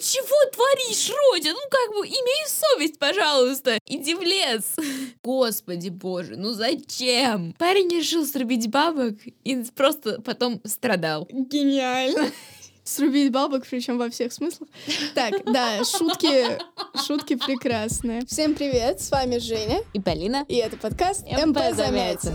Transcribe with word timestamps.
чего 0.00 0.50
творишь, 0.50 1.10
Родя? 1.10 1.52
Ну 1.52 1.60
как 1.70 1.94
бы 1.94 2.06
имей 2.06 2.46
совесть, 2.48 2.98
пожалуйста. 2.98 3.78
Иди 3.86 4.14
в 4.14 4.22
лес. 4.22 4.76
Господи 5.22 5.88
боже, 5.88 6.36
ну 6.36 6.52
зачем? 6.52 7.54
Парень 7.58 7.90
решил 7.90 8.26
срубить 8.26 8.68
бабок 8.70 9.14
и 9.44 9.64
просто 9.74 10.20
потом 10.22 10.60
страдал. 10.64 11.28
Гениально. 11.30 12.30
Срубить 12.82 13.30
бабок, 13.30 13.66
причем 13.68 13.98
во 13.98 14.10
всех 14.10 14.32
смыслах. 14.32 14.68
Так, 15.14 15.44
да, 15.44 15.84
шутки, 15.84 16.58
шутки 17.06 17.36
прекрасные. 17.36 18.24
Всем 18.26 18.54
привет, 18.54 19.00
с 19.00 19.10
вами 19.10 19.38
Женя. 19.38 19.82
И 19.92 20.00
Полина. 20.00 20.44
И 20.48 20.56
это 20.56 20.76
подкаст 20.76 21.24
МП 21.26 21.58
Замятин. 21.74 22.34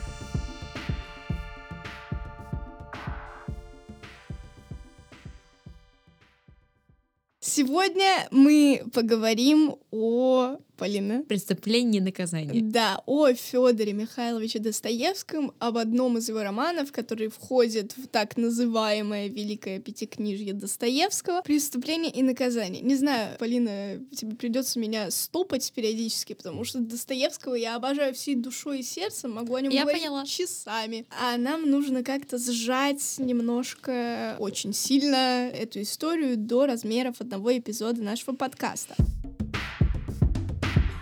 Сегодня 7.43 8.27
мы 8.29 8.83
поговорим 8.93 9.77
о 9.89 10.57
Полина. 10.81 11.23
Преступление 11.27 12.01
и 12.01 12.03
наказание. 12.03 12.63
Да, 12.63 13.03
о 13.05 13.31
Федоре 13.33 13.93
Михайловиче 13.93 14.57
Достоевском, 14.57 15.53
об 15.59 15.77
одном 15.77 16.17
из 16.17 16.27
его 16.27 16.41
романов, 16.41 16.91
который 16.91 17.27
входит 17.27 17.95
в 17.95 18.07
так 18.07 18.35
называемое 18.35 19.27
Великое 19.27 19.79
Пятикнижье 19.79 20.53
Достоевского 20.53 21.43
«Преступление 21.43 22.11
и 22.11 22.23
наказание». 22.23 22.81
Не 22.81 22.95
знаю, 22.95 23.37
Полина, 23.37 23.99
тебе 24.11 24.35
придется 24.35 24.79
меня 24.79 25.11
стопать 25.11 25.71
периодически, 25.71 26.33
потому 26.33 26.63
что 26.63 26.79
Достоевского 26.79 27.53
я 27.53 27.75
обожаю 27.75 28.15
всей 28.15 28.33
душой 28.33 28.79
и 28.79 28.83
сердцем, 28.83 29.33
могу 29.33 29.53
о 29.53 29.61
нем 29.61 29.71
я 29.71 29.83
говорить 29.83 30.01
поняла. 30.01 30.25
часами. 30.25 31.05
А 31.21 31.37
нам 31.37 31.69
нужно 31.69 32.03
как-то 32.03 32.39
сжать 32.39 33.19
немножко, 33.19 34.35
очень 34.39 34.73
сильно 34.73 35.47
эту 35.53 35.83
историю 35.83 36.37
до 36.37 36.65
размеров 36.65 37.21
одного 37.21 37.55
эпизода 37.55 38.01
нашего 38.01 38.35
подкаста. 38.35 38.95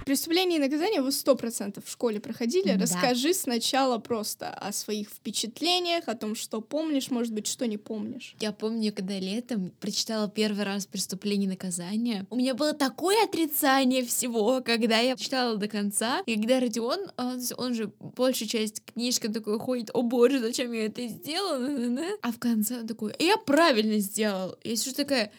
Преступление 0.09 0.57
и 0.57 0.59
наказание 0.59 1.03
вы 1.03 1.11
сто 1.11 1.35
процентов 1.35 1.85
в 1.85 1.91
школе 1.91 2.19
проходили. 2.19 2.73
Да. 2.73 2.79
Расскажи 2.79 3.31
сначала 3.31 3.99
просто 3.99 4.49
о 4.49 4.71
своих 4.71 5.07
впечатлениях, 5.07 6.07
о 6.07 6.15
том, 6.15 6.33
что 6.33 6.61
помнишь, 6.61 7.11
может 7.11 7.31
быть, 7.31 7.45
что 7.45 7.67
не 7.67 7.77
помнишь. 7.77 8.35
Я 8.39 8.51
помню, 8.51 8.91
когда 8.91 9.19
летом 9.19 9.71
прочитала 9.79 10.27
первый 10.27 10.65
раз 10.65 10.87
«Преступление 10.87 11.45
и 11.45 11.49
наказание», 11.51 12.25
у 12.31 12.37
меня 12.37 12.55
было 12.55 12.73
такое 12.73 13.23
отрицание 13.23 14.03
всего, 14.03 14.63
когда 14.65 14.97
я 14.97 15.15
читала 15.15 15.57
до 15.57 15.67
конца, 15.67 16.23
и 16.25 16.37
когда 16.37 16.59
Родион, 16.59 17.11
он, 17.15 17.41
он 17.57 17.75
же 17.75 17.91
большую 17.99 18.47
часть 18.47 18.83
книжки 18.83 19.27
такой 19.27 19.59
ходит, 19.59 19.91
о 19.93 20.01
боже, 20.01 20.39
зачем 20.39 20.71
я 20.71 20.87
это 20.87 21.05
сделала, 21.05 21.59
На-на-на». 21.59 22.07
а 22.23 22.31
в 22.31 22.39
конце 22.39 22.79
он 22.79 22.87
такой, 22.87 23.13
я 23.19 23.37
правильно 23.37 23.99
сделал. 23.99 24.57
Я 24.63 24.75
сижу 24.75 24.95
такая, 24.95 25.31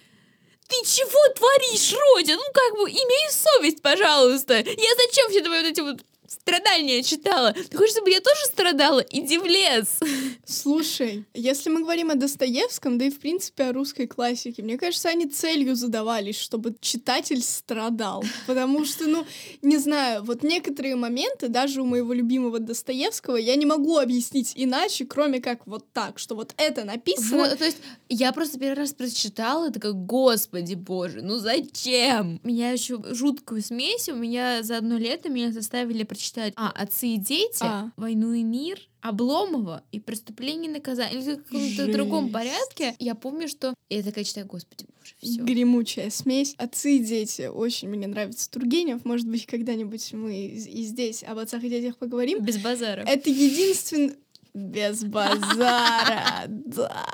ты 0.71 0.77
чего 0.87 1.35
творишь, 1.35 1.93
Родя? 1.93 2.37
Ну 2.37 2.45
как 2.55 2.75
бы, 2.75 2.89
имей 2.89 3.31
совесть, 3.31 3.83
пожалуйста. 3.83 4.55
Я 4.55 4.95
зачем 4.97 5.31
все 5.31 5.43
твои 5.43 5.63
вот 5.63 5.71
эти 5.71 5.81
вот 5.81 6.01
страдания 6.31 7.03
читала? 7.03 7.53
Ты 7.53 7.77
хочешь, 7.77 7.95
чтобы 7.95 8.11
я 8.11 8.21
тоже 8.21 8.41
страдала? 8.45 9.01
Иди 9.11 9.37
в 9.39 9.45
лес. 9.45 9.99
Слушай, 10.45 11.25
если 11.35 11.71
мы 11.71 11.81
говорим 11.81 12.11
о 12.11 12.15
Достоевском, 12.15 12.99
да 12.99 13.07
и 13.07 13.11
в 13.11 13.19
принципе 13.19 13.65
о 13.65 13.73
русской 13.73 14.07
классике, 14.07 14.63
мне 14.63 14.79
кажется, 14.79 15.09
они 15.09 15.27
целью 15.27 15.75
задавались, 15.75 16.39
чтобы 16.39 16.75
читатель 16.81 17.43
страдал. 17.43 18.25
Потому 18.47 18.85
что, 18.85 19.07
ну, 19.07 19.27
не 19.63 19.79
знаю, 19.79 20.23
вот 20.23 20.43
некоторые 20.43 20.97
моменты, 20.97 21.49
даже 21.49 21.83
у 21.83 21.85
моего 21.85 22.13
любимого 22.13 22.61
Достоевского, 22.61 23.37
я 23.37 23.57
не 23.57 23.67
могу 23.67 23.99
объяснить 23.99 24.53
иначе, 24.55 25.05
кроме 25.07 25.41
как 25.41 25.67
вот 25.67 25.93
так, 25.93 26.19
что 26.19 26.37
вот 26.37 26.55
это 26.57 26.85
написано. 26.85 27.39
Вот, 27.39 27.59
то 27.59 27.65
есть 27.65 27.79
я 28.09 28.33
просто 28.33 28.59
первый 28.59 28.79
раз 28.79 28.93
прочитала, 28.93 29.69
и 29.69 29.73
такая, 29.73 29.93
господи 29.93 30.75
боже, 30.75 31.23
ну 31.23 31.39
зачем? 31.39 32.41
Меня 32.45 32.71
еще 32.71 33.03
жуткую 33.11 33.63
смесь, 33.63 34.09
у 34.09 34.15
меня 34.15 34.63
за 34.63 34.77
одно 34.77 34.97
лето 34.97 35.29
меня 35.29 35.51
заставили 35.53 36.05
прочитать 36.05 36.20
а, 36.57 36.71
«Отцы 36.71 37.09
и 37.09 37.17
дети», 37.17 37.63
А. 37.63 37.91
«Войну 37.97 38.33
и 38.33 38.43
мир», 38.43 38.81
Обломова 39.01 39.83
и 39.93 40.01
«Преступление 40.01 40.71
и 40.71 40.75
наказание». 40.75 41.21
Или 41.21 41.35
в 41.35 41.45
каком-то 41.45 41.93
другом 41.93 42.31
порядке. 42.31 42.95
Я 42.99 43.15
помню, 43.15 43.49
что... 43.49 43.75
Я 43.89 44.03
такая 44.03 44.25
читаю, 44.25 44.47
господи 44.47 44.87
боже, 45.01 45.15
все. 45.21 45.43
Гремучая 45.43 46.11
смесь. 46.11 46.55
Отцы 46.59 46.97
и 46.97 46.99
дети. 46.99 47.47
Очень 47.47 47.89
мне 47.89 48.07
нравится 48.07 48.51
Тургенев. 48.51 49.05
Может 49.05 49.27
быть, 49.27 49.47
когда-нибудь 49.47 50.13
мы 50.13 50.47
и 50.47 50.85
здесь 50.85 51.23
об 51.25 51.39
отцах 51.39 51.65
и 51.65 51.69
детях 51.69 51.97
поговорим. 51.97 52.45
Без 52.45 52.59
базара. 52.59 53.03
Это 53.03 53.31
единственный... 53.31 54.17
Без 54.53 55.05
базара, 55.05 56.45
да. 56.49 57.07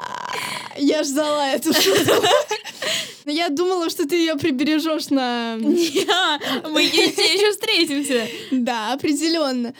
Я 0.78 1.02
ждала 1.04 1.50
эту 1.50 1.72
шутку. 1.72 2.12
Но 3.26 3.32
я 3.32 3.48
думала, 3.48 3.90
что 3.90 4.06
ты 4.06 4.14
ее 4.14 4.36
прибережешь 4.36 5.10
на... 5.10 5.56
Мы 5.58 6.82
еще 6.82 7.50
встретимся. 7.50 8.28
Да, 8.52 8.92
определенно. 8.92 9.74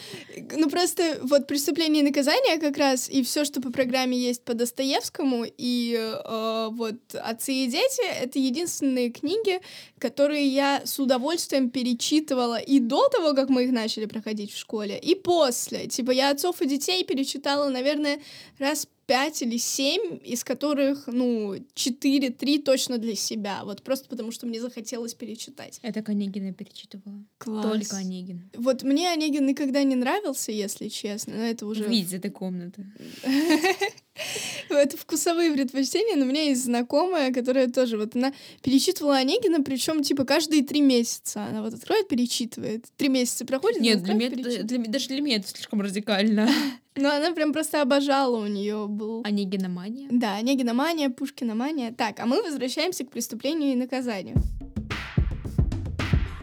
Ну 0.56 0.68
просто 0.68 1.18
вот 1.22 1.46
преступление 1.46 2.02
и 2.02 2.06
наказание 2.06 2.58
как 2.58 2.76
раз 2.76 3.08
и 3.08 3.22
все, 3.22 3.44
что 3.44 3.60
по 3.60 3.70
программе 3.70 4.18
есть 4.18 4.42
по 4.42 4.54
Достоевскому 4.54 5.44
и 5.46 5.96
э, 5.96 6.68
вот 6.72 6.96
отцы 7.14 7.52
и 7.52 7.66
дети, 7.68 8.02
это 8.20 8.40
единственные 8.40 9.10
книги, 9.10 9.60
которые 10.00 10.48
я 10.48 10.82
с 10.84 10.98
удовольствием 10.98 11.70
перечитывала 11.70 12.58
и 12.58 12.80
до 12.80 13.08
того, 13.08 13.34
как 13.34 13.48
мы 13.48 13.64
их 13.64 13.70
начали 13.70 14.06
проходить 14.06 14.52
в 14.52 14.58
школе, 14.58 14.98
и 14.98 15.14
после. 15.14 15.86
Типа 15.86 16.10
я 16.10 16.30
отцов 16.30 16.60
и 16.62 16.66
детей 16.66 17.04
перечитала, 17.04 17.68
наверное, 17.68 18.20
раз 18.58 18.88
пять 19.06 19.42
или 19.42 19.56
семь, 19.56 20.18
из 20.24 20.44
которых, 20.44 21.06
ну, 21.06 21.56
четыре, 21.74 22.30
три 22.30 22.58
точно 22.58 22.98
для 22.98 23.14
себя. 23.14 23.62
Вот 23.64 23.82
просто 23.82 24.08
потому, 24.08 24.32
что 24.32 24.46
мне 24.46 24.60
захотелось 24.60 25.14
перечитать. 25.14 25.78
Это 25.82 26.02
Онегина 26.06 26.52
перечитывала. 26.52 27.24
Класс. 27.38 27.64
Только 27.64 27.96
Онегин. 27.96 28.50
Вот 28.56 28.82
мне 28.82 29.10
Онегин 29.10 29.46
никогда 29.46 29.82
не 29.82 29.94
нравился, 29.94 30.52
если 30.52 30.88
честно, 30.88 31.34
но 31.36 31.42
это 31.42 31.66
уже... 31.66 31.84
Выйди 31.84 32.04
из 32.06 32.14
этой 32.14 32.30
комнаты. 32.30 32.86
Это 34.68 34.96
вкусовые 34.96 35.52
предпочтения, 35.52 36.16
но 36.16 36.24
у 36.24 36.28
меня 36.28 36.44
есть 36.44 36.64
знакомая, 36.64 37.32
которая 37.32 37.68
тоже 37.68 37.96
вот 37.98 38.16
она 38.16 38.32
перечитывала 38.62 39.16
Онегина, 39.16 39.62
причем 39.62 40.02
типа 40.02 40.24
каждые 40.24 40.62
три 40.64 40.80
месяца. 40.80 41.44
Она 41.44 41.62
вот 41.62 41.74
откроет, 41.74 42.08
перечитывает. 42.08 42.84
Три 42.96 43.08
месяца 43.08 43.44
проходит, 43.44 43.80
Нет, 43.80 44.02
для 44.02 44.14
меня, 44.14 44.26
это- 44.28 44.64
для 44.64 44.78
даже 44.84 45.08
для 45.08 45.20
меня 45.20 45.36
это 45.36 45.48
слишком 45.48 45.80
радикально. 45.80 46.48
Но 46.96 47.10
она 47.10 47.32
прям 47.32 47.52
просто 47.52 47.82
обожала, 47.82 48.38
у 48.42 48.46
нее 48.46 48.86
был... 48.88 49.20
Онегиномания. 49.24 50.08
Да, 50.10 50.36
Онегиномания, 50.36 51.10
Пушкиномания. 51.10 51.92
Так, 51.92 52.20
а 52.20 52.26
мы 52.26 52.42
возвращаемся 52.42 53.04
к 53.04 53.10
преступлению 53.10 53.72
и 53.72 53.76
наказанию. 53.76 54.36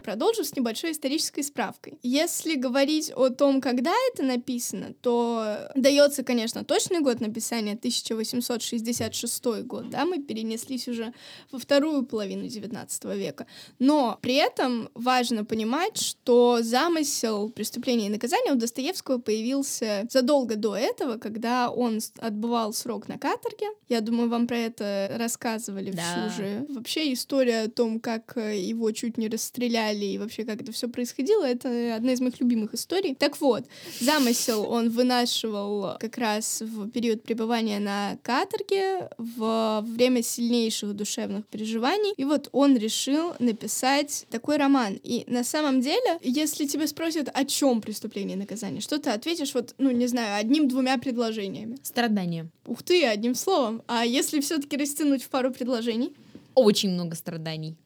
Продолжу 0.04 0.44
с 0.44 0.54
небольшой 0.54 0.92
исторической 0.92 1.40
справкой. 1.40 1.98
Если 2.02 2.56
говорить 2.56 3.10
о 3.16 3.30
том, 3.30 3.62
когда 3.62 3.90
это 4.12 4.22
написано, 4.22 4.92
то 5.00 5.70
дается, 5.74 6.22
конечно, 6.22 6.62
точный 6.62 7.00
год 7.00 7.20
написания 7.20 7.72
1866 7.72 9.44
год, 9.64 9.88
да, 9.88 10.04
мы 10.04 10.22
перенеслись 10.22 10.88
уже 10.88 11.14
во 11.50 11.58
вторую 11.58 12.04
половину 12.04 12.44
XIX 12.44 13.16
века. 13.16 13.46
Но 13.78 14.18
при 14.20 14.34
этом 14.34 14.90
важно 14.92 15.46
понимать, 15.46 15.96
что 15.96 16.58
замысел 16.60 17.48
преступления 17.48 18.08
и 18.08 18.10
наказания 18.10 18.52
у 18.52 18.56
Достоевского 18.56 19.16
появился 19.18 20.06
задолго 20.10 20.56
до 20.56 20.76
этого, 20.76 21.16
когда 21.16 21.70
он 21.70 22.00
отбывал 22.18 22.74
срок 22.74 23.08
на 23.08 23.16
каторге. 23.16 23.68
Я 23.88 24.02
думаю, 24.02 24.28
вам 24.28 24.46
про 24.46 24.58
это 24.58 25.16
рассказывали 25.18 25.92
Да. 25.92 26.02
всю 26.28 26.42
же. 26.42 26.66
Вообще 26.68 27.10
история 27.14 27.62
о 27.62 27.70
том, 27.70 28.00
как 28.00 28.36
его 28.36 28.90
чуть 28.90 29.16
не 29.16 29.28
расстреляли 29.28 29.93
убивали 29.94 30.04
и 30.04 30.18
вообще 30.18 30.44
как 30.44 30.60
это 30.60 30.72
все 30.72 30.88
происходило, 30.88 31.44
это 31.44 31.96
одна 31.96 32.12
из 32.12 32.20
моих 32.20 32.40
любимых 32.40 32.74
историй. 32.74 33.14
Так 33.14 33.40
вот, 33.40 33.64
замысел 34.00 34.64
он 34.68 34.90
вынашивал 34.90 35.96
как 35.98 36.18
раз 36.18 36.60
в 36.60 36.90
период 36.90 37.22
пребывания 37.22 37.78
на 37.78 38.18
каторге, 38.22 39.08
в 39.18 39.82
время 39.86 40.22
сильнейших 40.22 40.94
душевных 40.94 41.46
переживаний. 41.46 42.12
И 42.16 42.24
вот 42.24 42.48
он 42.52 42.76
решил 42.76 43.34
написать 43.38 44.26
такой 44.30 44.56
роман. 44.56 44.98
И 45.02 45.24
на 45.26 45.44
самом 45.44 45.80
деле, 45.80 46.18
если 46.22 46.66
тебя 46.66 46.86
спросят, 46.86 47.28
о 47.32 47.44
чем 47.44 47.80
преступление 47.80 48.36
и 48.36 48.40
наказание, 48.40 48.80
что 48.80 48.98
ты 48.98 49.10
ответишь 49.10 49.54
вот, 49.54 49.74
ну, 49.78 49.90
не 49.90 50.06
знаю, 50.06 50.40
одним-двумя 50.40 50.98
предложениями. 50.98 51.76
Страдания. 51.82 52.48
Ух 52.66 52.82
ты, 52.82 53.04
одним 53.04 53.34
словом. 53.34 53.82
А 53.86 54.04
если 54.04 54.40
все-таки 54.40 54.76
растянуть 54.76 55.22
в 55.22 55.28
пару 55.28 55.52
предложений? 55.52 56.14
Очень 56.54 56.90
много 56.90 57.16
страданий. 57.16 57.76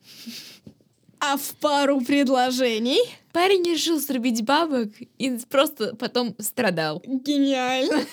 А 1.20 1.36
в 1.36 1.54
пару 1.56 2.00
предложений? 2.00 3.00
Парень 3.32 3.64
решил 3.64 4.00
срубить 4.00 4.44
бабок 4.44 4.90
и 5.18 5.38
просто 5.50 5.94
потом 5.96 6.34
страдал. 6.38 7.02
Гениально. 7.04 8.04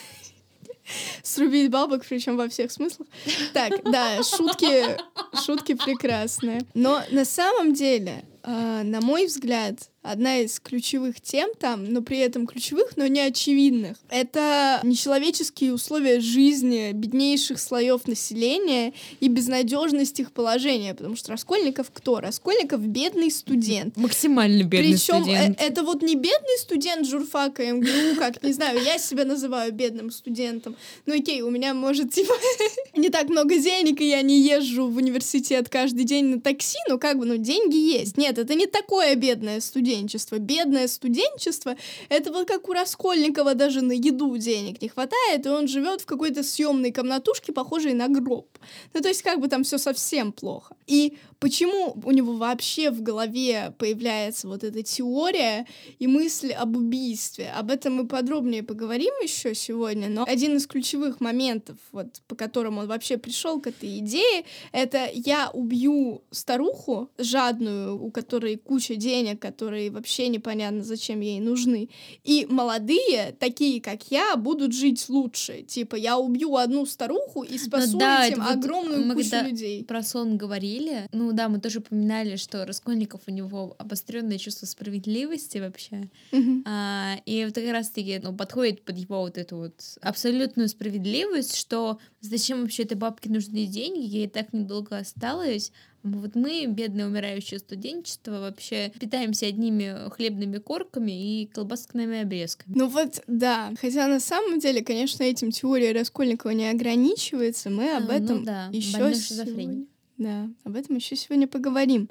Срубить 1.24 1.72
бабок, 1.72 2.06
причем 2.08 2.38
во 2.38 2.48
всех 2.48 2.72
смыслах. 2.72 3.08
Так, 3.54 3.84
да, 3.84 4.22
шутки, 4.24 4.98
шутки 5.44 5.74
прекрасные. 5.74 6.62
Но 6.74 7.02
на 7.12 7.26
самом 7.26 7.74
деле, 7.74 8.26
э, 8.44 8.82
на 8.84 9.02
мой 9.02 9.26
взгляд, 9.26 9.90
одна 10.06 10.40
из 10.40 10.60
ключевых 10.60 11.20
тем 11.20 11.50
там, 11.60 11.86
но 11.86 12.02
при 12.02 12.20
этом 12.20 12.46
ключевых, 12.48 12.96
но 12.96 13.08
не 13.08 13.22
очевидных. 13.22 13.98
Это 14.10 14.80
нечеловеческие 14.84 15.74
условия 15.74 16.20
жизни 16.20 16.92
беднейших 16.94 17.60
слоев 17.60 18.08
населения 18.08 18.94
и 19.20 19.28
безнадежность 19.28 20.20
их 20.20 20.32
положения, 20.32 20.94
потому 20.94 21.16
что 21.16 21.32
Раскольников 21.32 21.88
кто? 21.94 22.20
Раскольников 22.20 22.82
бедный 22.82 23.32
студент. 23.32 23.98
Максимально 23.98 24.64
бедный 24.64 24.94
Причем 24.94 25.24
студент. 25.24 25.60
это 25.60 25.84
вот 25.84 26.02
не 26.02 26.16
бедный 26.16 26.60
студент 26.60 27.08
журфака 27.08 27.64
МГУ, 27.72 28.20
как, 28.20 28.42
не 28.44 28.54
знаю, 28.54 28.82
я 28.84 28.98
себя 28.98 29.26
называю 29.26 29.74
бедным 29.74 30.12
студентом. 30.12 30.76
Ну 31.06 31.18
окей, 31.18 31.42
у 31.42 31.50
меня, 31.50 31.74
может, 31.74 32.14
типа, 32.14 32.34
не 32.96 33.10
так 33.10 33.30
много 33.30 33.58
денег, 33.58 34.02
и 34.02 34.10
я 34.10 34.22
не 34.22 34.42
езжу 34.42 34.88
в 34.88 34.98
университет 34.98 35.70
каждый 35.70 36.04
день 36.04 36.26
на 36.26 36.42
такси, 36.42 36.78
но 36.90 36.98
как 36.98 37.18
бы, 37.18 37.26
ну, 37.26 37.38
деньги 37.38 37.78
есть. 37.78 38.18
Нет, 38.18 38.38
это 38.38 38.54
не 38.54 38.68
такое 38.68 39.16
бедное 39.16 39.60
студент 39.60 39.95
студенчество. 39.96 40.40
Бедное 40.40 40.88
студенчество— 40.88 41.76
это 42.10 42.32
вот 42.32 42.48
как 42.48 42.68
у 42.70 42.74
Раскольникова 42.74 43.56
даже 43.56 43.82
на 43.82 43.94
еду 43.94 44.38
денег 44.38 44.82
не 44.82 44.90
хватает, 44.90 45.46
и 45.46 45.50
он 45.50 45.68
живет 45.68 46.02
в 46.02 46.06
какой-то 46.06 46.44
съемной 46.44 46.92
комнатушке, 46.92 47.54
похожей 47.54 47.94
на 47.94 48.08
гроб. 48.08 48.48
Ну, 48.94 49.02
то 49.02 49.08
есть 49.08 49.22
как 49.22 49.40
бы 49.40 49.48
там 49.48 49.64
все 49.64 49.78
совсем 49.78 50.32
плохо. 50.32 50.76
И 50.88 51.18
почему 51.40 51.96
у 52.04 52.12
него 52.12 52.34
вообще 52.34 52.92
в 52.92 53.02
голове 53.02 53.74
появляется 53.78 54.48
вот 54.48 54.64
эта 54.64 54.84
теория 54.84 55.66
и 56.00 56.08
мысль 56.08 56.52
об 56.52 56.76
убийстве? 56.78 57.52
Об 57.58 57.72
этом 57.72 57.96
мы 57.96 58.08
подробнее 58.08 58.64
поговорим 58.64 59.14
еще 59.24 59.56
сегодня, 59.56 60.10
но 60.10 60.26
один 60.28 60.58
из 60.58 60.68
ключевых 60.68 61.22
моментов, 61.22 61.78
вот 61.92 62.22
по 62.28 62.36
которым 62.36 62.78
он 62.78 62.88
вообще 62.88 63.18
пришел 63.18 63.60
к 63.62 63.68
этой 63.68 64.00
идее, 64.00 64.46
это 64.72 65.10
я 65.14 65.50
убью 65.54 66.24
старуху 66.32 67.10
жадную, 67.18 68.04
у 68.04 68.12
которой 68.12 68.58
куча 68.58 68.96
денег, 68.96 69.40
которые 69.86 69.92
вообще 69.92 70.28
непонятно, 70.28 70.84
зачем 70.84 71.22
ей 71.22 71.40
нужны. 71.40 71.90
И 72.24 72.46
молодые, 72.50 73.36
такие 73.40 73.82
как 73.82 74.12
я, 74.12 74.36
будут 74.36 74.74
жить 74.74 75.06
лучше. 75.10 75.64
Типа, 75.64 75.96
я 75.96 76.18
убью 76.18 76.56
одну 76.56 76.86
старуху 76.86 77.44
и 77.44 77.58
спасу 77.58 77.94
Ну 77.94 78.00
да, 78.00 78.28
этим 78.28 78.44
вот 78.44 78.56
огромную 78.56 79.06
мы 79.06 79.16
кучу 79.16 79.30
когда 79.30 79.50
людей. 79.50 79.84
Про 79.84 80.04
сон 80.04 80.38
говорили. 80.38 81.08
Ну 81.12 81.32
да, 81.32 81.50
мы 81.50 81.60
тоже 81.60 81.80
упоминали, 81.80 82.36
что 82.36 82.66
Раскольников 82.66 83.22
у 83.28 83.32
него 83.32 83.76
обостренное 83.78 84.38
чувство 84.38 84.66
справедливости 84.66 85.60
вообще. 85.60 86.10
Мгм. 86.32 86.64
А, 86.66 87.16
и 87.26 87.46
вот 87.46 87.56
как 87.56 87.72
раз-таки 87.72 88.20
ну, 88.24 88.36
подходит 88.36 88.82
под 88.84 88.98
его 88.98 89.22
вот 89.22 89.38
эту 89.38 89.58
вот 89.58 89.98
абсолютную 90.02 90.70
справедливость, 90.70 91.56
что 91.56 92.00
зачем 92.22 92.62
вообще 92.62 92.84
этой 92.84 92.98
бабке 92.98 93.30
нужны 93.30 93.66
деньги, 93.66 94.06
ей 94.06 94.28
так 94.28 94.54
недолго 94.54 94.98
осталось. 94.98 95.72
Вот 96.06 96.36
мы, 96.36 96.68
бедное 96.68 97.08
умирающее 97.08 97.60
студенчество, 97.60 98.40
вообще 98.40 98.92
питаемся 99.00 99.48
одними 99.48 100.08
хлебными 100.12 100.60
корками 100.60 101.42
и 101.42 101.48
колбаскными 101.48 102.22
обрезками. 102.22 102.78
Ну 102.78 102.88
вот, 102.88 103.24
да. 103.26 103.74
Хотя 103.82 104.08
на 104.08 104.20
самом 104.20 104.60
деле, 104.60 104.84
конечно, 104.84 105.24
этим 105.24 105.50
теория 105.50 105.94
Раскольникова 105.94 106.52
не 106.52 106.70
ограничивается. 106.70 107.72
Мы 107.72 107.96
об 107.96 108.04
А, 108.04 108.14
ну 108.20 108.24
этом 108.24 108.44
да, 108.44 108.70
еще 108.72 109.16
сегодня... 109.16 109.88
Да, 110.18 110.48
об 110.64 110.76
этом 110.76 110.96
еще 110.96 111.16
сегодня 111.16 111.48
поговорим. 111.48 112.10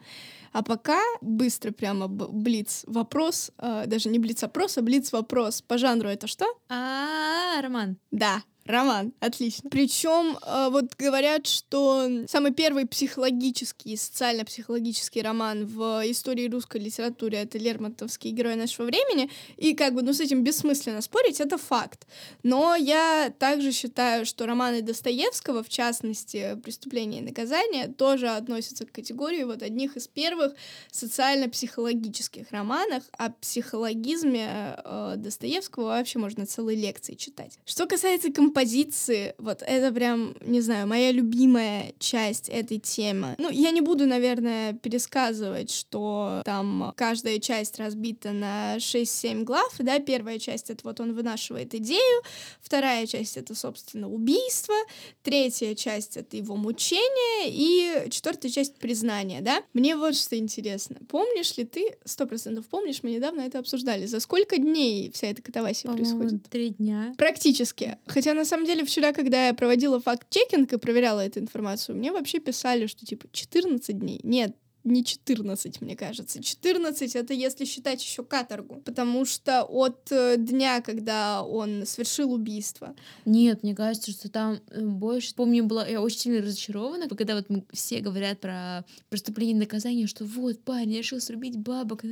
А 0.52 0.62
пока 0.62 1.00
быстро 1.20 1.70
прямо 1.73 2.06
блиц 2.08 2.85
вопрос, 2.87 3.50
э, 3.58 3.85
даже 3.87 4.08
не 4.08 4.19
блиц 4.19 4.43
опрос, 4.43 4.76
а 4.76 4.82
блиц 4.82 5.12
вопрос. 5.12 5.62
По 5.62 5.79
жанру 5.79 6.08
это 6.08 6.26
что? 6.26 6.46
А, 6.69 7.61
Роман, 7.62 7.96
Да, 8.11 8.43
роман, 8.64 9.12
отлично. 9.20 9.70
Причем 9.70 10.38
вот 10.70 10.94
говорят, 10.96 11.46
что 11.46 12.08
самый 12.28 12.52
первый 12.52 12.87
психологический, 12.87 13.96
социально-психологический 13.96 15.22
роман 15.22 15.66
в 15.66 16.02
истории 16.11 16.49
русской 16.49 16.81
литературы 16.81 17.37
это 17.37 17.58
Лермонтовский 17.58 18.31
герой 18.31 18.56
нашего 18.56 18.87
времени, 18.87 19.31
и 19.56 19.75
как 19.75 19.94
бы, 19.94 20.02
ну, 20.02 20.12
с 20.12 20.20
этим 20.20 20.43
бессмысленно 20.44 21.00
спорить, 21.00 21.40
это 21.40 21.58
факт. 21.58 22.06
Но 22.43 22.75
я 22.75 23.32
также 23.38 23.72
считаю, 23.72 24.26
что 24.26 24.46
романы 24.46 24.82
Достоевского, 24.82 25.62
в 25.62 25.69
частности, 25.69 26.58
«Преступление 26.62 27.20
и 27.20 27.25
наказание», 27.25 27.88
тоже 27.88 28.28
относятся 28.28 28.87
к 28.87 28.93
категории 28.93 29.44
вот 29.44 29.62
одних 29.62 29.96
из 29.96 30.08
первых 30.08 30.55
социально-психологических 30.90 32.50
романов. 32.50 33.02
О 33.12 33.31
психологизме 33.31 34.76
э, 34.84 35.14
Достоевского 35.17 35.84
вообще 35.84 36.19
можно 36.19 36.46
целые 36.46 36.78
лекции 36.78 37.14
читать. 37.14 37.58
Что 37.64 37.87
касается 37.87 38.32
композиции, 38.54 39.34
вот 39.38 39.62
это 39.66 39.92
прям, 39.92 40.36
не 40.40 40.60
знаю, 40.60 40.86
моя 40.86 41.10
любимая 41.10 41.92
часть 41.98 42.48
этой 42.48 42.78
темы. 42.78 43.34
Ну, 43.38 43.50
я 43.50 43.72
не 43.72 43.80
буду, 43.80 44.06
наверное, 44.06 44.74
пересказывать, 44.74 45.70
что 45.70 46.42
там 46.44 46.92
каждая 46.96 47.40
часть 47.40 47.78
разбита 47.78 48.30
на 48.30 48.76
6-7 48.76 49.42
глав, 49.42 49.74
да, 49.78 49.98
первая 49.98 50.38
часть— 50.38 50.70
это 50.70 50.80
вот 50.84 51.00
он 51.00 51.14
вынашивает 51.14 51.74
идею, 51.74 52.22
вторая 52.60 53.06
часть— 53.06 53.36
это, 53.38 53.56
собственно, 53.56 54.08
убийство, 54.08 54.74
третья 55.22 55.74
часть— 55.74 56.16
это 56.16 56.36
его 56.36 56.54
мучение, 56.56 57.48
и 57.48 58.08
четвертая 58.10 58.52
часть— 58.52 58.76
признание, 58.78 59.40
да. 59.40 59.62
Мне 59.72 59.96
вот 59.96 60.14
что 60.14 60.38
интересно. 60.38 60.96
Помнишь 61.08 61.56
ли 61.56 61.64
ты, 61.64 61.96
сто 62.04 62.26
процентов 62.26 62.66
помнишь, 62.66 63.00
мы 63.02 63.10
недавно 63.10 63.40
это 63.40 63.58
обсуждали, 63.58 64.06
за 64.06 64.20
сколько 64.20 64.58
дней 64.58 65.10
вся 65.12 65.26
эта 65.26 65.42
катавасия 65.42 65.90
происходит? 65.90 66.48
три 66.48 66.70
дня. 66.70 67.14
Практически. 67.18 67.98
Хотя, 68.06 68.34
на 68.34 68.44
самом 68.44 68.67
деле, 68.67 68.85
вчера, 68.85 69.12
когда 69.12 69.49
я 69.49 69.55
проводила 69.55 70.00
факт-чекинг 70.00 70.73
и 70.73 70.79
проверяла 70.79 71.20
эту 71.20 71.41
информацию, 71.41 71.96
мне 71.96 72.12
вообще 72.12 72.38
писали, 72.38 72.87
что, 72.87 73.05
типа, 73.05 73.26
14 73.32 73.99
дней. 73.99 74.20
Нет, 74.23 74.56
не 74.85 75.02
14, 75.02 75.81
мне 75.81 75.96
кажется. 75.96 76.43
14— 76.43 77.17
это 77.17 77.32
если 77.32 77.64
считать 77.64 78.02
еще 78.02 78.23
каторгу. 78.23 78.82
Потому 78.85 79.25
что 79.25 79.62
от 79.62 80.12
э, 80.12 80.37
дня, 80.37 80.82
когда 80.82 81.43
он 81.43 81.87
совершил 81.87 82.32
убийство, 82.32 82.94
Нет, 83.25 83.63
мне 83.63 83.74
кажется, 83.74 84.10
что 84.13 84.29
там 84.29 84.60
э, 84.70 84.84
больше. 84.84 85.34
Помню, 85.34 85.65
была 85.65 85.86
я 85.86 86.03
очень 86.03 86.19
сильно 86.19 86.43
разочарована, 86.43 87.08
когда 87.08 87.34
вот 87.34 87.46
все 87.72 88.01
говорят 88.01 88.41
про 88.41 88.84
преступление 89.08 89.56
и 89.56 89.60
наказание, 89.60 90.06
что 90.06 90.27
вот 90.27 90.60
парень 90.60 90.98
решил 90.98 91.19
срубить 91.20 91.56
бабок, 91.56 92.03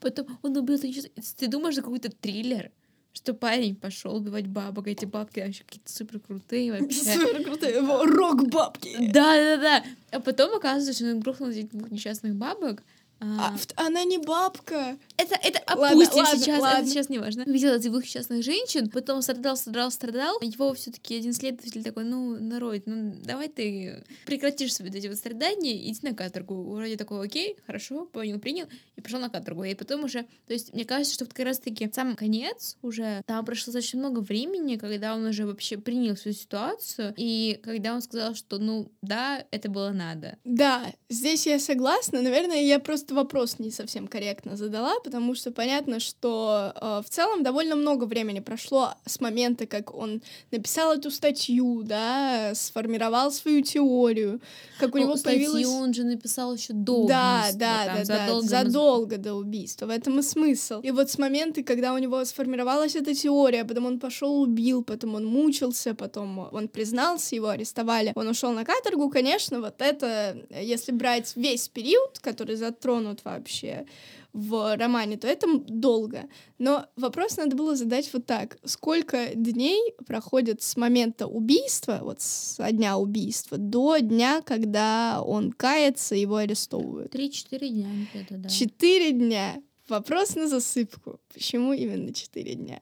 потом 0.00 0.38
он 0.42 0.56
убил 0.56 0.78
ты 0.78 1.48
думаешь, 1.48 1.74
это 1.74 1.82
какой-то 1.82 2.10
триллер? 2.10 2.70
Что 3.16 3.32
парень 3.32 3.74
пошел 3.74 4.14
убивать 4.14 4.46
бабок, 4.46 4.86
а 4.86 4.90
эти 4.90 5.06
бабки 5.06 5.40
вообще 5.40 5.64
какие-то 5.64 5.90
супер 5.90 6.20
крутые 6.20 6.70
вообще. 6.70 7.00
супер 7.00 7.44
крутые, 7.44 7.80
рок-бабки. 7.80 8.94
Да, 9.10 9.34
да, 9.36 9.56
да. 9.56 9.84
А 10.10 10.20
потом 10.20 10.54
оказывается, 10.54 10.92
что 10.92 11.10
он 11.10 11.20
грохнул 11.20 11.48
этих 11.48 11.70
двух 11.70 11.90
несчастных 11.90 12.34
бабок. 12.34 12.82
А, 13.20 13.54
А, 13.76 13.86
она 13.86 14.04
не 14.04 14.18
бабка. 14.18 14.98
Это, 15.16 15.36
это 15.42 15.58
опустим 15.60 16.22
ладно, 16.22 16.38
сейчас, 16.38 16.60
ладно. 16.60 16.78
это 16.80 16.88
сейчас 16.88 17.08
не 17.08 17.18
важно. 17.18 17.44
Видела 17.46 17.76
этих 17.76 17.90
двух 17.90 18.04
несчастных 18.04 18.42
женщин, 18.42 18.90
потом 18.90 19.22
страдал, 19.22 19.56
страдал, 19.56 19.90
страдал. 19.90 20.38
Его 20.40 20.74
все-таки 20.74 21.16
один 21.16 21.32
следователь 21.32 21.82
такой, 21.82 22.04
ну, 22.04 22.38
народ, 22.38 22.82
ну, 22.86 23.14
давай 23.24 23.48
ты 23.48 24.04
прекратишь 24.26 24.78
вот 24.78 24.94
эти 24.94 25.06
вот 25.06 25.16
страдания, 25.16 25.90
иди 25.90 25.98
на 26.02 26.14
каторгу. 26.14 26.74
Вроде 26.74 26.96
такой, 26.96 27.24
окей, 27.24 27.56
хорошо, 27.66 28.04
понял, 28.06 28.38
принял, 28.38 28.66
и 28.96 29.00
пошел 29.00 29.18
на 29.18 29.30
каторгу. 29.30 29.64
И 29.64 29.74
потом 29.74 30.04
уже, 30.04 30.26
то 30.46 30.52
есть, 30.52 30.74
мне 30.74 30.84
кажется, 30.84 31.14
что 31.14 31.24
вот 31.24 31.32
как 31.32 31.46
раз-таки 31.46 31.90
сам 31.92 32.16
конец 32.16 32.76
уже, 32.82 33.22
там 33.26 33.44
прошло 33.44 33.72
достаточно 33.72 33.98
много 34.00 34.20
времени, 34.20 34.76
когда 34.76 35.14
он 35.14 35.24
уже 35.24 35.46
вообще 35.46 35.78
принял 35.78 36.14
всю 36.16 36.32
ситуацию, 36.32 37.14
и 37.16 37.58
когда 37.62 37.94
он 37.94 38.02
сказал, 38.02 38.34
что, 38.34 38.58
ну, 38.58 38.90
да, 39.02 39.44
это 39.50 39.70
было 39.70 39.90
надо. 39.90 40.38
Да, 40.44 40.92
здесь 41.08 41.46
я 41.46 41.58
согласна. 41.58 42.20
Наверное, 42.20 42.62
я 42.62 42.78
просто 42.78 43.05
вопрос 43.12 43.58
не 43.58 43.70
совсем 43.70 44.06
корректно 44.08 44.56
задала, 44.56 44.98
потому 45.04 45.34
что 45.34 45.50
понятно, 45.52 46.00
что 46.00 46.72
э, 46.74 47.02
в 47.04 47.10
целом 47.10 47.42
довольно 47.42 47.76
много 47.76 48.04
времени 48.04 48.40
прошло 48.40 48.94
с 49.04 49.20
момента, 49.20 49.66
как 49.66 49.94
он 49.94 50.22
написал 50.50 50.92
эту 50.94 51.10
статью, 51.10 51.82
да, 51.82 52.52
сформировал 52.54 53.30
свою 53.32 53.62
теорию, 53.62 54.40
как 54.80 54.94
у 54.94 54.98
Ну, 54.98 55.04
него 55.04 55.16
статью 55.16 55.52
появилась... 55.52 55.66
он 55.66 55.94
же 55.94 56.04
написал 56.04 56.54
еще 56.54 56.72
до 56.72 57.06
Да, 57.06 57.38
убийства, 57.42 57.58
да, 57.60 57.84
там, 57.86 57.94
да, 57.96 58.04
да, 58.04 58.04
задолго 58.04 58.46
задолго, 58.48 59.16
мы- 59.16 59.22
до 59.22 59.34
убийства. 59.34 59.86
В 59.86 59.90
этом 59.90 60.18
и 60.18 60.22
смысл. 60.22 60.80
И 60.80 60.90
вот 60.90 61.10
с 61.10 61.18
момента, 61.18 61.62
когда 61.62 61.92
у 61.94 61.98
него 61.98 62.24
сформировалась 62.24 62.96
эта 62.96 63.14
теория, 63.14 63.64
потом 63.64 63.86
он 63.86 63.98
пошел 64.00 64.40
убил, 64.40 64.82
потом 64.84 65.14
он 65.14 65.24
мучился, 65.26 65.94
потом 65.94 66.48
он 66.52 66.68
признался, 66.68 67.34
его 67.34 67.48
арестовали, 67.48 68.12
он 68.14 68.28
ушел 68.28 68.52
на 68.52 68.64
каторгу, 68.64 69.10
конечно, 69.10 69.60
вот 69.60 69.74
это, 69.80 70.36
если 70.50 70.92
брать 70.92 71.32
весь 71.36 71.68
период, 71.68 72.18
который 72.20 72.56
затронут 72.96 73.24
вообще 73.24 73.86
в 74.32 74.76
романе, 74.76 75.16
то 75.16 75.26
это 75.26 75.46
долго. 75.66 76.28
Но 76.58 76.86
вопрос 76.96 77.36
надо 77.36 77.56
было 77.56 77.74
задать 77.74 78.12
вот 78.12 78.26
так. 78.26 78.58
Сколько 78.64 79.34
дней 79.34 79.94
проходит 80.06 80.62
с 80.62 80.76
момента 80.76 81.26
убийства, 81.26 82.00
вот 82.02 82.20
с 82.20 82.58
дня 82.72 82.96
убийства, 82.98 83.56
до 83.56 83.98
дня, 83.98 84.42
когда 84.42 85.22
он 85.22 85.52
кается, 85.52 86.14
его 86.14 86.36
арестовывают? 86.36 87.12
Три-четыре 87.12 87.70
дня 87.70 87.88
где-то, 88.12 88.36
да. 88.36 88.48
Четыре 88.48 89.12
дня. 89.12 89.62
Вопрос 89.88 90.34
на 90.34 90.48
засыпку. 90.48 91.20
Почему 91.32 91.72
именно 91.72 92.12
четыре 92.12 92.54
дня? 92.54 92.80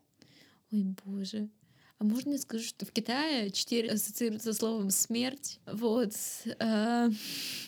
Ой, 0.72 0.84
боже. 1.04 1.48
Можно 2.04 2.32
я 2.32 2.38
скажу, 2.38 2.64
что 2.64 2.84
в 2.84 2.90
Китае 2.90 3.50
4 3.50 3.90
ассоциируется 3.90 4.52
со 4.52 4.58
словом 4.58 4.90
смерть? 4.90 5.58
Вот. 5.66 6.12
э, 6.58 7.08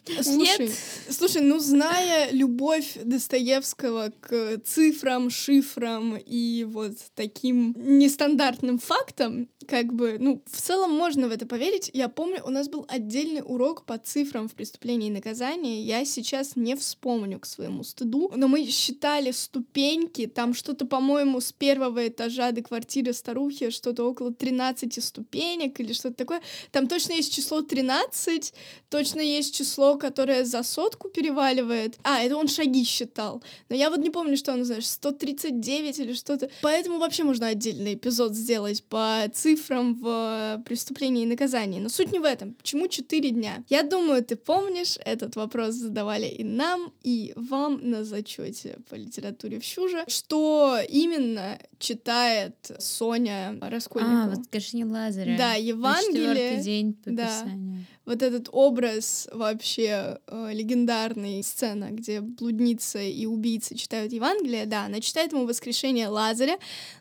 Слушай, 0.22 0.66
Нет. 0.66 0.72
слушай, 1.08 1.42
ну 1.42 1.58
зная 1.58 2.30
любовь 2.30 2.96
Достоевского 3.02 4.12
к 4.20 4.60
цифрам, 4.64 5.30
шифрам 5.30 6.16
и 6.16 6.64
вот 6.64 6.92
таким 7.14 7.74
нестандартным 7.76 8.78
фактам, 8.78 9.48
как 9.66 9.92
бы, 9.92 10.16
ну, 10.20 10.42
в 10.46 10.60
целом 10.60 10.92
можно 10.92 11.28
в 11.28 11.32
это 11.32 11.46
поверить. 11.46 11.90
Я 11.92 12.08
помню, 12.08 12.40
у 12.44 12.50
нас 12.50 12.68
был 12.68 12.86
отдельный 12.88 13.42
урок 13.44 13.84
по 13.84 13.98
цифрам 13.98 14.48
в 14.48 14.54
преступлении 14.54 15.08
и 15.08 15.12
наказании. 15.12 15.82
Я 15.82 16.04
сейчас 16.04 16.56
не 16.56 16.76
вспомню 16.76 17.40
к 17.40 17.46
своему 17.46 17.82
стыду, 17.82 18.30
но 18.36 18.48
мы 18.48 18.64
считали 18.66 19.32
ступеньки, 19.32 20.26
там 20.26 20.54
что-то, 20.54 20.86
по-моему, 20.86 21.40
с 21.40 21.52
первого 21.52 22.06
этажа 22.06 22.52
до 22.52 22.62
квартиры 22.62 23.12
старухи, 23.12 23.70
что-то 23.70 24.04
около 24.04 24.25
13 24.30 25.02
ступенек 25.02 25.80
или 25.80 25.92
что-то 25.92 26.16
такое. 26.16 26.40
Там 26.70 26.88
точно 26.88 27.12
есть 27.12 27.32
число 27.32 27.62
13, 27.62 28.52
точно 28.88 29.20
есть 29.20 29.54
число, 29.54 29.96
которое 29.96 30.44
за 30.44 30.62
сотку 30.62 31.08
переваливает. 31.08 31.98
А, 32.02 32.22
это 32.22 32.36
он 32.36 32.48
шаги 32.48 32.84
считал. 32.84 33.42
Но 33.68 33.76
я 33.76 33.90
вот 33.90 34.00
не 34.00 34.10
помню, 34.10 34.36
что 34.36 34.52
он, 34.52 34.64
знаешь, 34.64 34.86
139 34.86 35.98
или 35.98 36.12
что-то. 36.12 36.50
Поэтому 36.62 36.98
вообще 36.98 37.24
можно 37.24 37.48
отдельный 37.48 37.94
эпизод 37.94 38.34
сделать 38.34 38.82
по 38.84 39.24
цифрам 39.32 39.94
в 39.94 40.62
преступлении 40.64 41.24
и 41.24 41.26
наказании. 41.26 41.80
Но 41.80 41.88
суть 41.88 42.12
не 42.12 42.18
в 42.18 42.24
этом. 42.24 42.54
Почему 42.54 42.88
4 42.88 43.30
дня? 43.30 43.64
Я 43.68 43.82
думаю, 43.82 44.24
ты 44.24 44.36
помнишь, 44.36 44.98
этот 45.04 45.36
вопрос 45.36 45.74
задавали 45.74 46.26
и 46.26 46.44
нам, 46.44 46.92
и 47.02 47.32
вам 47.36 47.80
на 47.82 48.04
зачете 48.04 48.78
по 48.88 48.94
литературе 48.94 49.58
в 49.60 49.64
Щуже. 49.64 50.04
Что 50.08 50.78
именно 50.88 51.58
читает 51.78 52.54
Соня 52.78 53.56
Раскольникова? 53.60 54.05
А, 54.06 54.28
воскрешение 54.28 54.86
Лазаря. 54.86 55.36
Да, 55.36 55.54
Евангелие. 55.54 56.34
четвертый 56.34 56.62
день 56.62 56.94
по 56.94 57.10
да. 57.10 57.26
Писанию. 57.26 57.86
вот 58.04 58.22
этот 58.22 58.48
образ 58.52 59.28
вообще 59.32 60.18
э, 60.26 60.50
легендарный 60.52 61.42
сцена, 61.42 61.90
где 61.90 62.20
блудница 62.20 63.00
и 63.00 63.26
убийца 63.26 63.76
читают 63.76 64.12
Евангелие, 64.12 64.66
да, 64.66 64.86
она 64.86 65.00
читает 65.00 65.32
ему 65.32 65.46
воскрешение 65.46 66.08
Лазаря. 66.08 66.58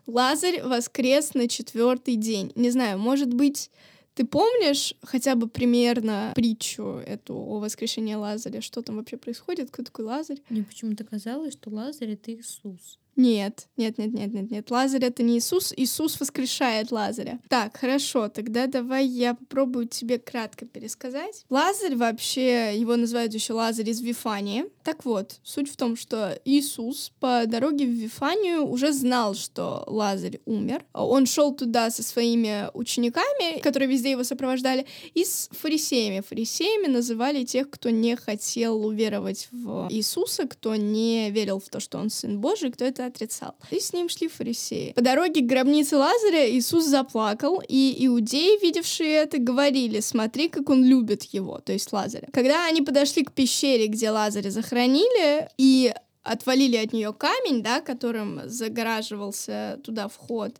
Лазарь 0.07 0.61
воскрес 0.61 1.33
на 1.33 1.47
четвертый 1.47 2.15
день. 2.15 2.51
Не 2.55 2.71
знаю, 2.71 2.97
может 2.99 3.33
быть, 3.33 3.69
ты 4.15 4.25
помнишь 4.25 4.95
хотя 5.03 5.35
бы 5.35 5.47
примерно 5.49 6.31
притчу 6.35 7.01
эту 7.05 7.35
о 7.35 7.59
воскрешении 7.59 8.15
Лазаря? 8.15 8.61
Что 8.61 8.81
там 8.81 8.95
вообще 8.95 9.17
происходит? 9.17 9.69
Кто 9.71 9.83
такой 9.83 10.05
Лазарь? 10.05 10.39
Мне 10.49 10.63
почему-то 10.63 11.03
казалось, 11.03 11.53
что 11.53 11.69
Лазарь— 11.69 12.11
это 12.13 12.33
Иисус. 12.33 12.97
Нет, 13.15 13.67
нет, 13.77 13.97
нет, 13.97 14.13
нет, 14.13 14.33
нет, 14.33 14.51
нет. 14.51 14.71
Лазарь 14.71 15.05
это 15.05 15.23
не 15.23 15.37
Иисус. 15.37 15.73
Иисус 15.75 16.19
воскрешает 16.19 16.91
Лазаря. 16.91 17.39
Так, 17.47 17.77
хорошо, 17.77 18.27
тогда 18.27 18.67
давай 18.67 19.07
я 19.07 19.35
попробую 19.35 19.87
тебе 19.87 20.19
кратко 20.19 20.65
пересказать. 20.65 21.45
Лазарь 21.49 21.95
вообще, 21.95 22.77
его 22.77 22.95
называют 22.97 23.33
еще 23.33 23.53
Лазарь 23.53 23.89
из 23.89 24.01
Вифании. 24.01 24.65
Так 24.83 25.05
вот, 25.05 25.39
суть 25.43 25.71
в 25.71 25.77
том, 25.77 25.95
что 25.95 26.37
Иисус 26.43 27.11
по 27.19 27.43
дороге 27.45 27.85
в 27.85 27.89
Вифанию 27.89 28.65
уже 28.65 28.91
знал, 28.91 29.33
что 29.33 29.83
Лазарь 29.87 30.41
умер. 30.45 30.85
Он 30.93 31.25
шел 31.25 31.55
туда 31.55 31.89
со 31.91 32.03
своими 32.03 32.69
учениками, 32.73 33.59
которые 33.61 33.89
везде 33.89 34.11
его 34.11 34.23
сопровождали, 34.23 34.85
и 35.13 35.23
с 35.23 35.49
фарисеями. 35.53 36.21
Фарисеями 36.27 36.87
называли 36.87 37.45
тех, 37.45 37.69
кто 37.69 37.89
не 37.89 38.15
хотел 38.15 38.85
уверовать 38.85 39.47
в 39.51 39.87
Иисуса, 39.89 40.47
кто 40.47 40.75
не 40.75 41.31
верил 41.31 41.59
в 41.59 41.69
то, 41.69 41.79
что 41.79 41.97
он 41.97 42.09
сын 42.09 42.39
Божий, 42.39 42.71
кто 42.71 42.83
это 42.83 43.04
отрицал. 43.05 43.55
И 43.71 43.79
с 43.79 43.93
ним 43.93 44.09
шли 44.09 44.27
фарисеи. 44.27 44.93
По 44.93 45.01
дороге 45.01 45.41
к 45.41 45.45
гробнице 45.45 45.97
Лазаря 45.97 46.49
Иисус 46.49 46.85
заплакал, 46.85 47.61
и 47.67 48.05
иудеи, 48.05 48.61
видевшие 48.61 49.13
это, 49.13 49.37
говорили, 49.37 49.99
смотри, 49.99 50.49
как 50.49 50.69
он 50.69 50.83
любит 50.83 51.23
его, 51.23 51.59
то 51.59 51.73
есть 51.73 51.91
Лазаря. 51.91 52.27
Когда 52.33 52.65
они 52.65 52.81
подошли 52.81 53.23
к 53.23 53.31
пещере, 53.31 53.87
где 53.87 54.09
Лазаря 54.11 54.51
захоронили, 54.51 55.49
и 55.57 55.93
отвалили 56.25 56.75
от 56.77 56.91
нее 56.91 57.13
камень, 57.13 57.61
да, 57.61 57.81
которым 57.81 58.41
загораживался 58.45 59.79
туда 59.83 60.07
вход, 60.07 60.55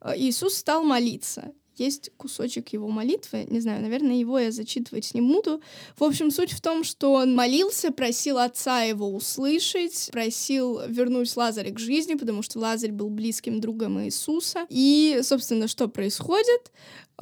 э, 0.00 0.14
Иисус 0.16 0.54
стал 0.54 0.84
молиться. 0.84 1.52
Есть 1.78 2.10
кусочек 2.16 2.70
его 2.72 2.88
молитвы, 2.88 3.46
не 3.48 3.60
знаю, 3.60 3.80
наверное, 3.82 4.16
его 4.16 4.38
я 4.38 4.50
зачитывать 4.50 5.14
не 5.14 5.20
буду. 5.20 5.62
В 5.96 6.04
общем, 6.04 6.30
суть 6.30 6.52
в 6.52 6.60
том, 6.60 6.84
что 6.84 7.12
он 7.12 7.34
молился, 7.34 7.92
просил 7.92 8.38
отца 8.38 8.82
его 8.82 9.14
услышать, 9.14 10.08
просил 10.12 10.80
вернуть 10.88 11.36
Лазаря 11.36 11.72
к 11.72 11.78
жизни, 11.78 12.14
потому 12.14 12.42
что 12.42 12.58
Лазарь 12.58 12.92
был 12.92 13.10
близким 13.10 13.60
другом 13.60 14.02
Иисуса. 14.04 14.66
И, 14.68 15.20
собственно, 15.22 15.68
что 15.68 15.88
происходит? 15.88 16.72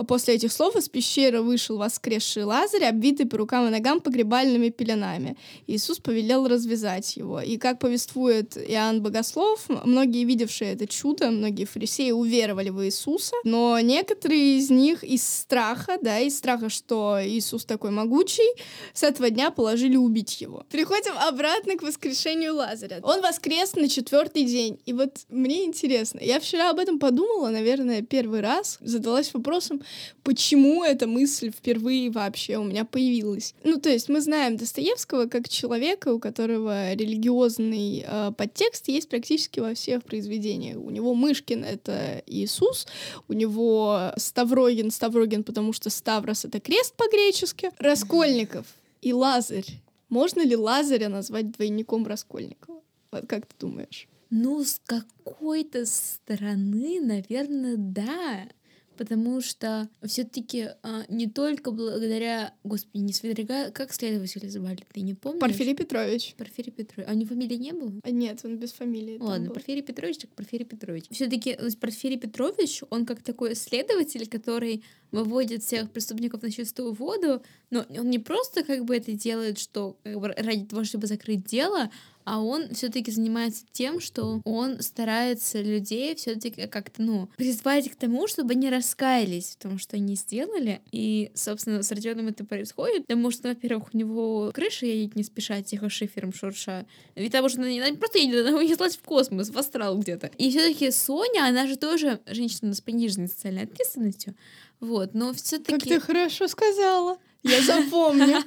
После 0.04 0.34
этих 0.34 0.52
слов 0.52 0.76
из 0.76 0.90
пещеры 0.90 1.40
вышел 1.40 1.78
воскресший 1.78 2.44
Лазарь, 2.44 2.84
обвитый 2.84 3.24
по 3.26 3.38
рукам 3.38 3.66
и 3.66 3.70
ногам 3.70 4.00
погребальными 4.00 4.68
пеленами. 4.68 5.38
Иисус 5.66 5.98
повелел 6.00 6.46
развязать 6.46 7.16
его. 7.16 7.40
И 7.40 7.56
как 7.56 7.78
повествует 7.78 8.58
Иоанн 8.58 9.00
Богослов, 9.00 9.64
многие, 9.68 10.24
видевшие 10.24 10.74
это 10.74 10.86
чудо, 10.86 11.30
многие 11.30 11.64
фарисеи 11.64 12.10
уверовали 12.10 12.68
в 12.68 12.84
Иисуса, 12.84 13.34
но 13.44 13.80
некоторые 13.80 14.58
из 14.58 14.68
них 14.68 15.02
из 15.02 15.26
страха, 15.26 15.96
да, 16.02 16.18
из 16.18 16.36
страха, 16.36 16.68
что 16.68 17.18
Иисус 17.24 17.64
такой 17.64 17.90
могучий, 17.90 18.48
с 18.92 19.02
этого 19.02 19.30
дня 19.30 19.50
положили 19.50 19.96
убить 19.96 20.42
его. 20.42 20.66
Переходим 20.70 21.14
обратно 21.16 21.76
к 21.76 21.82
воскрешению 21.82 22.54
Лазаря. 22.54 23.00
Он 23.02 23.22
воскрес 23.22 23.74
на 23.74 23.88
четвертый 23.88 24.44
день. 24.44 24.78
И 24.84 24.92
вот 24.92 25.20
мне 25.30 25.64
интересно, 25.64 26.20
я 26.20 26.38
вчера 26.38 26.68
об 26.70 26.78
этом 26.78 26.98
подумала, 26.98 27.48
наверное, 27.48 28.02
первый 28.02 28.40
раз, 28.40 28.76
задалась 28.80 29.32
вопросом, 29.32 29.80
почему 30.22 30.84
эта 30.84 31.06
мысль 31.06 31.50
впервые 31.50 32.10
вообще 32.10 32.56
у 32.56 32.64
меня 32.64 32.84
появилась. 32.84 33.54
Ну, 33.64 33.80
то 33.80 33.88
есть 33.88 34.08
мы 34.08 34.20
знаем 34.20 34.56
Достоевского 34.56 35.26
как 35.26 35.48
человека, 35.48 36.12
у 36.12 36.18
которого 36.18 36.92
религиозный 36.94 38.04
э, 38.06 38.32
подтекст 38.36 38.88
есть 38.88 39.08
практически 39.08 39.60
во 39.60 39.74
всех 39.74 40.02
произведениях. 40.04 40.78
У 40.78 40.90
него 40.90 41.14
Мышкин— 41.14 41.64
это 41.64 42.22
Иисус, 42.26 42.86
у 43.28 43.32
него 43.32 44.12
Ставрогин— 44.16 44.90
Ставрогин, 44.92 45.44
потому 45.44 45.72
что 45.72 45.90
Ставрос— 45.90 46.44
это 46.46 46.60
крест 46.60 46.94
по-гречески, 46.96 47.70
Раскольников 47.78 48.66
и 49.02 49.12
Лазарь. 49.12 49.82
Можно 50.08 50.42
ли 50.42 50.56
Лазаря 50.56 51.08
назвать 51.08 51.52
двойником 51.52 52.06
Раскольникова? 52.06 52.80
Вот 53.10 53.26
как 53.26 53.46
ты 53.46 53.54
думаешь? 53.58 54.08
Ну, 54.30 54.64
с 54.64 54.80
какой-то 54.84 55.86
стороны, 55.86 57.00
наверное, 57.00 57.76
да. 57.76 58.48
Потому 58.96 59.40
что 59.40 59.88
все-таки 60.04 60.70
не 61.08 61.28
только 61.28 61.70
благодаря, 61.70 62.54
господи, 62.64 63.02
не 63.02 63.12
Свидригаю, 63.12 63.72
как 63.72 63.92
следователя 63.92 64.48
звали, 64.48 64.84
ты 64.92 65.00
не 65.00 65.14
помнишь? 65.14 65.40
Порфирий 65.40 65.74
Петрович. 65.74 66.34
Порфирий 66.36 66.72
Петрович. 66.72 67.08
А 67.08 67.12
у 67.12 67.16
него 67.16 67.28
фамилии 67.28 67.56
не 67.56 67.72
было? 67.72 67.92
А 68.02 68.10
нет, 68.10 68.40
он 68.44 68.56
без 68.58 68.72
фамилии. 68.72 69.18
Ладно. 69.18 69.50
Порфирий 69.50 69.82
Петрович, 69.82 70.18
так 70.18 70.30
Порфирий 70.30 70.64
Петрович. 70.64 71.04
Все-таки 71.10 71.58
Порфирий 71.80 72.18
Петрович, 72.18 72.82
он 72.90 73.06
как 73.06 73.22
такой 73.22 73.54
следователь, 73.54 74.26
который 74.28 74.82
выводит 75.12 75.62
всех 75.62 75.90
преступников 75.90 76.42
на 76.42 76.50
чистую 76.50 76.92
воду, 76.92 77.42
но 77.70 77.84
он 77.90 78.10
не 78.10 78.18
просто 78.18 78.62
как 78.62 78.84
бы 78.84 78.96
это 78.96 79.12
делает, 79.12 79.58
что 79.58 79.96
как 80.02 80.20
бы 80.20 80.28
ради 80.28 80.64
того, 80.66 80.84
чтобы 80.84 81.06
закрыть 81.06 81.44
дело, 81.44 81.90
а 82.26 82.40
он 82.40 82.74
все-таки 82.74 83.12
занимается 83.12 83.64
тем, 83.70 84.00
что 84.00 84.40
он 84.44 84.82
старается 84.82 85.62
людей 85.62 86.16
все-таки 86.16 86.66
как-то, 86.66 87.00
ну, 87.00 87.30
призвать 87.36 87.88
к 87.88 87.94
тому, 87.94 88.26
чтобы 88.26 88.54
они 88.54 88.68
раскаялись 88.68 89.50
в 89.50 89.62
том, 89.62 89.78
что 89.78 89.94
они 89.94 90.16
сделали. 90.16 90.82
И, 90.90 91.30
собственно, 91.34 91.84
с 91.84 91.90
Родионом 91.92 92.26
это 92.26 92.44
происходит, 92.44 93.06
потому 93.06 93.30
что, 93.30 93.48
во-первых, 93.48 93.94
у 93.94 93.96
него 93.96 94.50
крыша 94.52 94.86
едет 94.86 95.14
не 95.14 95.22
спеша, 95.22 95.62
тихо 95.62 95.88
шифером 95.88 96.34
шурша. 96.34 96.84
Ведь 97.14 97.30
того, 97.30 97.48
что 97.48 97.60
она 97.60 97.70
не 97.70 97.96
просто 97.96 98.18
едет, 98.18 98.44
она 98.44 98.58
унеслась 98.58 98.96
в 98.96 99.02
космос, 99.02 99.50
в 99.50 99.56
астрал 99.56 99.96
где-то. 99.96 100.32
И 100.36 100.50
все-таки 100.50 100.90
Соня, 100.90 101.46
она 101.46 101.68
же 101.68 101.76
тоже 101.76 102.20
женщина 102.26 102.74
с 102.74 102.80
пониженной 102.80 103.28
социальной 103.28 103.62
ответственностью. 103.62 104.34
Вот, 104.80 105.14
но 105.14 105.32
все-таки... 105.32 105.78
Как 105.78 105.82
ты 105.84 106.00
хорошо 106.00 106.48
сказала. 106.48 107.18
Я 107.46 107.62
запомню. 107.62 108.38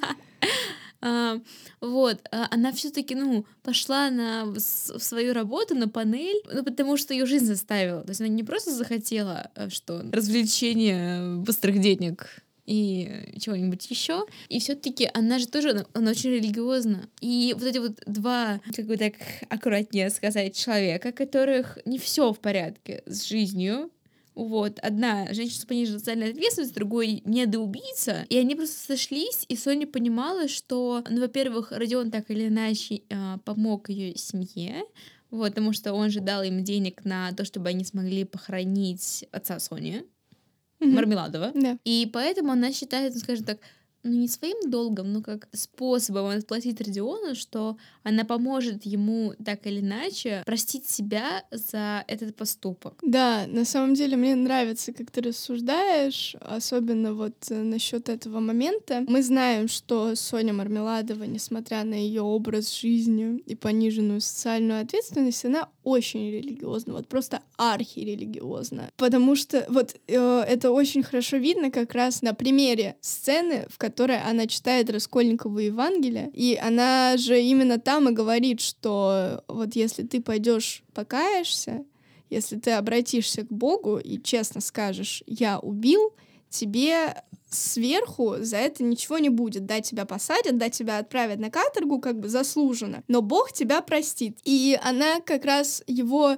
А, 1.02 1.40
вот, 1.80 2.18
а 2.30 2.46
она 2.50 2.72
все-таки, 2.72 3.14
ну, 3.14 3.46
пошла 3.62 4.10
на 4.10 4.44
в 4.44 4.58
свою 4.60 5.32
работу, 5.32 5.74
на 5.74 5.88
панель, 5.88 6.42
ну, 6.52 6.62
потому 6.62 6.98
что 6.98 7.14
ее 7.14 7.24
жизнь 7.24 7.46
заставила. 7.46 8.02
То 8.02 8.10
есть 8.10 8.20
она 8.20 8.28
не 8.28 8.44
просто 8.44 8.70
захотела, 8.70 9.50
а 9.54 9.70
что 9.70 10.02
развлечение 10.12 11.36
быстрых 11.36 11.80
денег 11.80 12.42
и 12.66 13.34
чего-нибудь 13.40 13.90
еще. 13.90 14.26
И 14.48 14.60
все-таки 14.60 15.10
она 15.14 15.38
же 15.38 15.48
тоже, 15.48 15.70
она, 15.70 15.86
она 15.94 16.10
очень 16.10 16.30
религиозна. 16.30 17.08
И 17.20 17.54
вот 17.58 17.66
эти 17.66 17.78
вот 17.78 18.00
два, 18.06 18.60
как 18.76 18.86
бы 18.86 18.96
так 18.96 19.14
аккуратнее 19.48 20.10
сказать, 20.10 20.54
человека, 20.54 21.12
которых 21.12 21.78
не 21.86 21.98
все 21.98 22.32
в 22.32 22.38
порядке 22.38 23.02
с 23.06 23.24
жизнью, 23.24 23.90
вот, 24.46 24.78
одна 24.80 25.32
женщина 25.32 25.62
с 25.62 25.64
пониженной 25.64 25.98
социальной 25.98 26.30
ответственностью, 26.30 26.76
другой 26.76 27.22
недоубийца. 27.24 28.26
И 28.28 28.36
они 28.38 28.54
просто 28.54 28.94
сошлись, 28.94 29.44
и 29.48 29.56
Соня 29.56 29.86
понимала, 29.86 30.48
что, 30.48 31.02
ну, 31.08 31.20
во-первых, 31.20 31.72
Родион 31.72 32.10
так 32.10 32.30
или 32.30 32.48
иначе 32.48 33.02
э, 33.08 33.38
помог 33.44 33.88
ее 33.88 34.16
семье, 34.16 34.82
вот, 35.30 35.50
потому 35.50 35.72
что 35.72 35.92
он 35.92 36.10
же 36.10 36.20
дал 36.20 36.42
им 36.42 36.64
денег 36.64 37.04
на 37.04 37.32
то, 37.32 37.44
чтобы 37.44 37.68
они 37.68 37.84
смогли 37.84 38.24
похоронить 38.24 39.24
отца 39.30 39.58
Сони, 39.60 40.04
mm-hmm. 40.80 40.86
Мармеладова. 40.86 41.52
Да. 41.54 41.78
И 41.84 42.08
поэтому 42.12 42.52
она 42.52 42.72
считает, 42.72 43.14
ну, 43.14 43.20
скажем 43.20 43.44
так, 43.44 43.58
ну, 44.02 44.12
не 44.12 44.28
своим 44.28 44.70
долгом, 44.70 45.12
но 45.12 45.22
как 45.22 45.48
способом 45.52 46.26
отплатить 46.26 46.80
Родиону, 46.80 47.34
что 47.34 47.76
она 48.02 48.24
поможет 48.24 48.86
ему 48.86 49.34
так 49.44 49.66
или 49.66 49.80
иначе 49.80 50.42
простить 50.46 50.88
себя 50.88 51.44
за 51.50 52.04
этот 52.06 52.34
поступок. 52.34 52.94
Да, 53.02 53.46
на 53.46 53.64
самом 53.64 53.94
деле 53.94 54.16
мне 54.16 54.34
нравится, 54.34 54.92
как 54.92 55.10
ты 55.10 55.20
рассуждаешь, 55.20 56.34
особенно 56.40 57.12
вот 57.14 57.34
э, 57.50 57.62
насчет 57.62 58.08
этого 58.08 58.40
момента. 58.40 59.04
Мы 59.06 59.22
знаем, 59.22 59.68
что 59.68 60.14
Соня 60.14 60.54
Мармеладова, 60.54 61.24
несмотря 61.24 61.84
на 61.84 61.94
ее 61.94 62.22
образ 62.22 62.74
жизни 62.74 63.42
и 63.46 63.54
пониженную 63.54 64.20
социальную 64.20 64.80
ответственность, 64.80 65.44
она 65.44 65.68
очень 65.84 66.30
религиозна, 66.30 66.94
вот 66.94 67.08
просто 67.08 67.40
архирелигиозна. 67.56 68.90
Потому 68.96 69.36
что 69.36 69.66
вот 69.68 69.94
э, 70.06 70.44
это 70.48 70.70
очень 70.70 71.02
хорошо 71.02 71.36
видно 71.36 71.70
как 71.70 71.94
раз 71.94 72.22
на 72.22 72.32
примере 72.32 72.96
сцены, 73.00 73.66
в 73.68 73.76
которой 73.76 73.89
она 73.98 74.46
читает 74.46 74.90
Раскольникову 74.90 75.58
Евангелие, 75.58 76.30
и 76.32 76.58
она 76.60 77.16
же 77.16 77.40
именно 77.40 77.78
там 77.78 78.08
и 78.08 78.12
говорит, 78.12 78.60
что 78.60 79.42
вот 79.48 79.74
если 79.74 80.02
ты 80.02 80.20
пойдешь 80.20 80.82
покаешься, 80.94 81.84
если 82.28 82.56
ты 82.56 82.72
обратишься 82.72 83.42
к 83.42 83.52
Богу 83.52 83.98
и 83.98 84.22
честно 84.22 84.60
скажешь 84.60 85.22
«я 85.26 85.58
убил», 85.58 86.14
тебе 86.50 87.14
сверху 87.50 88.36
за 88.38 88.58
это 88.58 88.84
ничего 88.84 89.18
не 89.18 89.28
будет. 89.28 89.66
Да, 89.66 89.80
тебя 89.80 90.04
посадят, 90.04 90.58
да, 90.58 90.68
тебя 90.68 90.98
отправят 90.98 91.38
на 91.38 91.50
каторгу, 91.50 92.00
как 92.00 92.18
бы 92.18 92.28
заслуженно. 92.28 93.02
Но 93.08 93.22
Бог 93.22 93.52
тебя 93.52 93.80
простит. 93.80 94.38
И 94.44 94.78
она 94.82 95.20
как 95.20 95.44
раз 95.44 95.82
его 95.86 96.36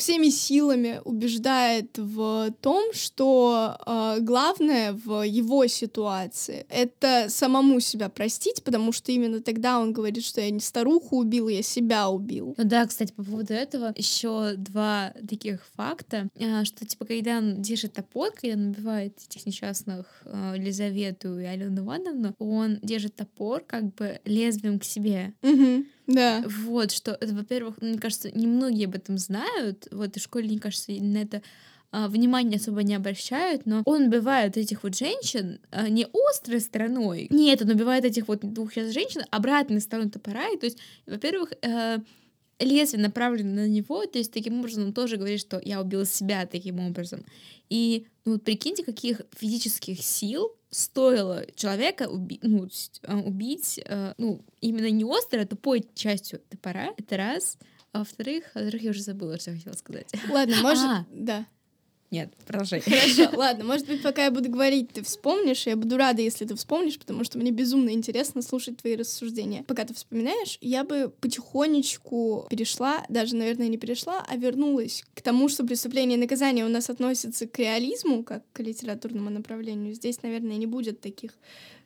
всеми 0.00 0.30
силами 0.30 1.00
убеждает 1.04 1.96
в 1.98 2.52
том, 2.60 2.92
что 2.92 3.76
э, 3.86 4.18
главное 4.20 4.92
в 4.92 5.22
его 5.22 5.66
ситуации 5.66 6.66
это 6.68 7.26
самому 7.28 7.80
себя 7.80 8.08
простить, 8.08 8.64
потому 8.64 8.92
что 8.92 9.12
именно 9.12 9.40
тогда 9.40 9.78
он 9.78 9.92
говорит, 9.92 10.24
что 10.24 10.40
я 10.40 10.50
не 10.50 10.60
старуху 10.60 11.18
убил, 11.18 11.48
я 11.48 11.62
себя 11.62 12.08
убил. 12.08 12.54
Ну 12.56 12.64
да, 12.64 12.86
кстати, 12.86 13.12
по 13.12 13.22
поводу 13.22 13.52
этого 13.52 13.92
еще 13.96 14.54
два 14.56 15.12
таких 15.28 15.64
факта, 15.76 16.28
э, 16.36 16.64
что 16.64 16.86
типа 16.86 17.04
когда 17.04 17.38
он 17.38 17.60
держит 17.62 17.92
топор, 17.92 18.30
когда 18.32 18.56
он 18.56 18.70
убивает 18.70 19.18
этих 19.28 19.46
несчастных 19.46 20.06
э, 20.24 20.54
Елизавету 20.56 21.38
и 21.38 21.44
Алену 21.44 21.82
Ивановну, 21.82 22.34
он 22.38 22.78
держит 22.82 23.16
топор 23.16 23.62
как 23.66 23.94
бы 23.94 24.18
лезвием 24.24 24.78
к 24.78 24.84
себе. 24.84 25.34
Угу. 25.42 25.84
Да. 26.14 26.42
Вот, 26.46 26.90
что, 26.90 27.12
это, 27.12 27.34
во-первых, 27.34 27.80
мне 27.80 27.98
кажется, 27.98 28.30
немногие 28.36 28.86
об 28.86 28.94
этом 28.94 29.18
знают. 29.18 29.86
Вот, 29.90 30.16
и 30.16 30.20
в 30.20 30.22
школе, 30.22 30.48
мне 30.48 30.58
кажется, 30.58 30.92
на 30.92 31.18
это 31.18 31.42
а, 31.92 32.08
внимание 32.08 32.56
особо 32.56 32.82
не 32.82 32.94
обращают, 32.94 33.66
но 33.66 33.82
он 33.84 34.04
убивает 34.04 34.56
этих 34.56 34.82
вот 34.82 34.96
женщин 34.96 35.60
а, 35.70 35.88
не 35.88 36.06
острой 36.12 36.60
стороной. 36.60 37.26
Нет, 37.30 37.62
он 37.62 37.70
убивает 37.70 38.04
этих 38.04 38.28
вот 38.28 38.40
двух 38.40 38.74
женщин 38.74 39.22
обратной 39.30 39.80
стороной 39.80 40.10
топора. 40.10 40.48
И, 40.48 40.56
то 40.56 40.66
есть, 40.66 40.78
во-первых, 41.06 41.52
э, 41.62 41.98
лезвие 42.60 43.02
направлено 43.02 43.62
на 43.62 43.68
него, 43.68 44.06
то 44.06 44.18
есть 44.18 44.32
таким 44.32 44.60
образом 44.60 44.84
он 44.84 44.92
тоже 44.92 45.16
говорит, 45.16 45.40
что 45.40 45.60
я 45.64 45.80
убил 45.80 46.04
себя 46.04 46.46
таким 46.46 46.80
образом. 46.80 47.24
И 47.68 48.06
ну 48.24 48.32
вот 48.32 48.44
прикиньте, 48.44 48.84
каких 48.84 49.22
физических 49.36 50.02
сил 50.02 50.52
стоило 50.70 51.44
человека 51.54 52.08
уби 52.08 52.38
ну, 52.42 52.68
а, 53.02 53.16
убить, 53.18 53.80
э, 53.84 54.14
ну, 54.18 54.44
именно 54.60 54.90
не 54.90 55.04
острой, 55.04 55.42
а 55.42 55.46
тупой 55.46 55.84
частью 55.94 56.40
топора. 56.48 56.94
Это 56.96 57.16
раз. 57.16 57.58
А 57.92 58.00
во-вторых, 58.00 58.44
а 58.54 58.60
во-вторых, 58.60 58.82
я 58.82 58.90
уже 58.90 59.02
забыла, 59.02 59.38
что 59.38 59.50
я 59.50 59.56
хотела 59.56 59.74
сказать. 59.74 60.12
Ладно, 60.30 60.56
может... 60.62 60.84
А, 60.84 61.06
да. 61.10 61.46
Нет, 62.10 62.32
продолжай. 62.44 62.80
Хорошо, 62.80 63.30
ладно, 63.36 63.64
может 63.64 63.86
быть, 63.86 64.02
пока 64.02 64.24
я 64.24 64.30
буду 64.32 64.50
говорить, 64.50 64.90
ты 64.92 65.02
вспомнишь, 65.04 65.66
я 65.66 65.76
буду 65.76 65.96
рада, 65.96 66.20
если 66.22 66.44
ты 66.44 66.56
вспомнишь, 66.56 66.98
потому 66.98 67.22
что 67.22 67.38
мне 67.38 67.52
безумно 67.52 67.90
интересно 67.90 68.42
слушать 68.42 68.78
твои 68.78 68.96
рассуждения. 68.96 69.62
Пока 69.68 69.84
ты 69.84 69.94
вспоминаешь, 69.94 70.58
я 70.60 70.82
бы 70.82 71.12
потихонечку 71.20 72.46
перешла, 72.50 73.04
даже, 73.08 73.36
наверное, 73.36 73.68
не 73.68 73.78
перешла, 73.78 74.24
а 74.26 74.36
вернулась 74.36 75.04
к 75.14 75.22
тому, 75.22 75.48
что 75.48 75.64
преступление 75.64 76.18
и 76.18 76.20
наказание 76.20 76.64
у 76.64 76.68
нас 76.68 76.90
относятся 76.90 77.46
к 77.46 77.56
реализму, 77.58 78.24
как 78.24 78.42
к 78.52 78.60
литературному 78.60 79.30
направлению. 79.30 79.94
Здесь, 79.94 80.22
наверное, 80.22 80.56
не 80.56 80.66
будет 80.66 81.00
таких 81.00 81.30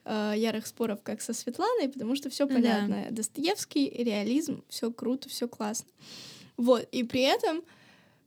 э, 0.07 0.33
ярых 0.37 0.67
споров, 0.67 1.01
как 1.03 1.21
со 1.21 1.35
Светланой, 1.35 1.91
потому 1.91 2.17
что 2.17 2.31
все 2.31 2.47
понятно. 2.47 3.05
Да. 3.11 3.17
Достоевский, 3.17 3.91
реализм, 3.91 4.65
все 4.71 4.91
круто, 4.91 5.29
все 5.29 5.49
классно. 5.49 5.91
Вот, 6.57 6.89
и 6.93 7.03
при 7.03 7.23
этом 7.23 7.63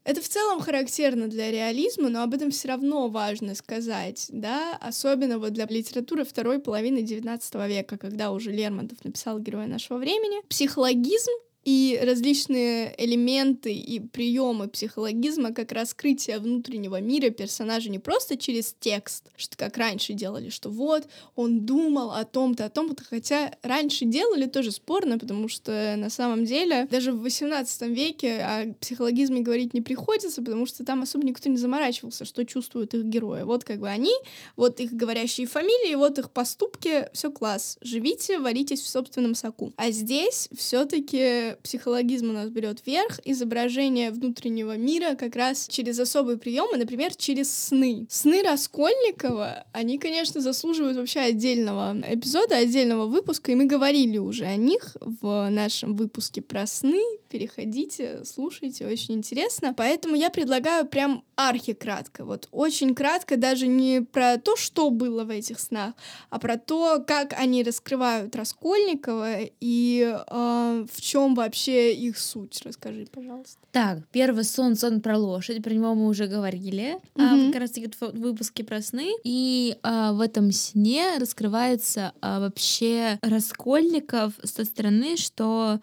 это 0.08 0.22
в 0.22 0.30
целом 0.30 0.62
характерно 0.62 1.28
для 1.28 1.52
реализма, 1.52 2.08
но 2.08 2.24
об 2.24 2.34
этом 2.34 2.50
все 2.50 2.70
равно 2.70 3.10
важно 3.10 3.56
сказать, 3.56 4.28
да, 4.30 4.78
особенно 4.80 5.38
вот 5.38 5.52
для 5.52 5.66
литературы 5.66 6.24
второй 6.24 6.60
половины 6.60 7.00
XIX 7.00 7.68
века, 7.68 7.98
когда 7.98 8.32
уже 8.32 8.54
Лермонтов 8.54 9.04
написал 9.04 9.38
«Героя 9.40 9.68
нашего 9.68 9.98
времени». 9.98 10.42
Психологизм 10.48 11.32
и 11.68 12.00
различные 12.02 12.96
элементы 12.98 13.74
и 13.74 14.00
приемы 14.00 14.70
психологизма 14.70 15.52
как 15.52 15.74
раскрытие 15.74 16.40
внутреннего 16.40 17.02
мира 17.02 17.30
персонажа 17.30 17.90
не 17.90 18.00
просто 18.00 18.38
через 18.38 18.74
текст, 18.80 19.26
что 19.36 19.58
как 19.58 19.76
раньше 19.76 20.14
делали, 20.14 20.48
что 20.48 20.70
вот 20.70 21.10
он 21.36 21.66
думал 21.66 22.12
о 22.12 22.24
том-то, 22.24 22.64
о 22.64 22.70
том-то, 22.70 23.04
хотя 23.04 23.52
раньше 23.64 24.06
делали 24.06 24.46
тоже 24.46 24.72
спорно, 24.72 25.20
потому 25.20 25.50
что 25.50 25.96
на 25.98 26.10
самом 26.10 26.46
деле 26.46 26.88
даже 26.90 27.12
в 27.12 27.20
18 27.22 27.82
веке 27.90 28.38
о 28.38 28.74
психологизме 28.80 29.42
говорить 29.42 29.74
не 29.74 29.82
приходится, 29.82 30.42
потому 30.42 30.68
что 30.68 30.86
там 30.86 31.02
особо 31.02 31.26
никто 31.26 31.50
не 31.50 31.58
заморачивался, 31.58 32.24
что 32.24 32.46
чувствуют 32.46 32.94
их 32.94 33.04
герои. 33.04 33.44
Вот 33.44 33.66
как 33.66 33.80
бы 33.80 33.90
они, 33.90 34.14
вот 34.56 34.80
их 34.80 34.94
говорящие 34.94 35.48
фамилии, 35.48 35.96
вот 35.96 36.18
их 36.18 36.32
поступки, 36.32 37.10
все 37.12 37.30
класс. 37.30 37.78
Живите, 37.82 38.40
варитесь 38.40 38.82
в 38.82 38.88
собственном 38.88 39.36
соку. 39.36 39.74
А 39.76 39.92
здесь 39.92 40.48
все-таки 40.56 41.57
психологизм 41.62 42.30
у 42.30 42.34
нас 42.34 42.50
берет 42.50 42.86
верх, 42.86 43.20
изображение 43.26 44.12
внутреннего 44.12 44.78
мира 44.78 45.16
как 45.16 45.36
раз 45.36 45.68
через 45.70 46.00
особые 46.00 46.38
приемы, 46.38 46.78
например, 46.78 47.16
через 47.16 47.52
сны. 47.52 48.08
Сны 48.10 48.44
Раскольникова, 48.44 49.66
они, 49.72 49.98
конечно, 49.98 50.42
заслуживают 50.42 50.98
вообще 50.98 51.22
отдельного 51.22 51.96
эпизода, 52.08 52.58
отдельного 52.58 53.06
выпуска, 53.06 53.52
и 53.52 53.56
мы 53.56 53.66
говорили 53.66 54.18
уже 54.18 54.46
о 54.46 54.56
них 54.56 54.96
в 55.02 55.50
нашем 55.50 55.96
выпуске 55.96 56.42
про 56.42 56.68
сны. 56.68 57.02
Переходите, 57.30 58.22
слушайте, 58.24 58.88
очень 58.88 59.16
интересно. 59.16 59.74
Поэтому 59.76 60.16
я 60.16 60.30
предлагаю 60.30 60.88
прям 60.88 61.24
архикратко, 61.36 62.26
вот 62.26 62.48
очень 62.52 62.96
кратко, 62.96 63.38
даже 63.38 63.68
не 63.68 64.02
про 64.02 64.38
то, 64.38 64.56
что 64.56 64.90
было 64.90 65.24
в 65.24 65.30
этих 65.30 65.60
снах, 65.60 65.94
а 66.30 66.40
про 66.40 66.58
то, 66.58 67.04
как 67.06 67.34
они 67.34 67.64
раскрывают 67.64 68.36
Раскольникова 68.36 69.42
и 69.60 70.16
э, 70.16 70.86
в 70.92 71.02
чем 71.02 71.36
вообще 71.36 71.47
их 71.94 72.18
суть. 72.18 72.62
Расскажи, 72.64 73.08
пожалуйста. 73.12 73.58
Так, 73.72 74.00
первый 74.12 74.44
сон, 74.44 74.76
сон 74.76 75.02
про 75.02 75.18
лошадь, 75.18 75.64
про 75.64 75.74
него 75.74 75.94
мы 75.96 76.08
уже 76.08 76.28
говорили, 76.28 76.98
mm-hmm. 77.16 77.50
а, 77.50 77.52
как 77.52 77.62
раз 77.62 77.72
таки 77.72 77.90
в 78.00 78.20
выпуске 78.20 78.64
про 78.64 78.82
сны. 78.82 79.12
И 79.24 79.78
а, 79.84 80.14
в 80.14 80.22
этом 80.22 80.52
сне 80.52 81.18
раскрывается 81.18 82.14
а, 82.22 82.40
вообще 82.40 83.20
Раскольников 83.22 84.34
со 84.44 84.66
стороны, 84.66 85.18
что 85.18 85.80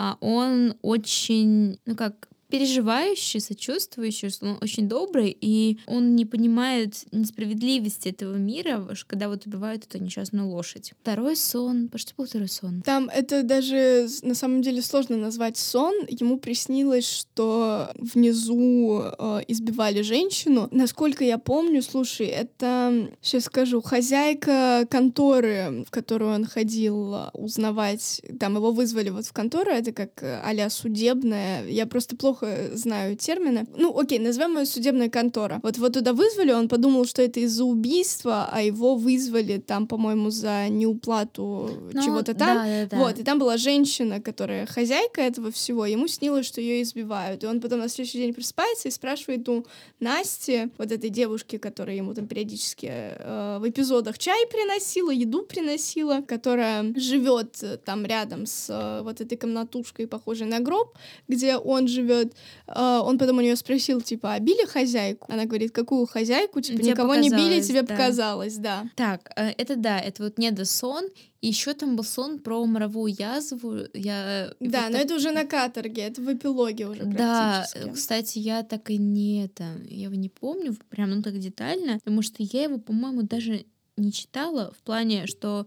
а 0.00 0.16
он 0.20 0.76
очень, 0.80 1.80
ну 1.84 1.96
как, 1.96 2.28
переживающий, 2.48 3.40
сочувствующий, 3.40 4.30
что 4.30 4.46
он 4.46 4.58
очень 4.60 4.88
добрый, 4.88 5.36
и 5.40 5.78
он 5.86 6.16
не 6.16 6.24
понимает 6.24 7.04
несправедливости 7.12 8.08
этого 8.08 8.36
мира, 8.36 8.86
когда 9.06 9.28
вот 9.28 9.46
убивают 9.46 9.84
эту 9.84 10.02
несчастную 10.02 10.48
лошадь. 10.48 10.92
Второй 11.02 11.36
сон. 11.36 11.90
Был 12.16 12.26
второй 12.26 12.48
сон? 12.48 12.82
Там 12.82 13.08
это 13.08 13.42
даже 13.42 14.08
на 14.22 14.34
самом 14.34 14.62
деле 14.62 14.82
сложно 14.82 15.16
назвать 15.16 15.56
сон. 15.56 15.94
Ему 16.08 16.38
приснилось, 16.38 17.08
что 17.08 17.90
внизу 17.96 19.02
э, 19.02 19.40
избивали 19.48 20.02
женщину. 20.02 20.68
Насколько 20.70 21.24
я 21.24 21.38
помню, 21.38 21.82
слушай, 21.82 22.26
это, 22.26 23.10
сейчас 23.20 23.44
скажу, 23.44 23.82
хозяйка 23.82 24.86
конторы, 24.90 25.84
в 25.86 25.90
которую 25.90 26.34
он 26.34 26.46
ходил 26.46 27.14
узнавать, 27.34 28.22
там 28.40 28.56
его 28.56 28.72
вызвали 28.72 29.10
вот 29.10 29.26
в 29.26 29.32
контору, 29.32 29.70
это 29.70 29.92
как 29.92 30.22
а 30.22 30.70
судебная. 30.70 31.66
Я 31.66 31.86
просто 31.86 32.16
плохо 32.16 32.37
плохо 32.38 32.76
знаю 32.76 33.16
термины. 33.16 33.66
Ну, 33.76 33.98
окей, 33.98 34.18
назовем 34.18 34.58
ее 34.58 34.66
судебная 34.66 35.08
контора. 35.08 35.60
Вот 35.62 35.76
его 35.76 35.88
туда 35.88 36.12
вызвали, 36.12 36.52
он 36.52 36.68
подумал, 36.68 37.04
что 37.06 37.22
это 37.22 37.40
из-за 37.40 37.64
убийства, 37.64 38.48
а 38.50 38.62
его 38.62 38.94
вызвали 38.94 39.58
там, 39.58 39.86
по-моему, 39.86 40.30
за 40.30 40.68
неуплату 40.68 41.70
ну, 41.92 42.02
чего-то 42.02 42.34
там. 42.34 42.56
Да, 42.56 42.64
да, 42.64 42.86
да. 42.90 42.96
Вот, 42.96 43.18
и 43.18 43.22
там 43.22 43.38
была 43.38 43.56
женщина, 43.56 44.20
которая 44.20 44.66
хозяйка 44.66 45.20
этого 45.20 45.50
всего, 45.50 45.86
ему 45.86 46.08
снилось, 46.08 46.46
что 46.46 46.60
ее 46.60 46.82
избивают. 46.82 47.44
И 47.44 47.46
он 47.46 47.60
потом 47.60 47.80
на 47.80 47.88
следующий 47.88 48.18
день 48.18 48.34
просыпается 48.34 48.88
и 48.88 48.90
спрашивает 48.90 49.48
у 49.48 49.64
Насти, 50.00 50.68
вот 50.78 50.92
этой 50.92 51.10
девушки, 51.10 51.58
которая 51.58 51.96
ему 51.96 52.14
там 52.14 52.26
периодически 52.26 52.88
э, 52.90 53.58
в 53.60 53.68
эпизодах 53.68 54.18
чай 54.18 54.46
приносила, 54.50 55.10
еду 55.10 55.42
приносила, 55.42 56.20
которая 56.20 56.92
живет 56.94 57.82
там 57.84 58.06
рядом 58.06 58.46
с 58.46 58.68
э, 58.70 59.02
вот 59.02 59.20
этой 59.20 59.36
комнатушкой, 59.36 60.06
похожей 60.06 60.46
на 60.46 60.60
гроб, 60.60 60.96
где 61.28 61.56
он 61.56 61.88
живет 61.88 62.27
вот 62.28 62.76
э, 62.76 63.00
он 63.04 63.18
потом 63.18 63.38
у 63.38 63.40
нее 63.40 63.56
спросил, 63.56 64.00
типа, 64.00 64.34
а 64.34 64.38
били 64.38 64.66
хозяйку? 64.66 65.26
Она 65.30 65.44
говорит, 65.44 65.72
какую 65.72 66.06
хозяйку? 66.06 66.60
Типа, 66.60 66.78
тебе 66.78 66.92
никого 66.92 67.14
не 67.14 67.30
били, 67.30 67.60
тебе 67.60 67.82
да. 67.82 67.94
показалось, 67.94 68.56
да. 68.56 68.84
Так, 68.96 69.30
э, 69.36 69.52
это 69.58 69.76
да, 69.76 69.98
это 69.98 70.22
вот 70.22 70.38
недосон. 70.38 71.04
Еще 71.40 71.72
там 71.74 71.94
был 71.96 72.04
сон 72.04 72.40
про 72.40 72.64
моровую 72.66 73.14
язву. 73.16 73.76
Я 73.94 74.52
да, 74.60 74.82
вот 74.82 74.90
но 74.90 74.92
так... 74.92 75.04
это 75.04 75.14
уже 75.14 75.30
на 75.30 75.44
каторге, 75.44 76.02
это 76.02 76.20
в 76.20 76.32
эпилоге 76.32 76.86
уже 76.86 77.04
Да, 77.04 77.64
кстати, 77.92 78.38
я 78.38 78.62
так 78.62 78.90
и 78.90 78.98
не 78.98 79.44
это, 79.44 79.64
я 79.84 80.04
его 80.04 80.14
не 80.14 80.28
помню 80.28 80.76
прям 80.88 81.10
ну 81.10 81.22
так 81.22 81.38
детально, 81.38 81.98
потому 81.98 82.22
что 82.22 82.42
я 82.42 82.64
его, 82.64 82.78
по-моему, 82.78 83.22
даже 83.22 83.66
не 83.96 84.12
читала 84.12 84.72
в 84.76 84.82
плане, 84.82 85.26
что 85.26 85.66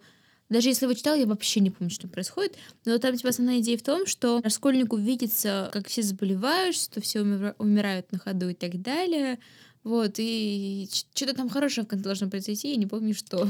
даже 0.51 0.67
если 0.67 0.85
его 0.85 0.93
читал, 0.93 1.15
я 1.15 1.25
вообще 1.25 1.61
не 1.61 1.71
помню, 1.71 1.89
что 1.89 2.09
происходит. 2.09 2.57
Но 2.83 2.97
там 2.97 3.15
типа 3.15 3.29
основная 3.29 3.59
идея 3.59 3.77
в 3.77 3.83
том, 3.83 4.05
что 4.05 4.41
Раскольнику 4.43 4.97
видится, 4.97 5.69
как 5.71 5.87
все 5.87 6.01
заболевают, 6.01 6.75
что 6.75 6.99
все 6.99 7.21
умирают 7.21 8.11
на 8.11 8.19
ходу 8.19 8.49
и 8.49 8.53
так 8.53 8.81
далее. 8.81 9.39
Вот, 9.83 10.15
и 10.17 10.89
что-то 11.15 11.33
там 11.33 11.49
хорошее 11.49 11.85
в 11.85 11.87
конце 11.87 12.03
должно 12.03 12.29
произойти, 12.29 12.71
я 12.71 12.75
не 12.75 12.85
помню, 12.85 13.15
что. 13.15 13.47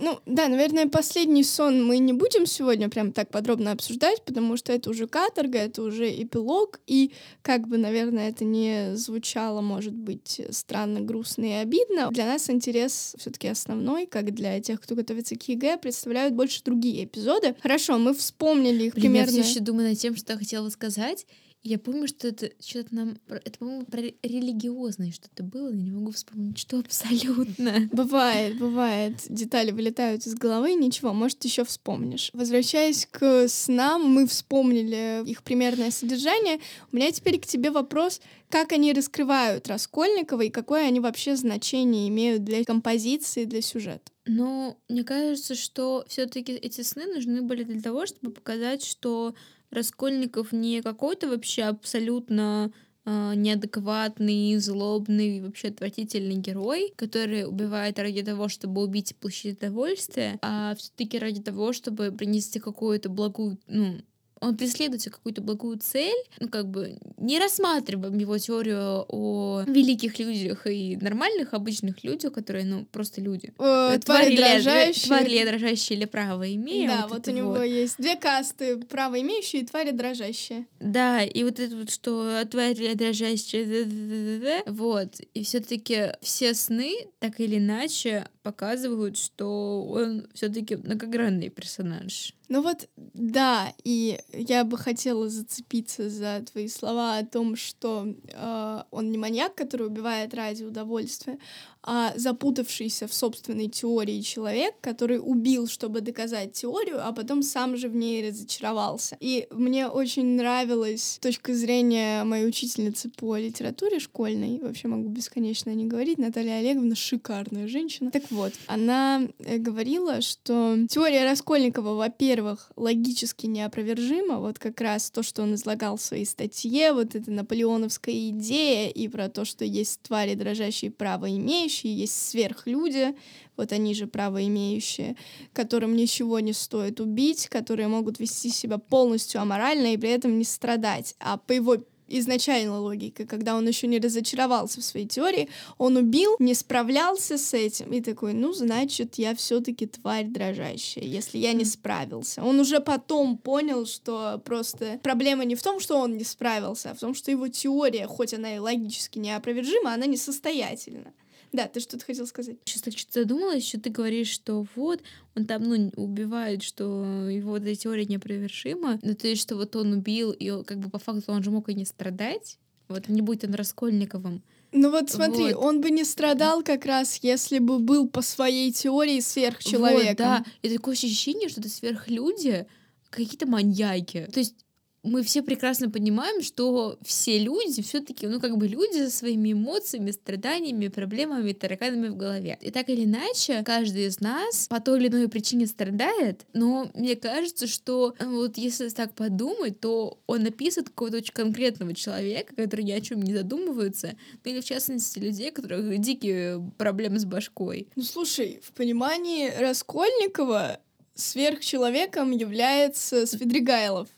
Ну, 0.00 0.18
да, 0.24 0.48
наверное, 0.48 0.88
последний 0.88 1.44
сон 1.44 1.84
мы 1.84 1.98
не 1.98 2.14
будем 2.14 2.46
сегодня 2.46 2.88
прям 2.88 3.12
так 3.12 3.30
подробно 3.30 3.72
обсуждать, 3.72 4.24
потому 4.24 4.56
что 4.56 4.72
это 4.72 4.88
уже 4.90 5.06
каторга, 5.06 5.58
это 5.58 5.82
уже 5.82 6.10
эпилог, 6.10 6.80
и 6.86 7.12
как 7.42 7.68
бы, 7.68 7.76
наверное, 7.76 8.30
это 8.30 8.44
не 8.44 8.96
звучало, 8.96 9.60
может 9.60 9.92
быть, 9.92 10.40
странно, 10.50 11.00
грустно 11.00 11.44
и 11.44 11.52
обидно, 11.52 12.10
для 12.10 12.26
нас 12.26 12.48
интерес 12.48 13.14
все 13.18 13.30
таки 13.30 13.48
основной, 13.48 14.06
как 14.06 14.32
для 14.32 14.58
тех, 14.60 14.80
кто 14.80 14.94
готовится 14.94 15.36
к 15.36 15.48
ЕГЭ, 15.48 15.76
представляют 15.78 16.34
больше 16.34 16.62
другие 16.64 17.04
эпизоды. 17.04 17.54
Хорошо, 17.60 17.98
мы 17.98 18.14
вспомнили 18.14 18.84
их 18.84 18.94
Блин, 18.94 19.12
примерно... 19.12 19.30
я 19.30 19.42
все 19.42 19.50
еще 19.50 19.60
думаю 19.60 19.90
над 19.90 19.98
тем, 19.98 20.16
что 20.16 20.32
я 20.32 20.38
хотела 20.38 20.70
сказать, 20.70 21.26
я 21.62 21.78
помню, 21.78 22.08
что 22.08 22.28
это 22.28 22.50
что-то 22.58 22.94
нам... 22.94 23.18
Это, 23.28 23.58
по-моему, 23.58 23.84
про 23.84 24.00
религиозное 24.00 25.12
что-то 25.12 25.42
было, 25.42 25.68
но 25.68 25.80
не 25.80 25.90
могу 25.90 26.10
вспомнить, 26.10 26.58
что 26.58 26.78
абсолютно. 26.78 27.88
Бывает, 27.92 28.58
бывает. 28.58 29.16
Детали 29.28 29.70
вылетают 29.70 30.26
из 30.26 30.34
головы, 30.34 30.72
ничего, 30.74 31.12
может, 31.12 31.44
еще 31.44 31.64
вспомнишь. 31.64 32.30
Возвращаясь 32.32 33.06
к 33.10 33.46
снам, 33.48 34.04
мы 34.04 34.26
вспомнили 34.26 35.22
их 35.26 35.42
примерное 35.42 35.90
содержание. 35.90 36.60
У 36.92 36.96
меня 36.96 37.10
теперь 37.12 37.38
к 37.38 37.46
тебе 37.46 37.70
вопрос, 37.70 38.22
как 38.48 38.72
они 38.72 38.92
раскрывают 38.94 39.68
Раскольникова 39.68 40.42
и 40.42 40.50
какое 40.50 40.86
они 40.86 40.98
вообще 40.98 41.36
значение 41.36 42.08
имеют 42.08 42.42
для 42.42 42.64
композиции, 42.64 43.44
для 43.44 43.60
сюжета? 43.60 44.10
Ну, 44.24 44.78
мне 44.88 45.04
кажется, 45.04 45.54
что 45.54 46.04
все-таки 46.08 46.52
эти 46.52 46.80
сны 46.82 47.06
нужны 47.06 47.42
были 47.42 47.64
для 47.64 47.82
того, 47.82 48.06
чтобы 48.06 48.32
показать, 48.32 48.84
что 48.84 49.34
Раскольников 49.70 50.52
не 50.52 50.82
какой-то 50.82 51.28
вообще 51.28 51.62
абсолютно 51.62 52.72
э, 53.04 53.32
неадекватный, 53.34 54.56
злобный, 54.56 55.40
вообще 55.40 55.68
отвратительный 55.68 56.36
герой, 56.36 56.92
который 56.96 57.46
убивает 57.46 57.98
ради 57.98 58.22
того, 58.22 58.48
чтобы 58.48 58.82
убить 58.82 59.12
и 59.12 59.14
получить 59.14 59.58
удовольствие, 59.58 60.38
а 60.42 60.74
все-таки 60.76 61.18
ради 61.18 61.40
того, 61.40 61.72
чтобы 61.72 62.10
принести 62.12 62.58
какую-то 62.58 63.08
благую, 63.08 63.58
ну, 63.66 64.00
он 64.40 64.56
преследует 64.56 65.04
какую-то 65.04 65.42
благую 65.42 65.78
цель, 65.78 66.16
ну, 66.38 66.48
как 66.48 66.68
бы 66.68 66.98
не 67.18 67.38
рассматриваем 67.38 68.16
его 68.18 68.38
теорию 68.38 69.04
о 69.08 69.62
великих 69.66 70.18
людях 70.18 70.66
и 70.66 70.96
нормальных 70.96 71.52
обычных 71.54 72.02
людях, 72.04 72.32
которые, 72.32 72.64
ну, 72.64 72.86
просто 72.86 73.20
люди. 73.20 73.52
Э, 73.58 73.98
твари, 74.02 74.36
дрожащие. 74.36 75.06
Твари 75.06 75.44
дрожащие 75.44 75.98
или 75.98 76.06
право 76.06 76.52
имеют. 76.54 76.90
Да, 76.90 77.02
вот, 77.06 77.18
вот 77.18 77.28
у 77.28 77.30
него 77.36 77.50
вот. 77.50 77.62
есть 77.62 77.96
две 77.98 78.16
касты, 78.16 78.78
право 78.78 79.20
имеющие 79.20 79.62
и 79.62 79.66
твари 79.66 79.90
дрожащие. 79.90 80.66
Да, 80.80 81.22
и 81.22 81.44
вот 81.44 81.60
это 81.60 81.76
вот, 81.76 81.90
что 81.90 82.42
твари 82.50 82.94
дрожащие, 82.94 84.62
вот. 84.66 85.20
И 85.34 85.44
все 85.44 85.60
таки 85.60 86.12
все 86.22 86.54
сны, 86.54 86.94
так 87.18 87.40
или 87.40 87.58
иначе, 87.58 88.26
показывают, 88.42 89.16
что 89.16 89.84
он 89.84 90.26
все 90.34 90.48
таки 90.48 90.76
многогранный 90.76 91.48
персонаж. 91.48 92.34
Ну 92.50 92.62
вот, 92.62 92.88
да, 92.96 93.72
и 93.84 94.18
я 94.32 94.64
бы 94.64 94.76
хотела 94.76 95.28
зацепиться 95.28 96.10
за 96.10 96.44
твои 96.50 96.66
слова 96.66 97.18
о 97.18 97.24
том, 97.24 97.54
что 97.54 98.12
э, 98.26 98.82
он 98.90 99.12
не 99.12 99.18
маньяк, 99.18 99.54
который 99.54 99.86
убивает 99.86 100.34
ради 100.34 100.64
удовольствия, 100.64 101.38
а 101.82 102.12
запутавшийся 102.16 103.06
в 103.06 103.14
собственной 103.14 103.68
теории 103.68 104.20
человек, 104.20 104.74
который 104.80 105.20
убил, 105.22 105.68
чтобы 105.68 106.00
доказать 106.00 106.52
теорию, 106.52 107.06
а 107.06 107.12
потом 107.12 107.42
сам 107.42 107.76
же 107.76 107.88
в 107.88 107.94
ней 107.94 108.28
разочаровался. 108.28 109.16
И 109.20 109.46
мне 109.52 109.86
очень 109.86 110.36
нравилась 110.36 111.18
точка 111.22 111.54
зрения 111.54 112.24
моей 112.24 112.46
учительницы 112.46 113.10
по 113.10 113.36
литературе 113.36 114.00
школьной. 114.00 114.58
Вообще 114.60 114.88
могу 114.88 115.08
бесконечно 115.08 115.72
не 115.72 115.86
говорить. 115.86 116.18
Наталья 116.18 116.58
Олеговна 116.58 116.96
шикарная 116.96 117.68
женщина. 117.68 118.10
Так 118.10 118.29
вот, 118.30 118.52
она 118.66 119.22
э, 119.38 119.58
говорила, 119.58 120.20
что 120.20 120.76
теория 120.88 121.24
Раскольникова, 121.24 121.94
во-первых, 121.94 122.70
логически 122.76 123.46
неопровержима. 123.46 124.38
Вот 124.38 124.58
как 124.58 124.80
раз 124.80 125.10
то, 125.10 125.22
что 125.22 125.42
он 125.42 125.54
излагал 125.54 125.96
в 125.96 126.02
своей 126.02 126.26
статье, 126.26 126.92
вот 126.92 127.14
эта 127.14 127.30
наполеоновская 127.30 128.30
идея 128.30 128.88
и 128.88 129.08
про 129.08 129.28
то, 129.28 129.44
что 129.44 129.64
есть 129.64 130.00
твари, 130.02 130.34
дрожащие 130.34 130.90
право 130.90 131.28
имеющие, 131.30 131.60
имеющие, 131.60 131.94
есть 131.94 132.30
сверхлюди, 132.30 133.14
вот 133.56 133.72
они 133.72 133.94
же 133.94 134.06
правоимеющие, 134.06 135.16
которым 135.52 135.94
ничего 135.96 136.40
не 136.40 136.52
стоит 136.52 137.00
убить, 137.00 137.48
которые 137.48 137.88
могут 137.88 138.18
вести 138.18 138.50
себя 138.50 138.78
полностью 138.78 139.40
аморально 139.40 139.92
и 139.92 139.96
при 139.96 140.10
этом 140.10 140.38
не 140.38 140.44
страдать. 140.44 141.14
А 141.18 141.36
по 141.36 141.52
его 141.52 141.76
изначальной 142.10 142.78
логике, 142.78 143.24
когда 143.26 143.54
он 143.54 143.66
еще 143.66 143.86
не 143.86 143.98
разочаровался 143.98 144.80
в 144.80 144.84
своей 144.84 145.06
теории, 145.06 145.48
он 145.78 145.96
убил, 145.96 146.36
не 146.38 146.54
справлялся 146.54 147.38
с 147.38 147.54
этим 147.54 147.92
и 147.92 148.00
такой, 148.00 148.34
ну, 148.34 148.52
значит, 148.52 149.16
я 149.16 149.34
все-таки 149.34 149.86
тварь 149.86 150.26
дрожащая, 150.26 151.04
если 151.04 151.38
я 151.38 151.52
не 151.52 151.64
справился. 151.64 152.42
Он 152.42 152.60
уже 152.60 152.80
потом 152.80 153.38
понял, 153.38 153.86
что 153.86 154.40
просто 154.44 154.98
проблема 155.02 155.44
не 155.44 155.54
в 155.54 155.62
том, 155.62 155.80
что 155.80 155.96
он 155.96 156.16
не 156.16 156.24
справился, 156.24 156.90
а 156.90 156.94
в 156.94 156.98
том, 156.98 157.14
что 157.14 157.30
его 157.30 157.48
теория, 157.48 158.06
хоть 158.06 158.34
она 158.34 158.56
и 158.56 158.58
логически 158.58 159.18
неопровержима, 159.18 159.94
она 159.94 160.06
несостоятельна. 160.06 161.12
Да, 161.52 161.66
ты 161.66 161.80
что-то 161.80 162.04
хотел 162.04 162.26
сказать. 162.26 162.56
Сейчас 162.64 162.82
так 162.82 162.96
что-то 162.96 163.22
задумалась, 163.22 163.66
что 163.66 163.80
ты 163.80 163.90
говоришь, 163.90 164.28
что 164.28 164.66
вот, 164.76 165.02
он 165.34 165.46
там, 165.46 165.64
ну, 165.64 165.90
убивает, 165.96 166.62
что 166.62 167.28
его 167.28 167.50
вот 167.50 167.62
эта 167.62 167.74
теория 167.74 168.04
неопровержима, 168.04 169.00
но 169.02 169.14
то 169.14 169.26
есть, 169.26 169.42
что 169.42 169.56
вот 169.56 169.74
он 169.76 169.92
убил, 169.92 170.30
и 170.30 170.62
как 170.64 170.78
бы 170.78 170.90
по 170.90 170.98
факту 170.98 171.32
он 171.32 171.42
же 171.42 171.50
мог 171.50 171.68
и 171.68 171.74
не 171.74 171.84
страдать, 171.84 172.58
вот 172.88 173.08
не 173.08 173.22
будь 173.22 173.44
он 173.44 173.54
Раскольниковым. 173.54 174.42
Ну 174.72 174.90
вот 174.90 175.10
смотри, 175.10 175.52
вот. 175.52 175.64
он 175.64 175.80
бы 175.80 175.90
не 175.90 176.04
страдал 176.04 176.62
как 176.62 176.84
раз, 176.86 177.18
если 177.22 177.58
бы 177.58 177.80
был 177.80 178.08
по 178.08 178.22
своей 178.22 178.72
теории 178.72 179.18
сверхчеловеком. 179.18 180.06
Вот, 180.08 180.16
да, 180.16 180.44
и 180.62 180.72
такое 180.72 180.94
ощущение, 180.94 181.48
что 181.48 181.60
это 181.60 181.68
сверхлюди, 181.68 182.66
какие-то 183.10 183.46
маньяки. 183.46 184.28
То 184.32 184.38
есть 184.38 184.54
мы 185.02 185.22
все 185.22 185.42
прекрасно 185.42 185.90
понимаем, 185.90 186.42
что 186.42 186.98
все 187.02 187.38
люди 187.38 187.82
все-таки, 187.82 188.26
ну, 188.26 188.40
как 188.40 188.56
бы 188.56 188.68
люди 188.68 189.04
со 189.04 189.10
своими 189.10 189.52
эмоциями, 189.52 190.10
страданиями, 190.10 190.88
проблемами, 190.88 191.52
тараканами 191.52 192.08
в 192.08 192.16
голове. 192.16 192.58
И 192.60 192.70
так 192.70 192.88
или 192.88 193.04
иначе, 193.04 193.62
каждый 193.64 194.06
из 194.06 194.20
нас 194.20 194.66
по 194.68 194.80
той 194.80 195.00
или 195.00 195.08
иной 195.08 195.28
причине 195.28 195.66
страдает, 195.66 196.46
но 196.52 196.90
мне 196.94 197.16
кажется, 197.16 197.66
что 197.66 198.14
э, 198.18 198.26
вот 198.26 198.58
если 198.58 198.88
так 198.90 199.14
подумать, 199.14 199.80
то 199.80 200.18
он 200.26 200.46
описывает 200.46 200.90
какого-то 200.90 201.18
очень 201.18 201.32
конкретного 201.32 201.94
человека, 201.94 202.54
который 202.54 202.82
ни 202.82 202.92
о 202.92 203.00
чем 203.00 203.22
не 203.22 203.34
задумывается, 203.34 204.16
ну 204.44 204.50
или 204.50 204.60
в 204.60 204.64
частности 204.64 205.18
людей, 205.18 205.50
у 205.50 205.54
которых 205.54 205.98
дикие 205.98 206.60
проблемы 206.76 207.18
с 207.18 207.24
башкой. 207.24 207.88
Ну 207.96 208.02
слушай, 208.02 208.60
в 208.62 208.72
понимании 208.72 209.50
Раскольникова 209.58 210.80
сверхчеловеком 211.14 212.30
является 212.30 213.26
Свидригайлов 213.26 214.08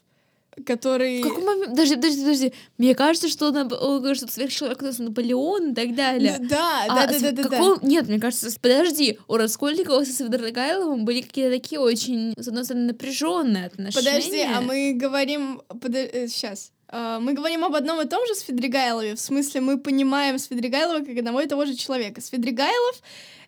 который... 0.66 1.20
В 1.20 1.28
каком 1.28 1.44
момент? 1.44 1.70
Подожди, 1.70 1.96
подожди, 1.96 2.20
подожди. 2.20 2.54
Мне 2.78 2.94
кажется, 2.94 3.28
что 3.28 3.48
он, 3.48 3.72
он 3.72 4.14
что 4.14 4.30
сверхчеловек 4.30 4.82
это 4.82 5.02
Наполеон 5.02 5.72
и 5.72 5.74
так 5.74 5.94
далее. 5.94 6.36
Да, 6.40 6.84
а 6.88 6.94
да, 6.94 7.06
да, 7.06 7.30
да, 7.32 7.42
каком... 7.42 7.78
да. 7.78 7.86
Нет, 7.86 8.08
мне 8.08 8.20
кажется, 8.20 8.50
подожди, 8.60 9.18
у 9.28 9.36
Раскольникова 9.36 10.04
со 10.04 10.12
Свидригайловым 10.12 11.04
были 11.04 11.22
какие-то 11.22 11.52
такие 11.52 11.80
очень, 11.80 12.34
с 12.36 12.48
одной 12.48 12.64
стороны, 12.64 12.86
напряженные 12.86 13.66
отношения. 13.66 13.94
Подожди, 13.94 14.42
а 14.42 14.60
мы 14.60 14.92
говорим... 14.94 15.62
Под... 15.68 15.92
Сейчас. 15.92 16.72
Э, 16.88 16.92
а, 16.94 17.20
мы 17.20 17.32
говорим 17.32 17.64
об 17.64 17.74
одном 17.74 18.00
и 18.00 18.04
том 18.06 18.26
же 18.26 18.34
Свидригайлове, 18.34 19.14
в 19.14 19.20
смысле 19.20 19.62
мы 19.62 19.78
понимаем 19.78 20.38
Свидригайлова 20.38 21.04
как 21.04 21.16
одного 21.16 21.40
и 21.40 21.46
того 21.46 21.64
же 21.64 21.74
человека. 21.74 22.20
Свидригайлов 22.20 23.02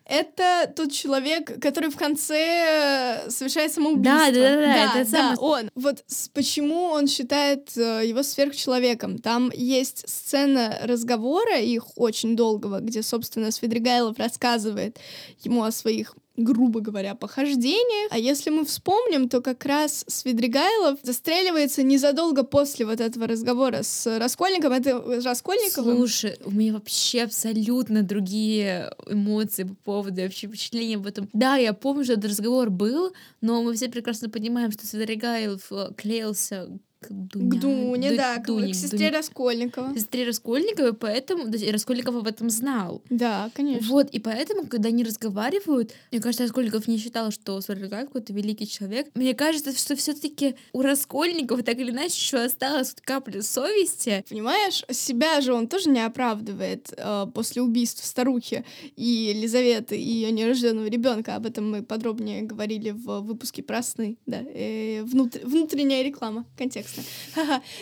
это 0.05 0.71
тот 0.75 0.91
человек, 0.91 1.59
который 1.59 1.89
в 1.89 1.97
конце 1.97 3.25
э, 3.25 3.29
совершает 3.29 3.73
самоубийство. 3.73 4.19
Да, 4.19 4.31
да, 4.31 4.55
да, 4.55 4.61
да, 4.61 5.01
это 5.01 5.11
да, 5.11 5.17
самый... 5.17 5.37
он. 5.37 5.69
Вот 5.75 6.03
почему 6.33 6.83
он 6.85 7.07
считает 7.07 7.75
э, 7.75 8.03
его 8.05 8.21
сверхчеловеком. 8.21 9.17
Там 9.17 9.51
есть 9.53 10.07
сцена 10.07 10.79
разговора 10.83 11.59
их 11.59 11.97
очень 11.97 12.35
долгого, 12.35 12.79
где, 12.81 13.01
собственно, 13.01 13.51
Свидригайлов 13.51 14.17
рассказывает 14.17 14.99
ему 15.43 15.63
о 15.63 15.71
своих 15.71 16.15
грубо 16.37 16.79
говоря, 16.79 17.15
похождениях. 17.15 18.11
А 18.11 18.17
если 18.17 18.49
мы 18.49 18.65
вспомним, 18.65 19.29
то 19.29 19.41
как 19.41 19.65
раз 19.65 20.03
Свидригайлов 20.07 20.99
застреливается 21.03 21.83
незадолго 21.83 22.43
после 22.43 22.85
вот 22.85 22.99
этого 23.01 23.27
разговора 23.27 23.83
с 23.83 24.19
Раскольником. 24.19 24.73
Это 24.73 25.01
Раскольниковым. 25.23 25.97
Слушай, 25.97 26.37
у 26.43 26.51
меня 26.51 26.73
вообще 26.73 27.23
абсолютно 27.23 28.03
другие 28.03 28.91
эмоции 29.07 29.63
по 29.63 29.75
поводу 29.75 30.21
вообще 30.21 30.47
впечатления 30.47 30.95
об 30.95 31.07
этом. 31.07 31.29
Да, 31.33 31.55
я 31.55 31.73
помню, 31.73 32.03
что 32.03 32.13
этот 32.13 32.31
разговор 32.31 32.69
был, 32.69 33.13
но 33.41 33.61
мы 33.63 33.73
все 33.75 33.89
прекрасно 33.89 34.29
понимаем, 34.29 34.71
что 34.71 34.85
Свидригайлов 34.85 35.71
э, 35.71 35.91
клеился 35.95 36.69
к. 37.07 37.09
К 37.09 37.59
Дуне, 37.59 38.11
Ду, 38.11 38.17
да, 38.17 38.37
Дуне, 38.37 38.73
к 38.73 38.75
сестре 38.75 38.97
Дуне. 38.97 39.11
Раскольникова. 39.11 39.93
К 39.93 39.97
сестре 39.97 40.25
Раскольниковой, 40.25 40.93
поэтому... 40.93 41.47
Да, 41.47 41.57
Раскольников 41.71 42.15
об 42.15 42.27
этом 42.27 42.49
знал. 42.49 43.01
Да, 43.09 43.49
конечно. 43.53 43.87
Вот, 43.87 44.09
и 44.09 44.19
поэтому, 44.19 44.67
когда 44.67 44.89
они 44.89 45.03
разговаривают, 45.03 45.93
мне 46.11 46.21
кажется, 46.21 46.43
Раскольников 46.43 46.87
не 46.87 46.97
считал, 46.97 47.31
что 47.31 47.59
Сваргай 47.61 48.05
какой-то 48.05 48.33
великий 48.33 48.67
человек. 48.67 49.07
Мне 49.15 49.33
кажется, 49.33 49.77
что 49.77 49.95
все 49.95 50.13
таки 50.13 50.55
у 50.73 50.81
Раскольникова 50.81 51.63
так 51.63 51.77
или 51.77 51.91
иначе 51.91 52.15
еще 52.15 52.37
осталась 52.37 52.95
капля 53.01 53.41
совести. 53.41 54.23
Понимаешь, 54.29 54.83
себя 54.89 55.41
же 55.41 55.53
он 55.53 55.67
тоже 55.67 55.89
не 55.89 55.99
оправдывает 55.99 56.93
э, 56.95 57.25
после 57.33 57.61
убийств 57.61 58.03
старухи 58.05 58.65
и 58.95 59.05
Елизаветы, 59.05 59.97
и 59.97 60.09
ее 60.09 60.31
нерожденного 60.31 60.87
ребенка. 60.87 61.35
Об 61.35 61.45
этом 61.45 61.69
мы 61.69 61.83
подробнее 61.83 62.41
говорили 62.43 62.91
в 62.91 63.21
выпуске 63.21 63.63
про 63.63 63.83
сны. 63.83 64.17
Да, 64.25 64.41
э, 64.41 65.03
внутр... 65.03 65.41
внутренняя 65.43 66.03
реклама, 66.03 66.45
контекст 66.57 66.94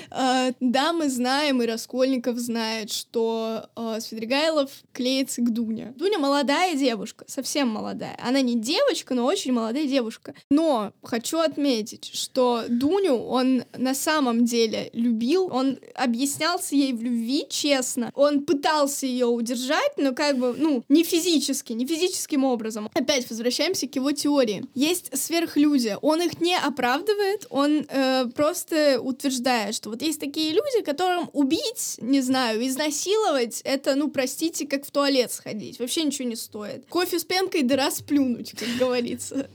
А, 0.10 0.52
да, 0.60 0.94
мы 0.94 1.10
знаем, 1.10 1.62
и 1.62 1.66
Раскольников 1.66 2.38
знает, 2.38 2.92
что 2.92 3.70
а, 3.76 4.00
Свидригайлов 4.00 4.70
клеится 4.92 5.42
к 5.42 5.52
Дуне. 5.52 5.94
Дуня 5.96 6.20
молодая 6.20 6.76
девушка, 6.76 7.26
совсем 7.28 7.70
молодая. 7.70 8.18
Она 8.24 8.42
не 8.42 8.56
девочка, 8.56 9.14
но 9.14 9.26
очень 9.26 9.54
молодая 9.54 9.86
девушка. 9.86 10.34
Но 10.50 10.94
хочу 11.04 11.40
отметить, 11.40 12.12
что 12.14 12.64
Дуню 12.68 13.16
он 13.16 13.64
на 13.78 13.94
самом 13.94 14.46
деле 14.46 14.90
любил, 14.94 15.50
он 15.52 15.80
объяснялся 15.96 16.76
ей 16.76 16.94
в 16.94 17.02
любви, 17.02 17.46
честно. 17.50 18.12
Он 18.16 18.44
пытался 18.44 19.06
ее 19.06 19.28
удержать, 19.28 19.98
но 19.98 20.14
как 20.14 20.38
бы, 20.38 20.56
ну, 20.58 20.84
не 20.90 21.04
физически, 21.04 21.74
не 21.74 21.86
физическим 21.86 22.44
образом. 22.44 22.90
Опять 22.94 23.30
возвращаемся 23.30 23.88
к 23.88 23.96
его 23.96 24.12
теории. 24.12 24.66
Есть 24.74 25.18
сверхлюди, 25.18 25.98
он 26.02 26.22
их 26.22 26.40
не 26.42 26.56
оправдывает, 26.58 27.46
он 27.50 27.86
э, 27.88 28.26
просто 28.36 28.93
утверждает, 29.00 29.76
что 29.76 29.90
вот 29.90 30.02
есть 30.02 30.20
такие 30.20 30.52
люди, 30.52 30.84
которым 30.84 31.30
убить, 31.34 31.96
не 32.00 32.22
знаю, 32.22 32.66
изнасиловать, 32.66 33.62
это, 33.64 33.96
ну, 33.96 34.10
простите, 34.10 34.68
как 34.68 34.86
в 34.86 34.92
туалет 34.92 35.32
сходить. 35.32 35.80
Вообще 35.80 36.04
ничего 36.04 36.28
не 36.28 36.36
стоит. 36.36 36.86
Кофе 36.88 37.20
с 37.20 37.24
пенкой 37.24 37.64
да 37.64 37.76
раз 37.76 38.02
плюнуть, 38.02 38.52
как 38.52 38.68
говорится. 38.78 39.50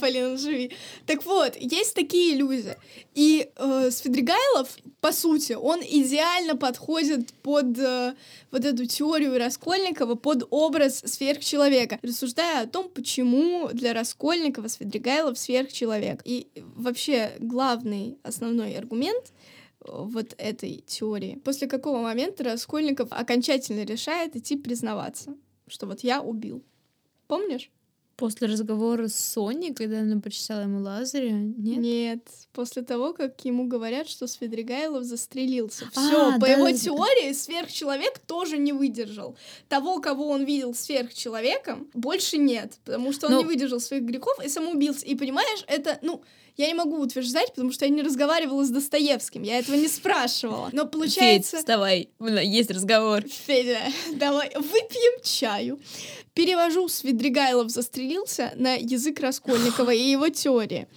Полина, 0.00 0.36
живи. 0.36 0.70
Так 1.06 1.24
вот, 1.24 1.56
есть 1.56 1.94
такие 1.94 2.36
люди. 2.36 2.76
И 3.14 3.50
э, 3.56 3.90
Свидригайлов, 3.90 4.76
по 5.00 5.12
сути, 5.12 5.52
он 5.52 5.80
идеально 5.82 6.56
подходит 6.56 7.32
под 7.42 7.78
э, 7.78 8.14
вот 8.50 8.64
эту 8.64 8.86
теорию 8.86 9.38
Раскольникова, 9.38 10.14
под 10.14 10.46
образ 10.50 11.00
сверхчеловека, 11.04 11.98
рассуждая 12.02 12.64
о 12.64 12.66
том, 12.66 12.88
почему 12.88 13.68
для 13.72 13.92
Раскольникова 13.92 14.68
Свидригайлов 14.68 15.38
сверхчеловек. 15.38 16.20
И 16.24 16.48
вообще 16.56 17.32
главный, 17.38 18.18
основной 18.22 18.76
аргумент 18.76 19.32
э, 19.80 19.88
вот 19.90 20.34
этой 20.38 20.82
теории. 20.86 21.40
После 21.44 21.68
какого 21.68 22.00
момента 22.00 22.44
Раскольников 22.44 23.08
окончательно 23.10 23.84
решает 23.84 24.36
идти 24.36 24.56
признаваться, 24.56 25.36
что 25.68 25.86
вот 25.86 26.00
я 26.00 26.20
убил. 26.20 26.62
Помнишь? 27.26 27.70
После 28.16 28.46
разговора 28.46 29.08
с 29.08 29.14
Соней, 29.14 29.74
когда 29.74 30.00
она 30.00 30.20
прочитала 30.20 30.62
ему 30.62 30.80
Лазаря, 30.80 31.32
нет? 31.32 31.78
Нет, 31.78 32.28
после 32.52 32.82
того, 32.82 33.12
как 33.12 33.44
ему 33.44 33.66
говорят, 33.66 34.08
что 34.08 34.26
Свидригайлов 34.26 35.04
застрелился. 35.04 35.86
Все, 35.90 36.28
а, 36.28 36.32
по 36.38 36.46
да, 36.46 36.52
его 36.52 36.66
да. 36.66 36.72
теории, 36.72 37.32
сверхчеловек 37.32 38.18
тоже 38.20 38.56
не 38.56 38.72
выдержал. 38.72 39.36
Того, 39.68 40.00
кого 40.00 40.28
он 40.28 40.44
видел 40.44 40.74
сверхчеловеком, 40.74 41.88
больше 41.92 42.36
нет, 42.38 42.78
потому 42.84 43.12
что 43.12 43.26
он 43.26 43.32
Но... 43.32 43.38
не 43.40 43.46
выдержал 43.46 43.80
своих 43.80 44.04
грехов 44.04 44.38
и 44.44 44.48
самоубился. 44.48 45.04
И 45.06 45.14
понимаешь, 45.16 45.64
это, 45.66 45.98
ну, 46.02 46.22
я 46.56 46.68
не 46.68 46.74
могу 46.74 47.00
утверждать, 47.00 47.50
потому 47.50 47.72
что 47.72 47.84
я 47.84 47.90
не 47.90 48.02
разговаривала 48.02 48.64
с 48.64 48.70
Достоевским, 48.70 49.42
я 49.42 49.58
этого 49.58 49.76
не 49.76 49.88
спрашивала. 49.88 50.70
Но 50.72 50.86
получается... 50.86 51.52
Федь, 51.52 51.60
вставай, 51.60 52.08
есть 52.20 52.70
разговор. 52.70 53.22
Федя, 53.22 53.80
давай 54.12 54.50
выпьем 54.54 55.22
чаю. 55.22 55.80
Перевожу 56.34 56.88
Свидригайлов 56.88 57.70
застрелился 57.70 58.52
на 58.56 58.74
язык 58.74 59.20
Раскольникова 59.20 59.92
и 59.92 60.02
его 60.02 60.28
теории. 60.28 60.88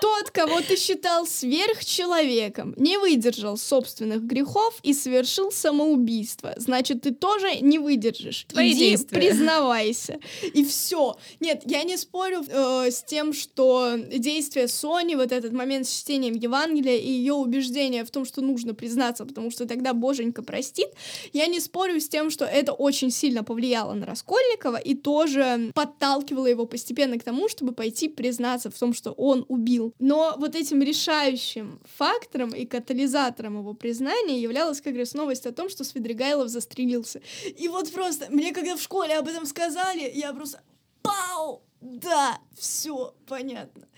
Тот, 0.00 0.30
кого 0.30 0.60
ты 0.60 0.76
считал 0.76 1.26
сверхчеловеком, 1.26 2.74
не 2.76 2.98
выдержал 2.98 3.56
собственных 3.56 4.22
грехов 4.22 4.78
и 4.82 4.94
совершил 4.94 5.52
самоубийство. 5.52 6.54
Значит, 6.56 7.02
ты 7.02 7.12
тоже 7.12 7.56
не 7.60 7.78
выдержишь. 7.78 8.46
Твои 8.48 8.72
Иди, 8.72 8.90
действия. 8.90 9.18
признавайся. 9.18 10.18
И 10.54 10.64
все. 10.64 11.16
Нет, 11.40 11.62
я 11.66 11.84
не 11.84 11.96
спорю 11.96 12.42
э, 12.48 12.90
с 12.90 13.02
тем, 13.04 13.32
что 13.32 13.96
действие 13.96 14.66
Сони, 14.92 15.14
вот 15.14 15.32
этот 15.32 15.52
момент 15.52 15.86
с 15.86 16.00
чтением 16.00 16.34
Евангелия 16.34 16.96
и 16.96 17.08
ее 17.08 17.32
убеждение 17.32 18.04
в 18.04 18.10
том, 18.10 18.26
что 18.26 18.42
нужно 18.42 18.74
признаться, 18.74 19.24
потому 19.24 19.50
что 19.50 19.66
тогда 19.66 19.94
Боженька 19.94 20.42
простит, 20.42 20.88
я 21.32 21.46
не 21.46 21.60
спорю 21.60 21.98
с 21.98 22.08
тем, 22.08 22.30
что 22.30 22.44
это 22.44 22.72
очень 22.74 23.10
сильно 23.10 23.42
повлияло 23.42 23.94
на 23.94 24.04
Раскольникова 24.04 24.76
и 24.76 24.94
тоже 24.94 25.72
подталкивало 25.74 26.46
его 26.46 26.66
постепенно 26.66 27.18
к 27.18 27.22
тому, 27.22 27.48
чтобы 27.48 27.72
пойти 27.72 28.08
признаться 28.08 28.70
в 28.70 28.78
том, 28.78 28.92
что 28.92 29.12
он 29.12 29.46
убил. 29.48 29.94
Но 29.98 30.34
вот 30.36 30.54
этим 30.54 30.82
решающим 30.82 31.80
фактором 31.96 32.50
и 32.50 32.66
катализатором 32.66 33.60
его 33.60 33.72
признания 33.72 34.40
являлась 34.40 34.82
как 34.82 34.96
раз 34.96 35.14
новость 35.14 35.46
о 35.46 35.52
том, 35.52 35.70
что 35.70 35.84
Свидригайлов 35.84 36.48
застрелился. 36.48 37.22
И 37.56 37.68
вот 37.68 37.90
просто, 37.92 38.26
мне 38.28 38.52
когда 38.52 38.76
в 38.76 38.82
школе 38.82 39.16
об 39.16 39.26
этом 39.26 39.46
сказали, 39.46 40.10
я 40.14 40.34
просто 40.34 40.60
Пау! 41.02 41.62
Да, 41.80 42.38
все 42.54 43.14
понятно. 43.26 43.88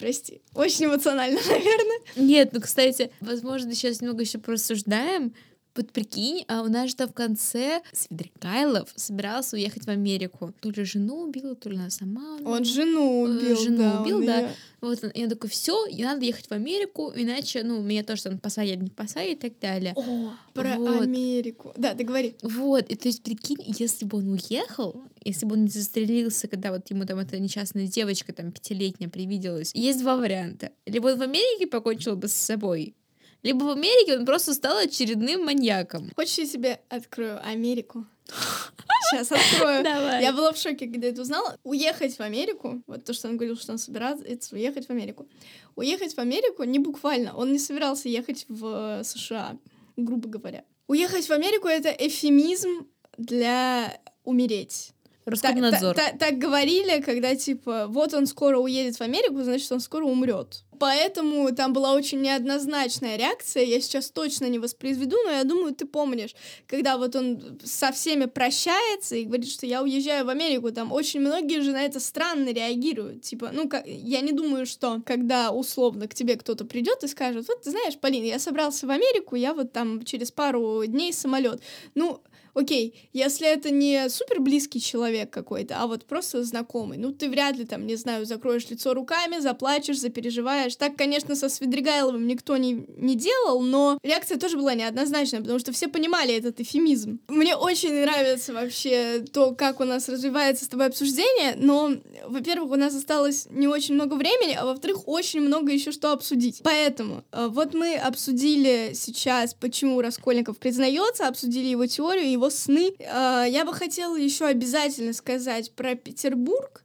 Прости, 0.00 0.40
очень 0.54 0.86
эмоционально, 0.86 1.38
наверное. 1.46 1.98
Нет, 2.16 2.50
ну, 2.52 2.60
кстати, 2.60 3.10
возможно, 3.20 3.74
сейчас 3.74 4.00
немного 4.00 4.22
еще 4.22 4.38
просуждаем, 4.38 5.34
Вот 5.76 5.92
прикинь, 5.92 6.44
а 6.48 6.62
у 6.62 6.68
нас 6.68 6.90
же 6.90 6.96
там 6.96 7.08
в 7.08 7.12
конце 7.14 7.80
Свидригайлов 7.92 8.92
собирался 8.96 9.56
уехать 9.56 9.84
в 9.86 9.88
Америку. 9.88 10.52
То 10.60 10.70
ли 10.70 10.84
жену 10.84 11.22
убил, 11.22 11.54
то 11.54 11.68
ли 11.70 11.76
она 11.76 11.90
сама. 11.90 12.38
Он 12.44 12.64
жену 12.64 13.26
э, 13.26 13.30
убил, 13.30 13.56
жену 13.56 13.76
да, 13.78 14.00
убил, 14.02 14.20
да. 14.26 14.38
её- 14.38 14.48
Вот, 14.80 14.98
он 15.04 15.28
такой, 15.28 15.48
все, 15.50 15.86
и 15.86 16.02
надо 16.02 16.24
ехать 16.24 16.46
в 16.48 16.52
Америку, 16.52 17.12
иначе, 17.14 17.62
ну, 17.62 17.80
меня 17.82 18.02
тоже 18.02 18.24
там 18.24 18.38
посадят, 18.38 18.80
не 18.80 18.90
посадят 18.90 19.44
и 19.44 19.48
так 19.50 19.58
далее. 19.60 19.92
О, 19.96 20.32
про 20.54 20.76
Вот. 20.76 21.02
Америку. 21.02 21.72
Да, 21.76 21.94
ты 21.94 22.02
говори. 22.04 22.34
Вот, 22.42 22.86
и 22.90 22.94
то 22.96 23.08
есть, 23.08 23.22
прикинь, 23.22 23.58
если 23.78 24.04
бы 24.06 24.18
он 24.18 24.28
уехал, 24.30 25.02
если 25.24 25.46
бы 25.46 25.54
он 25.54 25.64
не 25.64 25.70
застрелился, 25.70 26.48
когда 26.48 26.72
вот 26.72 26.90
ему 26.90 27.04
там 27.06 27.18
эта 27.18 27.38
несчастная 27.38 27.86
девочка, 27.86 28.32
там, 28.32 28.50
пятилетняя 28.52 29.08
привиделась, 29.10 29.70
есть 29.74 30.00
два 30.00 30.16
варианта. 30.16 30.72
Либо 30.86 31.08
он 31.08 31.18
в 31.18 31.22
Америке 31.22 31.66
покончил 31.66 32.16
бы 32.16 32.26
с 32.28 32.32
собой, 32.32 32.94
либо 33.42 33.64
в 33.64 33.70
Америке 33.70 34.18
он 34.18 34.26
просто 34.26 34.54
стал 34.54 34.78
очередным 34.78 35.44
маньяком. 35.44 36.10
Хочешь, 36.14 36.38
я 36.38 36.46
тебе 36.46 36.80
открою 36.88 37.40
Америку? 37.46 38.06
Сейчас 39.10 39.32
открою. 39.32 39.82
Давай. 39.82 40.22
Я 40.22 40.32
была 40.32 40.52
в 40.52 40.56
шоке, 40.56 40.86
когда 40.86 41.08
это 41.08 41.22
узнала. 41.22 41.56
Уехать 41.64 42.16
в 42.16 42.20
Америку, 42.20 42.82
вот 42.86 43.04
то, 43.04 43.12
что 43.12 43.28
он 43.28 43.36
говорил, 43.36 43.56
что 43.56 43.72
он 43.72 43.78
собирается 43.78 44.54
уехать 44.54 44.86
в 44.86 44.90
Америку. 44.90 45.26
Уехать 45.74 46.14
в 46.14 46.18
Америку 46.18 46.64
не 46.64 46.78
буквально, 46.78 47.36
он 47.36 47.52
не 47.52 47.58
собирался 47.58 48.08
ехать 48.08 48.44
в 48.48 49.00
э, 49.00 49.04
США, 49.04 49.56
грубо 49.96 50.28
говоря. 50.28 50.64
Уехать 50.86 51.26
в 51.26 51.30
Америку— 51.30 51.68
это 51.68 51.90
эфемизм 51.90 52.86
для 53.16 54.00
умереть. 54.24 54.92
Так, 55.36 55.52
Роскомнадзор. 55.54 55.94
та- 55.94 56.10
та- 56.12 56.16
так 56.18 56.38
говорили, 56.38 57.00
когда 57.00 57.34
типа 57.34 57.86
вот 57.88 58.14
он 58.14 58.26
скоро 58.26 58.58
уедет 58.58 58.96
в 58.96 59.00
Америку, 59.02 59.42
значит 59.42 59.70
он 59.72 59.80
скоро 59.80 60.04
умрет. 60.04 60.64
Поэтому 60.78 61.54
там 61.54 61.74
была 61.74 61.92
очень 61.92 62.22
неоднозначная 62.22 63.16
реакция. 63.18 63.64
Я 63.64 63.82
сейчас 63.82 64.10
точно 64.10 64.46
не 64.46 64.58
воспроизведу, 64.58 65.14
но 65.26 65.30
я 65.30 65.44
думаю, 65.44 65.74
ты 65.74 65.84
помнишь, 65.84 66.34
когда 66.66 66.96
вот 66.96 67.14
он 67.16 67.58
со 67.62 67.92
всеми 67.92 68.24
прощается 68.24 69.14
и 69.16 69.24
говорит, 69.24 69.50
что 69.50 69.66
я 69.66 69.82
уезжаю 69.82 70.24
в 70.24 70.30
Америку, 70.30 70.72
там 70.72 70.90
очень 70.90 71.20
многие 71.20 71.60
же 71.60 71.72
на 71.72 71.82
это 71.82 72.00
странно 72.00 72.48
реагируют. 72.50 73.20
Типа, 73.20 73.50
ну, 73.52 73.68
как, 73.68 73.84
я 73.86 74.22
не 74.22 74.32
думаю, 74.32 74.64
что 74.64 75.02
когда 75.04 75.50
условно 75.50 76.08
к 76.08 76.14
тебе 76.14 76.36
кто-то 76.36 76.64
придет 76.64 77.04
и 77.04 77.08
скажет, 77.08 77.46
вот 77.48 77.60
ты 77.60 77.70
знаешь, 77.72 77.98
Полин, 77.98 78.24
я 78.24 78.38
собрался 78.38 78.86
в 78.86 78.90
Америку, 78.90 79.36
я 79.36 79.52
вот 79.52 79.72
там 79.72 80.02
через 80.06 80.30
пару 80.30 80.86
дней 80.86 81.12
самолет. 81.12 81.60
Ну, 81.94 82.22
Окей, 82.54 83.08
если 83.12 83.46
это 83.48 83.70
не 83.70 84.08
супер 84.08 84.40
близкий 84.40 84.80
человек 84.80 85.30
какой-то, 85.30 85.76
а 85.78 85.86
вот 85.86 86.04
просто 86.04 86.42
знакомый, 86.44 86.98
ну 86.98 87.12
ты 87.12 87.28
вряд 87.28 87.56
ли 87.56 87.64
там, 87.64 87.86
не 87.86 87.96
знаю, 87.96 88.26
закроешь 88.26 88.68
лицо 88.68 88.94
руками, 88.94 89.38
заплачешь, 89.38 90.00
запереживаешь. 90.00 90.76
Так, 90.76 90.96
конечно, 90.96 91.36
со 91.36 91.48
Свидригайловым 91.48 92.26
никто 92.26 92.56
не, 92.56 92.86
не 92.96 93.14
делал, 93.14 93.60
но 93.60 93.98
реакция 94.02 94.38
тоже 94.38 94.56
была 94.56 94.74
неоднозначная, 94.74 95.40
потому 95.40 95.58
что 95.58 95.72
все 95.72 95.88
понимали 95.88 96.34
этот 96.34 96.60
эфемизм. 96.60 97.20
Мне 97.28 97.56
очень 97.56 97.92
нравится 97.92 98.52
вообще 98.52 99.24
то, 99.32 99.54
как 99.54 99.80
у 99.80 99.84
нас 99.84 100.08
развивается 100.08 100.64
с 100.64 100.68
тобой 100.68 100.86
обсуждение, 100.86 101.54
но, 101.56 101.92
во-первых, 102.26 102.72
у 102.72 102.76
нас 102.76 102.94
осталось 102.94 103.46
не 103.50 103.68
очень 103.68 103.94
много 103.94 104.14
времени, 104.14 104.56
а 104.58 104.64
во-вторых, 104.64 105.06
очень 105.06 105.40
много 105.40 105.72
еще 105.72 105.92
что 105.92 106.12
обсудить. 106.12 106.60
Поэтому 106.62 107.24
э, 107.32 107.48
вот 107.48 107.74
мы 107.74 107.96
обсудили 107.96 108.92
сейчас, 108.94 109.54
почему 109.54 110.00
Раскольников 110.00 110.58
признается, 110.58 111.28
обсудили 111.28 111.66
его 111.66 111.86
теорию, 111.86 112.30
его 112.40 112.50
сны. 112.50 112.92
Э, 112.98 113.44
Я 113.48 113.64
бы 113.64 113.72
хотела 113.74 114.16
еще 114.16 114.46
обязательно 114.46 115.12
сказать 115.12 115.72
про 115.72 115.94
Петербург 115.94 116.82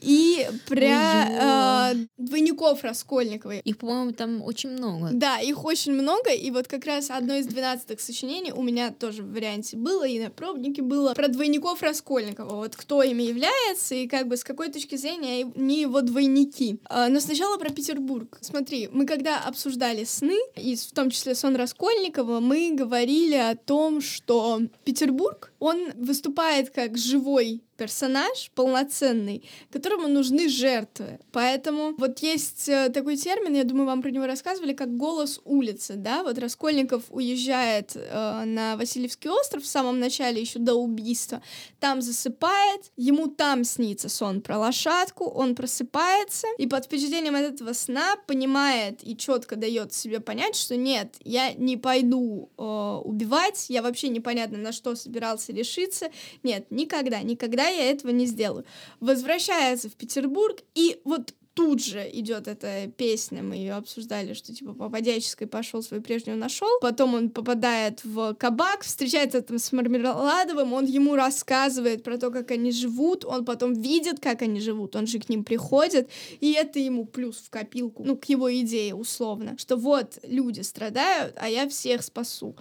и 0.00 0.48
про 0.66 1.92
э, 1.92 2.06
двойников 2.16 2.82
Раскольниковой. 2.82 3.60
Их, 3.60 3.78
по-моему, 3.78 4.12
там 4.12 4.42
очень 4.42 4.70
много. 4.70 5.10
Да, 5.12 5.38
их 5.38 5.64
очень 5.64 5.92
много, 5.92 6.30
и 6.30 6.50
вот 6.50 6.68
как 6.68 6.86
раз 6.86 7.10
одно 7.10 7.34
из 7.34 7.46
12 7.46 8.00
сочинений 8.00 8.52
у 8.52 8.62
меня 8.62 8.90
тоже 8.90 9.22
в 9.22 9.32
варианте 9.32 9.76
было, 9.76 10.06
и 10.06 10.18
на 10.18 10.30
пробнике 10.30 10.82
было 10.82 11.14
про 11.14 11.28
двойников 11.28 11.82
Раскольникова, 11.82 12.56
вот 12.56 12.76
кто 12.76 13.02
ими 13.02 13.22
является, 13.22 13.94
и 13.94 14.06
как 14.06 14.28
бы 14.28 14.36
с 14.36 14.44
какой 14.44 14.70
точки 14.70 14.96
зрения 14.96 15.50
они 15.54 15.80
его 15.82 16.00
двойники. 16.00 16.80
А, 16.84 17.08
Но 17.08 17.20
сначала 17.20 17.58
про 17.58 17.70
Петербург. 17.70 18.38
Смотри, 18.40 18.88
мы 18.92 19.06
когда 19.06 19.38
обсуждали 19.38 20.04
сны, 20.04 20.38
и 20.56 20.76
в 20.76 20.92
том 20.92 21.10
числе 21.10 21.34
сон 21.34 21.56
Раскольникова, 21.56 22.40
мы 22.40 22.72
говорили 22.72 23.34
о 23.34 23.56
том, 23.56 24.00
что 24.00 24.60
Петербург, 24.84 25.52
он 25.58 25.92
выступает 25.96 26.70
как 26.70 26.96
живой 26.96 27.62
персонаж 27.80 28.50
полноценный, 28.54 29.42
которому 29.72 30.06
нужны 30.06 30.50
жертвы. 30.50 31.18
Поэтому 31.32 31.94
вот 31.96 32.18
есть 32.18 32.68
э, 32.68 32.90
такой 32.90 33.16
термин, 33.16 33.54
я 33.54 33.64
думаю, 33.64 33.86
вам 33.86 34.02
про 34.02 34.10
него 34.10 34.26
рассказывали, 34.26 34.74
как 34.74 34.94
голос 34.98 35.40
улицы, 35.46 35.94
да, 35.96 36.22
вот 36.22 36.36
Раскольников 36.38 37.04
уезжает 37.08 37.92
э, 37.94 38.44
на 38.44 38.76
Васильевский 38.76 39.30
остров 39.30 39.62
в 39.62 39.66
самом 39.66 39.98
начале, 39.98 40.42
еще 40.42 40.58
до 40.58 40.74
убийства, 40.74 41.40
там 41.78 42.02
засыпает, 42.02 42.92
ему 42.98 43.28
там 43.28 43.64
снится 43.64 44.10
сон 44.10 44.42
про 44.42 44.58
лошадку, 44.58 45.24
он 45.24 45.54
просыпается, 45.54 46.48
и 46.58 46.66
под 46.66 46.84
впечатлением 46.84 47.34
от 47.34 47.54
этого 47.54 47.72
сна 47.72 48.16
понимает 48.26 49.00
и 49.02 49.16
четко 49.16 49.56
дает 49.56 49.94
себе 49.94 50.20
понять, 50.20 50.54
что 50.54 50.76
нет, 50.76 51.14
я 51.24 51.54
не 51.54 51.78
пойду 51.78 52.50
э, 52.58 52.62
убивать, 52.62 53.70
я 53.70 53.80
вообще 53.80 54.10
непонятно 54.10 54.58
на 54.58 54.72
что 54.72 54.94
собирался 54.96 55.54
решиться, 55.54 56.10
нет, 56.42 56.66
никогда, 56.68 57.22
никогда 57.22 57.69
я 57.70 57.90
этого 57.90 58.10
не 58.10 58.26
сделаю. 58.26 58.64
Возвращается 59.00 59.88
в 59.88 59.94
Петербург, 59.94 60.60
и 60.74 61.00
вот 61.04 61.34
тут 61.54 61.82
же 61.84 62.08
идет 62.12 62.48
эта 62.48 62.90
песня, 62.96 63.42
мы 63.42 63.56
ее 63.56 63.74
обсуждали, 63.74 64.34
что 64.34 64.54
типа 64.54 64.72
по 64.72 64.88
Подяческой 64.88 65.46
пошел 65.46 65.82
свою 65.82 66.02
прежнюю 66.02 66.38
нашел, 66.38 66.68
потом 66.80 67.14
он 67.14 67.30
попадает 67.30 68.04
в 68.04 68.34
кабак, 68.34 68.82
встречается 68.82 69.42
там 69.42 69.58
с 69.58 69.72
Мармеладовым, 69.72 70.72
он 70.72 70.84
ему 70.86 71.16
рассказывает 71.16 72.02
про 72.02 72.18
то, 72.18 72.30
как 72.30 72.50
они 72.50 72.72
живут, 72.72 73.24
он 73.24 73.44
потом 73.44 73.74
видит, 73.74 74.20
как 74.20 74.42
они 74.42 74.60
живут, 74.60 74.96
он 74.96 75.06
же 75.06 75.18
к 75.18 75.28
ним 75.28 75.44
приходит, 75.44 76.08
и 76.40 76.52
это 76.52 76.78
ему 76.78 77.04
плюс 77.04 77.38
в 77.38 77.50
копилку, 77.50 78.04
ну, 78.04 78.16
к 78.16 78.26
его 78.26 78.52
идее 78.52 78.94
условно, 78.94 79.56
что 79.58 79.76
вот 79.76 80.18
люди 80.22 80.60
страдают, 80.60 81.34
а 81.36 81.48
я 81.48 81.68
всех 81.68 82.02
спасу. 82.02 82.56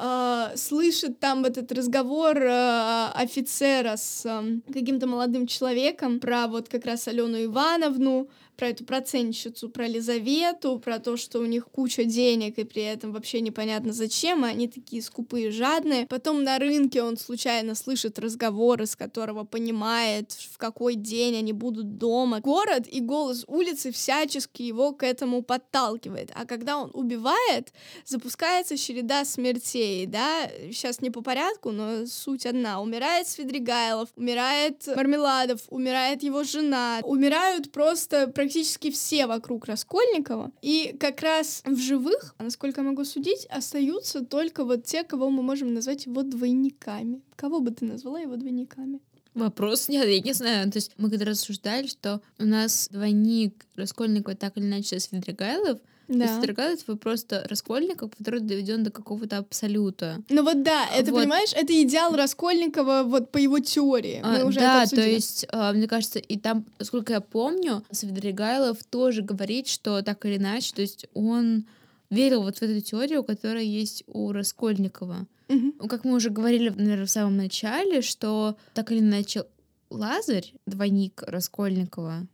А, 0.00 0.52
слышит 0.54 1.18
там 1.18 1.44
этот 1.44 1.72
разговор 1.72 2.38
а, 2.40 3.12
офицера 3.16 3.96
с 3.96 4.24
ам, 4.24 4.62
каким-то 4.72 5.08
молодым 5.08 5.48
человеком 5.48 6.20
про 6.20 6.46
вот 6.46 6.68
как 6.68 6.86
раз 6.86 7.08
Алену 7.08 7.42
Ивановну, 7.42 8.28
про 8.58 8.70
эту 8.70 8.84
процентщицу, 8.84 9.70
про 9.70 9.86
Лизавету, 9.86 10.80
про 10.80 10.98
то, 10.98 11.16
что 11.16 11.38
у 11.38 11.46
них 11.46 11.68
куча 11.68 12.04
денег, 12.04 12.58
и 12.58 12.64
при 12.64 12.82
этом 12.82 13.12
вообще 13.12 13.40
непонятно 13.40 13.92
зачем, 13.92 14.42
они 14.42 14.66
такие 14.66 15.00
скупые, 15.00 15.52
жадные. 15.52 16.06
Потом 16.06 16.42
на 16.42 16.58
рынке 16.58 17.02
он 17.02 17.16
случайно 17.16 17.76
слышит 17.76 18.18
разговор, 18.18 18.82
из 18.82 18.96
которого 18.96 19.44
понимает, 19.44 20.32
в 20.32 20.58
какой 20.58 20.96
день 20.96 21.36
они 21.36 21.52
будут 21.52 21.98
дома. 21.98 22.40
Город 22.40 22.88
и 22.90 23.00
голос 23.00 23.44
улицы 23.46 23.92
всячески 23.92 24.62
его 24.62 24.92
к 24.92 25.04
этому 25.04 25.42
подталкивает. 25.42 26.32
А 26.34 26.44
когда 26.44 26.78
он 26.78 26.90
убивает, 26.94 27.72
запускается 28.04 28.76
череда 28.76 29.24
смертей, 29.24 30.06
да, 30.06 30.50
сейчас 30.72 31.00
не 31.00 31.10
по 31.10 31.20
порядку, 31.22 31.70
но 31.70 32.06
суть 32.06 32.44
одна. 32.44 32.80
Умирает 32.80 33.28
Свидригайлов, 33.28 34.08
умирает 34.16 34.84
Мармеладов, 34.88 35.60
умирает 35.68 36.24
его 36.24 36.42
жена, 36.42 36.98
умирают 37.04 37.70
просто 37.70 38.26
практически 38.48 38.90
все 38.90 39.26
вокруг 39.26 39.66
Раскольникова. 39.66 40.50
И 40.62 40.96
как 40.98 41.20
раз 41.20 41.62
в 41.66 41.76
живых, 41.76 42.34
насколько 42.38 42.80
я 42.80 42.86
могу 42.86 43.04
судить, 43.04 43.46
остаются 43.50 44.24
только 44.24 44.64
вот 44.64 44.84
те, 44.84 45.04
кого 45.04 45.28
мы 45.28 45.42
можем 45.42 45.74
назвать 45.74 46.06
его 46.06 46.22
двойниками. 46.22 47.20
Кого 47.36 47.60
бы 47.60 47.72
ты 47.72 47.84
назвала 47.84 48.20
его 48.20 48.36
двойниками? 48.36 49.00
Вопрос 49.34 49.88
нет, 49.90 50.08
я 50.08 50.20
не 50.20 50.32
знаю. 50.32 50.70
То 50.72 50.78
есть 50.78 50.92
мы 50.96 51.10
когда 51.10 51.26
рассуждали, 51.26 51.88
что 51.88 52.22
у 52.38 52.44
нас 52.44 52.88
двойник 52.90 53.66
Раскольникова 53.76 54.34
так 54.34 54.56
или 54.56 54.64
иначе 54.64 54.98
Свидригайлов, 54.98 55.78
то 56.08 56.14
есть 56.14 56.34
Свидригайлов 56.34 56.80
вы 56.86 56.96
просто 56.96 57.46
Раскольников, 57.48 58.10
который 58.16 58.40
доведен 58.40 58.82
до 58.82 58.90
какого-то 58.90 59.38
абсолюта. 59.38 60.22
Ну 60.30 60.42
вот 60.42 60.62
да, 60.62 60.86
это, 60.94 61.12
Вот. 61.12 61.20
понимаешь, 61.20 61.52
это 61.54 61.80
идеал 61.82 62.16
Раскольникова 62.16 63.02
вот 63.04 63.30
по 63.30 63.38
его 63.38 63.58
теории. 63.58 64.20
Мы 64.24 64.40
А, 64.40 64.46
уже 64.46 64.58
да, 64.60 64.84
это 64.84 64.96
то 64.96 65.06
есть, 65.06 65.46
а, 65.52 65.72
мне 65.72 65.86
кажется, 65.86 66.18
и 66.18 66.38
там, 66.38 66.64
сколько 66.80 67.12
я 67.12 67.20
помню, 67.20 67.84
Свидригайлов 67.90 68.82
тоже 68.84 69.22
говорит, 69.22 69.68
что 69.68 70.02
так 70.02 70.24
или 70.24 70.36
иначе, 70.38 70.72
то 70.74 70.82
есть 70.82 71.06
он 71.14 71.66
верил 72.10 72.42
вот 72.42 72.58
в 72.58 72.62
эту 72.62 72.80
теорию, 72.80 73.22
которая 73.22 73.64
есть 73.64 74.02
у 74.06 74.32
Раскольникова. 74.32 75.26
Ну, 75.48 75.72
Как 75.88 76.04
мы 76.04 76.14
уже 76.14 76.30
говорили, 76.30 76.68
наверное, 76.68 77.06
в 77.06 77.10
самом 77.10 77.36
начале, 77.36 78.02
что 78.02 78.56
так 78.74 78.92
или 78.92 78.98
иначе 79.00 79.44
Лазарь, 79.90 80.52
двойник 80.66 81.22
Раскольникова, 81.26 82.26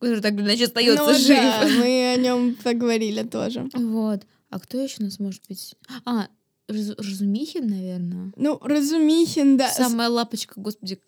который 0.00 0.20
так 0.20 0.34
или 0.34 0.42
иначе 0.42 0.64
остается 0.64 1.04
ну, 1.04 1.12
жив. 1.14 1.38
да, 1.38 1.68
мы 1.78 2.12
о 2.12 2.16
нем 2.16 2.56
поговорили 2.62 3.22
тоже. 3.22 3.68
Вот. 3.74 4.22
А 4.50 4.60
кто 4.60 4.80
еще 4.80 4.96
у 5.00 5.04
нас 5.04 5.18
может 5.18 5.42
быть? 5.48 5.74
А, 6.04 6.28
Раз- 6.68 6.96
Разумихин, 6.98 7.66
наверное. 7.66 8.32
Ну, 8.36 8.58
Разумихин, 8.62 9.56
да. 9.56 9.68
Самая 9.70 10.08
лапочка, 10.08 10.54
господи. 10.60 11.00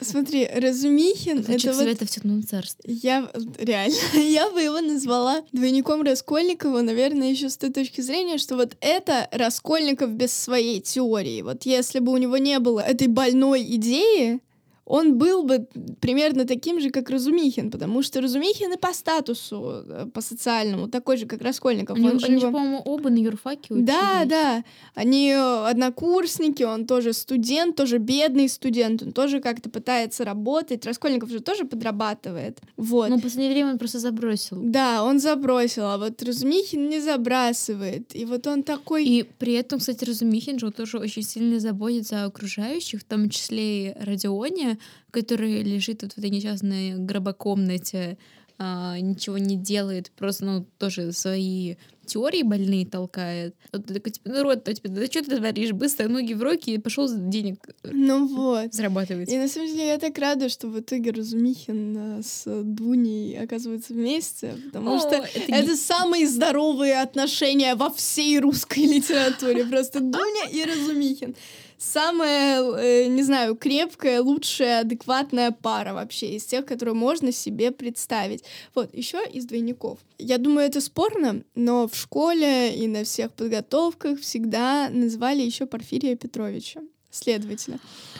Смотри, 0.00 0.46
Разумихин... 0.46 1.40
Это, 1.40 1.52
это, 1.52 1.72
вот... 1.72 1.86
это 1.86 2.06
в 2.06 2.10
темном 2.10 2.46
царстве. 2.46 2.92
Я 2.92 3.30
реально, 3.58 3.96
я 4.14 4.50
бы 4.50 4.60
его 4.60 4.80
назвала 4.80 5.42
двойником 5.52 6.02
Раскольникова, 6.02 6.82
наверное, 6.82 7.30
еще 7.30 7.48
с 7.48 7.56
той 7.56 7.70
точки 7.70 8.00
зрения, 8.00 8.38
что 8.38 8.56
вот 8.56 8.76
это 8.80 9.28
Раскольников 9.32 10.10
без 10.10 10.32
своей 10.32 10.80
теории. 10.80 11.42
Вот 11.42 11.64
если 11.64 12.00
бы 12.00 12.12
у 12.12 12.16
него 12.16 12.36
не 12.36 12.58
было 12.58 12.80
этой 12.80 13.08
больной 13.08 13.62
идеи, 13.76 14.40
он 14.86 15.16
был 15.16 15.44
бы 15.44 15.66
примерно 16.00 16.44
таким 16.44 16.80
же, 16.80 16.90
как 16.90 17.08
Разумихин, 17.10 17.70
потому 17.70 18.02
что 18.02 18.20
Разумихин 18.20 18.72
и 18.72 18.76
по 18.76 18.92
статусу, 18.92 19.84
э, 19.86 20.06
по 20.12 20.20
социальному, 20.20 20.88
такой 20.88 21.16
же, 21.16 21.26
как 21.26 21.40
Раскольников. 21.40 21.96
Они, 21.96 22.10
он 22.10 22.20
они 22.22 22.40
его... 22.40 22.52
по-моему, 22.52 22.82
оба 22.84 23.08
на 23.08 23.18
юрфаке 23.18 23.74
учились. 23.74 23.86
Да, 23.86 24.24
да. 24.26 24.64
Они 24.94 25.30
э, 25.30 25.66
однокурсники, 25.70 26.62
он 26.62 26.86
тоже 26.86 27.14
студент, 27.14 27.76
тоже 27.76 27.98
бедный 27.98 28.48
студент, 28.48 29.02
он 29.02 29.12
тоже 29.12 29.40
как-то 29.40 29.70
пытается 29.70 30.24
работать. 30.24 30.84
Раскольников 30.84 31.30
же 31.30 31.40
тоже 31.40 31.64
подрабатывает. 31.64 32.60
Вот. 32.76 33.08
Ну, 33.08 33.16
в 33.16 33.22
последнее 33.22 33.52
время 33.52 33.72
он 33.72 33.78
просто 33.78 33.98
забросил. 33.98 34.58
Да, 34.60 35.02
он 35.02 35.18
забросил, 35.18 35.84
а 35.84 35.98
вот 35.98 36.22
Разумихин 36.22 36.90
не 36.90 37.00
забрасывает. 37.00 38.14
И 38.14 38.26
вот 38.26 38.46
он 38.46 38.62
такой... 38.62 39.06
И 39.06 39.22
при 39.22 39.54
этом, 39.54 39.78
кстати, 39.78 40.04
Разумихин 40.04 40.58
же 40.58 40.70
тоже 40.70 40.98
очень 40.98 41.22
сильно 41.22 41.58
заботится 41.58 42.24
о 42.24 42.26
окружающих, 42.26 43.00
в 43.00 43.04
том 43.04 43.30
числе 43.30 43.64
и 43.64 43.94
Родионе, 43.98 44.73
который 45.10 45.62
лежит 45.62 46.02
вот 46.02 46.12
в 46.12 46.18
этой 46.18 46.30
несчастной 46.30 46.94
гробокомнате, 46.94 48.18
а, 48.56 48.98
ничего 49.00 49.38
не 49.38 49.56
делает, 49.56 50.12
просто, 50.16 50.44
ну, 50.44 50.66
тоже 50.78 51.12
свои 51.12 51.74
теории 52.04 52.42
больные 52.42 52.86
толкает. 52.86 53.56
Вот 53.72 53.86
такой, 53.86 54.12
типа, 54.12 54.28
ну, 54.28 54.42
рот, 54.42 54.64
типа, 54.64 54.88
да 54.88 55.06
что 55.06 55.24
ты 55.24 55.36
творишь? 55.36 55.72
Быстро 55.72 56.08
ноги 56.08 56.34
в 56.34 56.42
руки 56.42 56.74
и 56.74 56.78
пошел 56.78 57.08
денег 57.08 57.58
ну, 57.82 58.26
вот. 58.28 58.72
зарабатывать. 58.72 59.32
И 59.32 59.38
на 59.38 59.48
самом 59.48 59.68
деле 59.68 59.88
я 59.88 59.98
так 59.98 60.16
рада, 60.18 60.48
что 60.48 60.68
в 60.68 60.78
итоге 60.78 61.10
Разумихин 61.10 62.18
э, 62.18 62.22
с 62.22 62.44
Дуней 62.46 63.38
оказываются 63.38 63.92
вместе, 63.92 64.54
потому 64.66 64.94
О, 64.94 64.98
что 64.98 65.16
это, 65.16 65.52
это 65.52 65.70
не... 65.70 65.76
самые 65.76 66.28
здоровые 66.28 67.00
отношения 67.00 67.74
во 67.74 67.90
всей 67.90 68.38
русской 68.38 68.80
литературе. 68.94 69.64
Просто 69.64 70.00
Дуня 70.00 70.46
и 70.50 70.62
Разумихин 70.64 71.34
самая, 71.78 72.62
э, 72.62 73.06
не 73.06 73.22
знаю, 73.22 73.56
крепкая, 73.56 74.20
лучшая, 74.22 74.80
адекватная 74.80 75.50
пара 75.50 75.94
вообще 75.94 76.36
из 76.36 76.44
тех, 76.44 76.64
которые 76.66 76.94
можно 76.94 77.32
себе 77.32 77.70
представить. 77.70 78.44
Вот, 78.74 78.94
еще 78.94 79.18
из 79.32 79.46
двойников. 79.46 79.98
Я 80.18 80.38
думаю, 80.38 80.66
это 80.66 80.80
спорно, 80.80 81.42
но 81.54 81.88
в 81.88 81.96
школе 81.96 82.74
и 82.74 82.86
на 82.86 83.04
всех 83.04 83.32
подготовках 83.32 84.20
всегда 84.20 84.88
называли 84.90 85.42
еще 85.42 85.66
Порфирия 85.66 86.16
Петровича 86.16 86.80
следователя. 87.14 87.78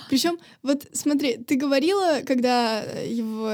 Причем, 0.08 0.38
вот 0.62 0.86
смотри, 0.92 1.38
ты 1.38 1.56
говорила, 1.56 2.20
когда 2.26 2.80
его 2.80 3.50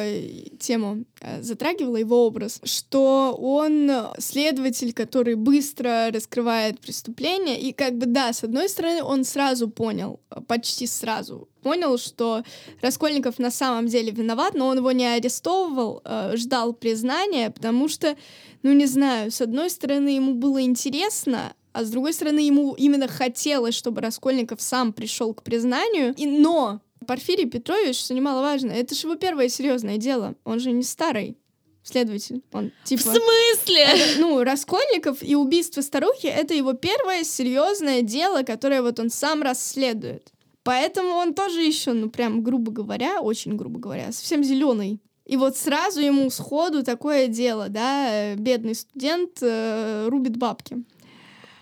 тему 0.59 1.05
э, 1.21 1.43
затрагивала, 1.43 1.97
его 1.97 2.27
образ, 2.27 2.61
что 2.65 3.37
он 3.39 3.91
следователь, 4.19 4.93
который 4.93 5.37
быстро 5.37 6.11
раскрывает 6.13 6.81
преступление, 6.81 7.61
и 7.61 7.73
как 7.73 7.97
бы 7.97 8.07
да, 8.07 8.33
с 8.33 8.45
одной 8.45 8.69
стороны, 8.69 9.03
он 9.03 9.25
сразу 9.25 9.69
понял, 9.69 10.21
почти 10.49 10.87
сразу 10.87 11.49
понял, 11.63 11.99
что 11.99 12.43
Раскольников 12.81 13.39
на 13.39 13.51
самом 13.51 13.87
деле 13.87 14.11
виноват, 14.11 14.55
но 14.55 14.67
он 14.67 14.79
его 14.79 14.93
не 14.93 15.07
арестовывал, 15.07 16.03
э, 16.05 16.33
ждал 16.37 16.73
признания, 16.73 17.51
потому 17.51 17.89
что, 17.89 18.17
ну 18.63 18.73
не 18.73 18.87
знаю, 18.87 19.31
с 19.31 19.41
одной 19.41 19.71
стороны, 19.71 20.09
ему 20.09 20.35
было 20.35 20.63
интересно, 20.63 21.55
а 21.73 21.85
с 21.85 21.91
другой 21.91 22.13
стороны, 22.13 22.41
ему 22.41 22.75
именно 22.75 23.09
хотелось, 23.09 23.75
чтобы 23.75 24.01
Раскольников 24.01 24.61
сам 24.61 24.93
пришел 24.93 25.35
к 25.35 25.43
признанию. 25.43 26.15
И, 26.17 26.27
но 26.27 26.81
Порфирий 27.07 27.49
Петрович, 27.49 27.99
что 27.99 28.15
немаловажно, 28.15 28.71
это 28.71 28.95
же 28.95 29.07
его 29.07 29.17
первое 29.17 29.49
серьезное 29.49 29.97
дело. 29.97 30.35
Он 30.45 30.61
же 30.61 30.73
не 30.73 30.83
старый 30.83 31.37
следователь. 31.83 32.43
Он 32.53 32.73
типа... 32.85 33.03
В 33.03 33.05
смысле? 33.05 33.83
Это, 33.83 34.21
ну, 34.21 34.43
Раскольников 34.43 35.23
и 35.23 35.35
убийство 35.35 35.81
старухи— 35.81 36.27
это 36.29 36.55
его 36.55 36.73
первое 36.75 37.25
серьезное 37.25 38.03
дело, 38.03 38.43
которое 38.43 38.83
вот 38.83 38.99
он 39.01 39.11
сам 39.11 39.43
расследует. 39.43 40.33
Поэтому 40.63 41.11
он 41.11 41.35
тоже 41.35 41.63
еще, 41.63 41.93
ну, 41.93 42.11
прям, 42.11 42.43
грубо 42.43 42.71
говоря, 42.71 43.21
очень 43.21 43.57
грубо 43.57 43.81
говоря, 43.81 44.13
совсем 44.13 44.45
зеленый. 44.45 45.01
И 45.27 45.37
вот 45.37 45.57
сразу 45.57 46.01
ему 46.01 46.29
сходу 46.29 46.83
такое 46.83 47.29
дело, 47.29 47.69
да, 47.69 48.35
бедный 48.35 48.75
студент 48.75 49.39
э, 49.41 50.09
рубит 50.09 50.37
бабки. 50.37 50.85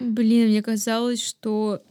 Блин, 0.01 0.49
мне 0.49 0.62
казалось, 0.62 1.22
что, 1.22 1.82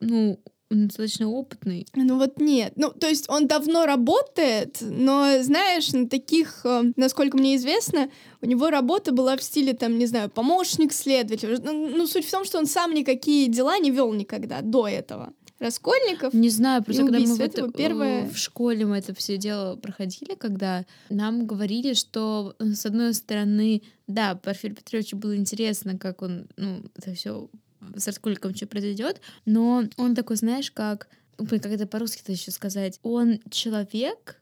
ну, 0.00 0.40
он 0.72 0.86
достаточно 0.86 1.28
опытный. 1.28 1.86
Ну 1.94 2.18
вот 2.18 2.40
нет. 2.40 2.72
Ну, 2.76 2.90
то 2.90 3.06
есть 3.06 3.28
он 3.28 3.46
давно 3.46 3.84
работает, 3.84 4.78
но, 4.80 5.42
знаешь, 5.42 5.92
на 5.92 6.08
таких, 6.08 6.62
э, 6.64 6.92
насколько 6.96 7.36
мне 7.36 7.56
известно, 7.56 8.10
у 8.40 8.46
него 8.46 8.70
работа 8.70 9.12
была 9.12 9.36
в 9.36 9.42
стиле, 9.42 9.74
там, 9.74 9.98
не 9.98 10.06
знаю, 10.06 10.30
помощник 10.30 10.92
следователя. 10.92 11.58
Ну, 11.62 11.88
ну 11.88 12.06
суть 12.06 12.26
в 12.26 12.30
том, 12.30 12.44
что 12.44 12.58
он 12.58 12.66
сам 12.66 12.94
никакие 12.94 13.48
дела 13.48 13.78
не 13.78 13.90
вел 13.90 14.12
никогда 14.12 14.62
до 14.62 14.88
этого. 14.88 15.34
Раскольников. 15.62 16.34
Не 16.34 16.50
знаю, 16.50 16.82
просто 16.82 17.04
когда 17.04 17.18
мы 17.18 17.34
в, 17.34 17.40
это, 17.40 17.70
первое... 17.70 18.28
в 18.28 18.36
школе 18.36 18.84
мы 18.84 18.98
это 18.98 19.14
все 19.14 19.36
дело 19.36 19.76
проходили, 19.76 20.34
когда 20.34 20.84
нам 21.08 21.46
говорили, 21.46 21.94
что 21.94 22.54
э, 22.58 22.72
с 22.72 22.84
одной 22.84 23.14
стороны, 23.14 23.82
да, 24.06 24.34
Порфирию 24.34 24.76
Петровичу 24.76 25.16
было 25.16 25.36
интересно, 25.36 25.96
как 25.98 26.22
он, 26.22 26.46
ну, 26.56 26.84
это 26.96 27.14
все 27.14 27.48
с 27.96 28.06
Раскольниковым 28.06 28.56
что 28.56 28.66
произойдет, 28.66 29.20
но 29.44 29.84
он 29.96 30.14
такой, 30.14 30.36
знаешь, 30.36 30.70
как, 30.70 31.08
как 31.36 31.66
это 31.66 31.86
по-русски-то 31.86 32.32
еще 32.32 32.50
сказать, 32.50 32.98
он 33.02 33.40
человек, 33.50 34.40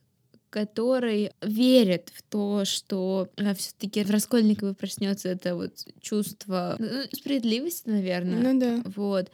который 0.50 1.32
верит 1.40 2.10
в 2.14 2.22
то, 2.22 2.64
что 2.64 3.28
а, 3.36 3.54
все-таки 3.54 4.02
в 4.04 4.10
Раскольникове 4.10 4.74
проснется 4.74 5.28
это 5.28 5.54
вот 5.54 5.72
чувство 6.00 6.76
ну, 6.78 7.02
справедливости, 7.12 7.88
наверное. 7.88 8.52
Ну 8.52 8.60
да. 8.60 8.82
Вот. 8.96 9.30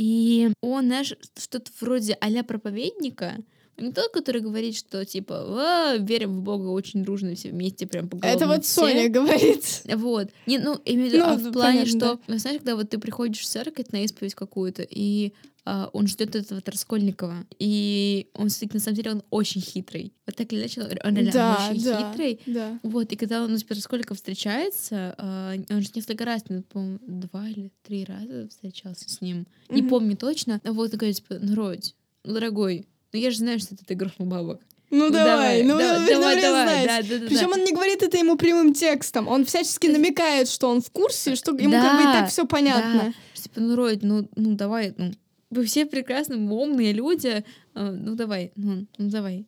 И 0.00 0.48
он, 0.62 0.86
знаешь, 0.86 1.12
что-то 1.36 1.70
вроде 1.78 2.14
а 2.14 2.42
проповедника, 2.42 3.36
не 3.76 3.92
тот, 3.92 4.10
который 4.12 4.40
говорит, 4.40 4.74
что 4.74 5.04
типа 5.04 5.96
верим 5.98 6.38
в 6.38 6.40
Бога 6.40 6.68
очень 6.68 7.02
дружно 7.02 7.34
все 7.34 7.50
вместе, 7.50 7.86
прям 7.86 8.08
по 8.08 8.16
Это 8.24 8.46
вот 8.46 8.64
все. 8.64 8.80
Соня 8.80 9.10
говорит. 9.10 9.82
Вот. 9.96 10.30
Не, 10.46 10.58
ну, 10.58 10.80
именно 10.86 11.18
ну, 11.18 11.24
а 11.24 11.34
в 11.36 11.52
плане, 11.52 11.80
понятно, 11.80 11.86
что, 11.86 12.20
да. 12.26 12.38
знаешь, 12.38 12.58
когда 12.58 12.76
вот 12.76 12.88
ты 12.88 12.96
приходишь 12.96 13.40
в 13.40 13.46
церковь 13.46 13.88
на 13.92 14.02
исповедь 14.02 14.34
какую-то, 14.34 14.86
и 14.88 15.34
он 15.64 16.06
ждет 16.06 16.34
этого 16.36 16.62
Раскольникова. 16.64 17.46
И 17.58 18.28
он, 18.34 18.48
кстати, 18.48 18.72
на 18.72 18.80
самом 18.80 18.96
деле, 18.96 19.12
он 19.12 19.22
очень 19.30 19.60
хитрый. 19.60 20.12
Вот 20.26 20.36
так 20.36 20.52
или 20.52 20.60
иначе, 20.60 20.82
он 20.82 21.14
реально 21.16 21.32
да, 21.32 21.68
очень 21.70 21.84
да, 21.84 22.10
хитрый. 22.12 22.40
Да. 22.46 22.78
Вот, 22.82 23.12
и 23.12 23.16
когда 23.16 23.42
он, 23.42 23.56
типа, 23.56 23.74
Раскольников 23.74 24.16
встречается, 24.16 25.14
а, 25.18 25.54
он 25.70 25.82
же 25.82 25.88
несколько 25.94 26.24
раз, 26.24 26.42
ну, 26.48 26.62
по-моему, 26.62 26.98
два 27.06 27.48
или 27.48 27.72
три 27.82 28.04
раза 28.04 28.48
встречался 28.48 29.08
с 29.08 29.20
ним. 29.20 29.46
Mm-hmm. 29.68 29.74
Не 29.74 29.82
помню 29.82 30.16
точно. 30.16 30.60
Вот, 30.64 30.90
такой, 30.90 31.12
типа, 31.12 31.38
народ, 31.38 31.80
ну, 32.24 32.34
дорогой, 32.34 32.86
ну 33.12 33.18
я 33.18 33.30
же 33.30 33.38
знаю, 33.38 33.58
что 33.58 33.76
ты 33.76 33.94
грохнул 33.94 34.28
бабок. 34.28 34.60
Ну, 34.90 35.06
ну 35.06 35.10
давай, 35.12 35.62
ну 35.62 35.78
давай, 35.78 36.06
давай, 36.08 36.40
давай. 36.40 36.86
Да, 36.86 37.02
да, 37.02 37.18
да, 37.18 37.26
Причем 37.28 37.52
он 37.52 37.62
не 37.62 37.72
говорит 37.72 38.02
это 38.02 38.18
ему 38.18 38.36
прямым 38.36 38.74
текстом, 38.74 39.28
он 39.28 39.44
всячески 39.44 39.86
намекает, 39.86 40.48
что 40.48 40.68
он 40.68 40.82
в 40.82 40.90
курсе, 40.90 41.36
что 41.36 41.52
ему 41.52 41.70
да, 41.70 41.82
как 41.82 41.96
бы 41.96 42.02
и 42.02 42.04
так 42.04 42.28
все 42.28 42.44
понятно. 42.44 43.14
Да. 43.14 43.40
Типа, 43.40 43.60
ну, 43.60 43.76
Рой, 43.76 43.98
ну, 44.02 44.28
ну 44.34 44.56
давай, 44.56 44.92
ну, 44.96 45.12
вы 45.50 45.64
все 45.64 45.86
прекрасные, 45.86 46.40
умные 46.40 46.92
люди, 46.92 47.44
э, 47.74 47.90
ну 47.90 48.14
давай, 48.14 48.52
ну, 48.56 48.86
ну 48.98 49.10
давай. 49.10 49.46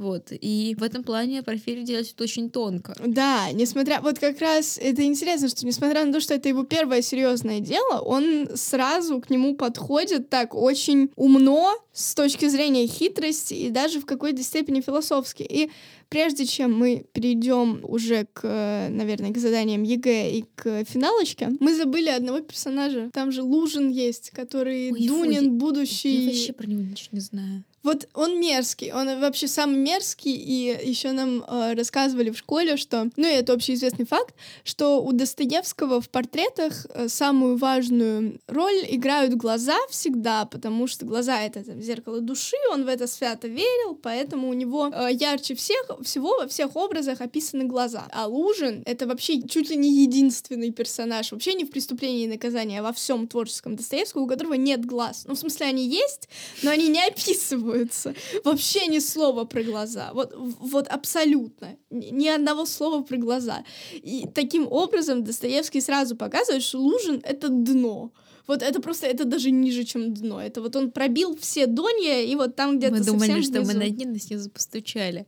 Вот. 0.00 0.28
И 0.30 0.74
в 0.78 0.82
этом 0.82 1.04
плане 1.04 1.42
Порфирий 1.42 1.82
делает 1.82 2.10
это 2.10 2.24
очень 2.24 2.48
тонко. 2.48 2.96
Да, 3.04 3.52
несмотря... 3.52 4.00
Вот 4.00 4.18
как 4.18 4.40
раз 4.40 4.78
это 4.80 5.04
интересно, 5.04 5.50
что 5.50 5.66
несмотря 5.66 6.06
на 6.06 6.12
то, 6.12 6.20
что 6.20 6.32
это 6.32 6.48
его 6.48 6.64
первое 6.64 7.02
серьезное 7.02 7.60
дело, 7.60 7.98
он 7.98 8.48
сразу 8.54 9.20
к 9.20 9.28
нему 9.28 9.56
подходит 9.56 10.30
так 10.30 10.54
очень 10.54 11.10
умно, 11.16 11.76
с 11.92 12.14
точки 12.14 12.48
зрения 12.48 12.86
хитрости 12.86 13.52
и 13.52 13.68
даже 13.68 14.00
в 14.00 14.06
какой-то 14.06 14.42
степени 14.42 14.80
философски. 14.80 15.42
И 15.42 15.70
прежде 16.08 16.46
чем 16.46 16.72
мы 16.74 17.04
перейдем 17.12 17.80
уже 17.82 18.26
к, 18.32 18.88
наверное, 18.88 19.32
к 19.32 19.36
заданиям 19.36 19.82
ЕГЭ 19.82 20.30
и 20.30 20.44
к 20.54 20.84
финалочке, 20.84 21.50
мы 21.60 21.76
забыли 21.76 22.08
одного 22.08 22.40
персонажа. 22.40 23.10
Там 23.12 23.32
же 23.32 23.42
Лужин 23.42 23.90
есть, 23.90 24.30
который 24.30 24.92
Ой, 24.92 25.06
Дунин, 25.06 25.44
фу, 25.44 25.50
будущий... 25.50 26.20
Я 26.20 26.28
вообще 26.30 26.52
про 26.54 26.66
него 26.66 26.80
ничего 26.80 27.10
не 27.12 27.20
знаю. 27.20 27.64
Вот 27.82 28.08
он 28.12 28.38
мерзкий, 28.38 28.92
он 28.92 29.20
вообще 29.20 29.48
самый 29.48 29.78
мерзкий, 29.78 30.34
и 30.34 30.86
еще 30.86 31.12
нам 31.12 31.42
э, 31.42 31.72
рассказывали 31.74 32.28
в 32.28 32.36
школе, 32.36 32.76
что, 32.76 33.08
ну 33.16 33.26
и 33.26 33.32
это 33.32 33.54
общеизвестный 33.54 34.04
факт, 34.04 34.34
что 34.64 35.02
у 35.02 35.12
Достоевского 35.12 36.02
в 36.02 36.10
портретах 36.10 36.86
э, 36.90 37.08
самую 37.08 37.56
важную 37.56 38.38
роль 38.48 38.84
играют 38.86 39.34
глаза 39.34 39.78
всегда, 39.88 40.44
потому 40.44 40.86
что 40.88 41.06
глаза— 41.06 41.40
это 41.42 41.64
там, 41.64 41.80
зеркало 41.80 42.20
души, 42.20 42.56
он 42.70 42.84
в 42.84 42.88
это 42.88 43.06
свято 43.06 43.48
верил, 43.48 43.94
поэтому 43.94 44.50
у 44.50 44.52
него 44.52 44.88
э, 44.88 45.08
ярче 45.12 45.54
всех, 45.54 45.90
всего 46.02 46.36
во 46.36 46.48
всех 46.48 46.76
образах 46.76 47.22
описаны 47.22 47.64
глаза. 47.64 48.06
А 48.12 48.26
Лужин— 48.26 48.82
это 48.84 49.06
вообще 49.06 49.40
чуть 49.48 49.70
ли 49.70 49.76
не 49.76 50.02
единственный 50.02 50.70
персонаж, 50.70 51.32
вообще 51.32 51.54
не 51.54 51.64
в 51.64 51.70
«Преступлении 51.70 52.24
и 52.24 52.28
наказании», 52.28 52.78
а 52.78 52.82
во 52.82 52.92
всем 52.92 53.26
творчестве 53.26 53.76
Достоевского, 53.76 54.22
у 54.22 54.26
которого 54.26 54.54
нет 54.54 54.84
глаз. 54.84 55.24
Ну, 55.26 55.34
в 55.34 55.38
смысле, 55.38 55.66
они 55.66 55.88
есть, 55.88 56.28
но 56.62 56.70
они 56.70 56.88
не 56.88 57.02
описывают 57.06 57.69
описываются. 57.70 58.14
Вообще 58.44 58.86
ни 58.86 58.98
слова 58.98 59.44
про 59.44 59.62
глаза. 59.62 60.10
Вот, 60.12 60.34
вот 60.36 60.88
абсолютно. 60.88 61.76
Ни 61.90 62.28
одного 62.28 62.66
слова 62.66 63.02
про 63.02 63.16
глаза. 63.16 63.64
И 63.92 64.26
таким 64.34 64.66
образом 64.70 65.24
Достоевский 65.24 65.80
сразу 65.80 66.16
показывает, 66.16 66.62
что 66.62 66.78
Лужин— 66.78 67.20
это 67.24 67.48
дно. 67.48 68.12
Вот 68.46 68.62
это 68.62 68.80
просто, 68.80 69.06
это 69.06 69.24
даже 69.24 69.50
ниже, 69.50 69.84
чем 69.84 70.12
дно. 70.12 70.40
Это 70.40 70.60
вот 70.60 70.74
он 70.76 70.90
пробил 70.90 71.36
все 71.36 71.66
донья, 71.66 72.22
и 72.22 72.34
вот 72.34 72.56
там 72.56 72.78
где-то 72.78 72.96
Мы 72.96 73.04
думали, 73.04 73.42
что 73.42 73.62
мы 73.62 73.74
на 73.74 73.88
дне, 73.88 74.06
но 74.06 74.18
снизу 74.18 74.50
постучали. 74.50 75.26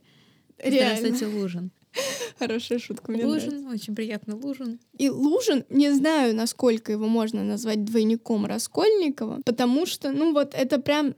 Реально. 0.59 1.11
Кстати, 1.11 1.23
Лужин. 1.23 1.71
Хорошая 2.39 2.79
шутка. 2.79 3.11
Мне 3.11 3.25
Лужин, 3.25 3.49
нравится. 3.49 3.69
очень 3.69 3.95
приятно, 3.95 4.35
Лужин. 4.35 4.79
И 4.97 5.09
Лужин, 5.09 5.63
не 5.69 5.91
знаю, 5.91 6.35
насколько 6.35 6.91
его 6.91 7.07
можно 7.07 7.43
назвать 7.43 7.85
двойником 7.85 8.45
Раскольникова, 8.45 9.41
потому 9.45 9.85
что, 9.85 10.11
ну 10.11 10.33
вот, 10.33 10.53
это 10.53 10.79
прям 10.79 11.15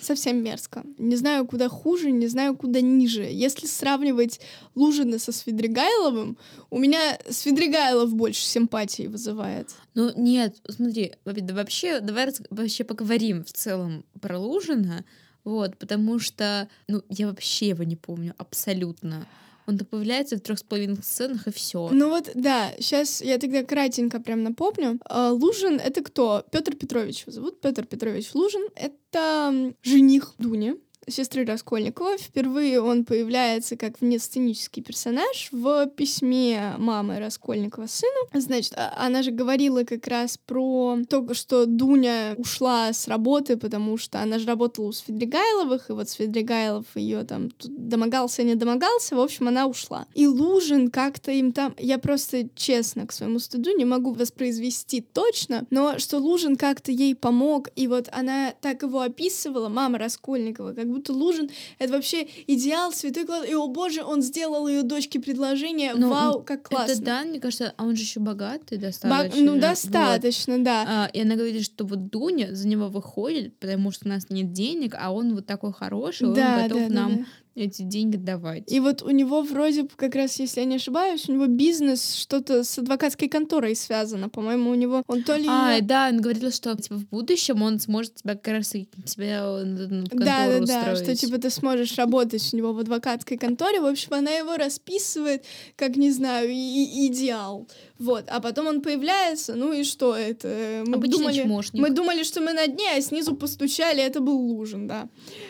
совсем 0.00 0.42
мерзко. 0.42 0.84
Не 0.98 1.16
знаю, 1.16 1.46
куда 1.46 1.68
хуже, 1.68 2.10
не 2.10 2.26
знаю, 2.26 2.56
куда 2.56 2.80
ниже. 2.80 3.22
Если 3.22 3.66
сравнивать 3.66 4.40
Лужина 4.74 5.18
со 5.18 5.32
Свидригайловым, 5.32 6.36
у 6.70 6.78
меня 6.78 7.18
Свидригайлов 7.28 8.14
больше 8.14 8.42
симпатии 8.42 9.06
вызывает. 9.06 9.70
Ну, 9.94 10.12
нет, 10.16 10.56
смотри, 10.68 11.12
вообще, 11.24 12.00
давай 12.00 12.32
вообще 12.50 12.84
поговорим 12.84 13.44
в 13.44 13.52
целом 13.52 14.04
про 14.20 14.38
Лужина, 14.38 15.04
вот, 15.44 15.76
потому 15.76 16.18
что, 16.18 16.68
ну, 16.88 17.02
я 17.08 17.28
вообще 17.28 17.68
его 17.68 17.84
не 17.84 17.96
помню, 17.96 18.34
абсолютно. 18.36 19.26
Он-то 19.66 19.84
появляется 19.84 20.36
в 20.36 20.40
трех 20.40 20.58
с 20.58 20.62
половиной 20.62 21.02
сценах, 21.02 21.46
и 21.46 21.52
все. 21.52 21.88
Ну 21.90 22.08
вот, 22.08 22.30
да, 22.34 22.72
сейчас 22.78 23.20
я 23.20 23.38
тогда 23.38 23.64
кратенько 23.64 24.20
прям 24.20 24.42
напомню. 24.42 24.98
А, 25.04 25.32
Лужин— 25.32 25.80
это 25.84 26.02
кто? 26.02 26.44
Петр 26.52 26.74
Петрович 26.76 27.24
зовут. 27.26 27.60
Петр 27.60 27.84
Петрович 27.84 28.32
Лужин— 28.34 28.62
это 28.76 29.72
жених 29.82 30.34
Дуни, 30.38 30.76
сестры 31.08 31.44
Раскольникова. 31.44 32.18
Впервые 32.18 32.80
он 32.80 33.04
появляется 33.04 33.76
как 33.76 34.00
внесценический 34.00 34.82
персонаж 34.82 35.48
в 35.52 35.86
письме 35.88 36.74
мамы 36.78 37.18
Раскольникова 37.18 37.86
сыну. 37.86 38.28
Значит, 38.34 38.74
а- 38.76 38.94
она 38.96 39.22
же 39.22 39.30
говорила 39.30 39.84
как 39.84 40.06
раз 40.06 40.38
про 40.38 40.98
то, 41.08 41.34
что 41.34 41.66
Дуня 41.66 42.34
ушла 42.36 42.92
с 42.92 43.08
работы, 43.08 43.56
потому 43.56 43.96
что 43.96 44.20
она 44.20 44.38
же 44.38 44.46
работала 44.46 44.86
у 44.86 44.92
Свидригайловых, 44.92 45.90
и 45.90 45.92
вот 45.92 46.08
Свидригайлов 46.08 46.84
ее 46.94 47.24
там 47.24 47.50
домогался, 47.64 48.42
не 48.42 48.54
домогался, 48.54 49.16
в 49.16 49.20
общем, 49.20 49.48
она 49.48 49.66
ушла. 49.66 50.06
И 50.14 50.26
Лужин 50.26 50.90
как-то 50.90 51.30
им 51.30 51.52
там... 51.52 51.74
Я 51.78 51.98
просто, 51.98 52.48
честно, 52.54 53.06
к 53.06 53.12
своему 53.12 53.38
стыду 53.38 53.76
не 53.76 53.84
могу 53.84 54.12
воспроизвести 54.12 55.00
точно, 55.00 55.66
но 55.70 55.98
что 55.98 56.18
Лужин 56.18 56.56
как-то 56.56 56.90
ей 56.90 57.14
помог, 57.14 57.68
и 57.76 57.86
вот 57.88 58.08
она 58.12 58.54
так 58.60 58.82
его 58.82 59.00
описывала, 59.00 59.68
мама 59.68 59.98
Раскольникова, 59.98 60.72
как 60.72 60.86
будто 60.96 61.12
Лужин— 61.12 61.50
это 61.78 61.92
вообще 61.92 62.26
идеал, 62.46 62.92
святой 62.92 63.24
клад, 63.24 63.48
и, 63.48 63.54
о 63.54 63.66
боже, 63.68 64.02
он 64.02 64.22
сделал 64.22 64.68
ее 64.68 64.82
дочке 64.82 65.20
предложение, 65.20 65.94
Ну, 65.94 66.10
вау, 66.10 66.42
как 66.42 66.68
классно. 66.68 66.92
Это 66.92 67.02
да, 67.02 67.22
мне 67.24 67.40
кажется, 67.40 67.74
а 67.76 67.84
он 67.84 67.96
же 67.96 68.02
еще 68.02 68.20
богатый 68.20 68.78
достаточно. 68.78 69.40
ну, 69.42 69.52
вот. 69.52 69.60
достаточно, 69.60 70.58
да. 70.62 70.84
А, 70.88 71.10
и 71.12 71.20
она 71.20 71.36
говорит, 71.36 71.64
что 71.64 71.84
вот 71.84 72.08
Дуня 72.08 72.54
за 72.54 72.66
него 72.68 72.88
выходит, 72.88 73.58
потому 73.58 73.90
что 73.90 74.06
у 74.06 74.08
нас 74.08 74.28
нет 74.30 74.52
денег, 74.52 74.94
а 74.98 75.12
он 75.12 75.34
вот 75.34 75.46
такой 75.46 75.72
хороший, 75.72 76.34
Да, 76.34 76.56
он 76.56 76.62
готов 76.62 76.80
да, 76.80 76.88
да, 76.88 76.94
нам 76.94 77.16
да. 77.16 77.24
Эти 77.56 77.82
деньги 77.82 78.16
давать. 78.16 78.70
И 78.70 78.80
вот 78.80 79.02
у 79.02 79.10
него 79.10 79.40
вроде 79.42 79.84
бы, 79.84 79.88
как 79.96 80.14
раз, 80.14 80.38
если 80.38 80.60
я 80.60 80.66
не 80.66 80.76
ошибаюсь, 80.76 81.26
у 81.28 81.32
него 81.32 81.46
бизнес 81.46 82.14
что-то 82.14 82.62
с 82.64 82.78
адвокатской 82.78 83.28
конторой 83.28 83.74
связано. 83.74 84.28
По-моему, 84.28 84.70
у 84.70 84.74
него 84.74 85.02
он 85.06 85.22
то 85.22 85.34
ли... 85.36 85.46
А, 85.48 85.80
да, 85.80 86.08
он 86.12 86.20
говорил, 86.20 86.52
что 86.52 86.76
типа 86.76 86.96
в 86.96 87.06
будущем 87.08 87.62
он 87.62 87.80
сможет 87.80 88.16
тебя 88.16 88.34
как 88.34 88.48
раз 88.52 88.74
и 88.74 88.88
тебя 89.06 89.38
э, 89.40 89.64
в 89.64 90.08
контору 90.10 90.24
Да, 90.24 90.48
да, 90.48 90.58
да, 90.60 90.92
устроить. 90.92 90.98
что 90.98 91.16
типа 91.16 91.38
ты 91.38 91.48
сможешь 91.50 91.96
работать 91.96 92.46
у 92.52 92.56
него 92.56 92.72
в 92.74 92.78
адвокатской 92.78 93.38
конторе. 93.38 93.80
В 93.80 93.86
общем, 93.86 94.12
она 94.12 94.30
его 94.32 94.56
расписывает 94.56 95.42
как, 95.76 95.96
не 95.96 96.10
знаю, 96.10 96.50
и- 96.50 96.54
и- 96.54 97.06
идеал. 97.06 97.66
Вот. 97.98 98.24
А 98.28 98.40
потом 98.40 98.66
он 98.66 98.82
появляется, 98.82 99.54
ну 99.54 99.72
и 99.72 99.82
что 99.82 100.14
это? 100.14 100.84
Мы 100.86 100.96
Обычный 100.96 101.18
думали, 101.18 101.42
чмошник. 101.42 101.80
мы 101.82 101.88
думали, 101.90 102.22
что 102.22 102.42
мы 102.42 102.52
на 102.52 102.66
дне, 102.66 102.90
а 102.94 103.00
снизу 103.00 103.34
постучали, 103.34 104.02
это 104.02 104.20
был 104.20 104.36
Лужин, 104.38 104.86
да. 104.86 105.08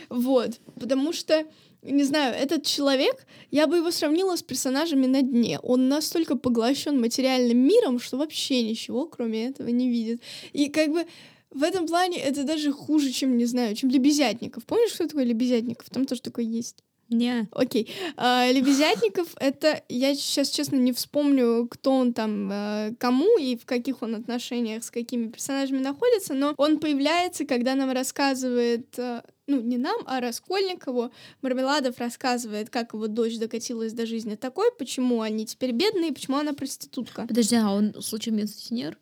Вот. 0.08 0.60
Потому 0.78 1.12
что 1.12 1.44
не 1.82 2.04
знаю, 2.04 2.34
этот 2.34 2.64
человек, 2.64 3.26
я 3.50 3.66
бы 3.66 3.76
его 3.76 3.90
сравнила 3.90 4.36
с 4.36 4.42
персонажами 4.42 5.06
на 5.06 5.22
дне. 5.22 5.58
Он 5.62 5.88
настолько 5.88 6.36
поглощен 6.36 7.00
материальным 7.00 7.58
миром, 7.58 7.98
что 7.98 8.16
вообще 8.16 8.62
ничего, 8.62 9.06
кроме 9.06 9.46
этого, 9.46 9.68
не 9.68 9.88
видит. 9.88 10.20
И 10.52 10.68
как 10.68 10.90
бы 10.90 11.06
в 11.50 11.62
этом 11.62 11.86
плане 11.86 12.18
это 12.18 12.44
даже 12.44 12.72
хуже, 12.72 13.10
чем, 13.10 13.36
не 13.36 13.46
знаю, 13.46 13.74
чем 13.74 13.90
Лебезятников. 13.90 14.64
Помнишь, 14.64 14.92
кто 14.92 15.06
такой 15.06 15.24
Лебезятников? 15.24 15.88
Там 15.90 16.04
тоже 16.06 16.22
такой 16.22 16.44
есть. 16.44 16.82
Не. 17.08 17.48
Окей. 17.52 17.94
А, 18.16 18.50
Лебезятников— 18.50 19.28
это... 19.40 19.82
Я 19.88 20.14
сейчас, 20.14 20.50
честно, 20.50 20.76
не 20.76 20.92
вспомню, 20.92 21.68
кто 21.68 21.92
он 21.92 22.12
там, 22.12 22.50
э, 22.50 22.94
кому 22.98 23.38
и 23.38 23.56
в 23.56 23.64
каких 23.64 24.02
он 24.02 24.16
отношениях 24.16 24.82
с 24.82 24.90
какими 24.90 25.28
персонажами 25.28 25.78
находится, 25.78 26.34
но 26.34 26.54
он 26.56 26.78
появляется, 26.78 27.44
когда 27.44 27.74
нам 27.74 27.92
рассказывает... 27.92 28.98
э, 28.98 29.22
ну, 29.46 29.60
не 29.60 29.78
нам, 29.78 29.96
а 30.06 30.20
Раскольникову. 30.20 31.12
Мармеладов 31.40 31.98
рассказывает, 31.98 32.68
как 32.68 32.94
его 32.94 33.06
дочь 33.06 33.38
докатилась 33.38 33.92
до 33.92 34.04
жизни 34.04 34.34
такой, 34.34 34.72
почему 34.76 35.20
они 35.20 35.46
теперь 35.46 35.70
бедные, 35.70 36.12
почему 36.12 36.38
она 36.38 36.52
проститутка. 36.52 37.26
Подожди, 37.28 37.54
а 37.54 37.70
он 37.70 37.94
случайно 38.02 38.40
миссионер? 38.40 38.98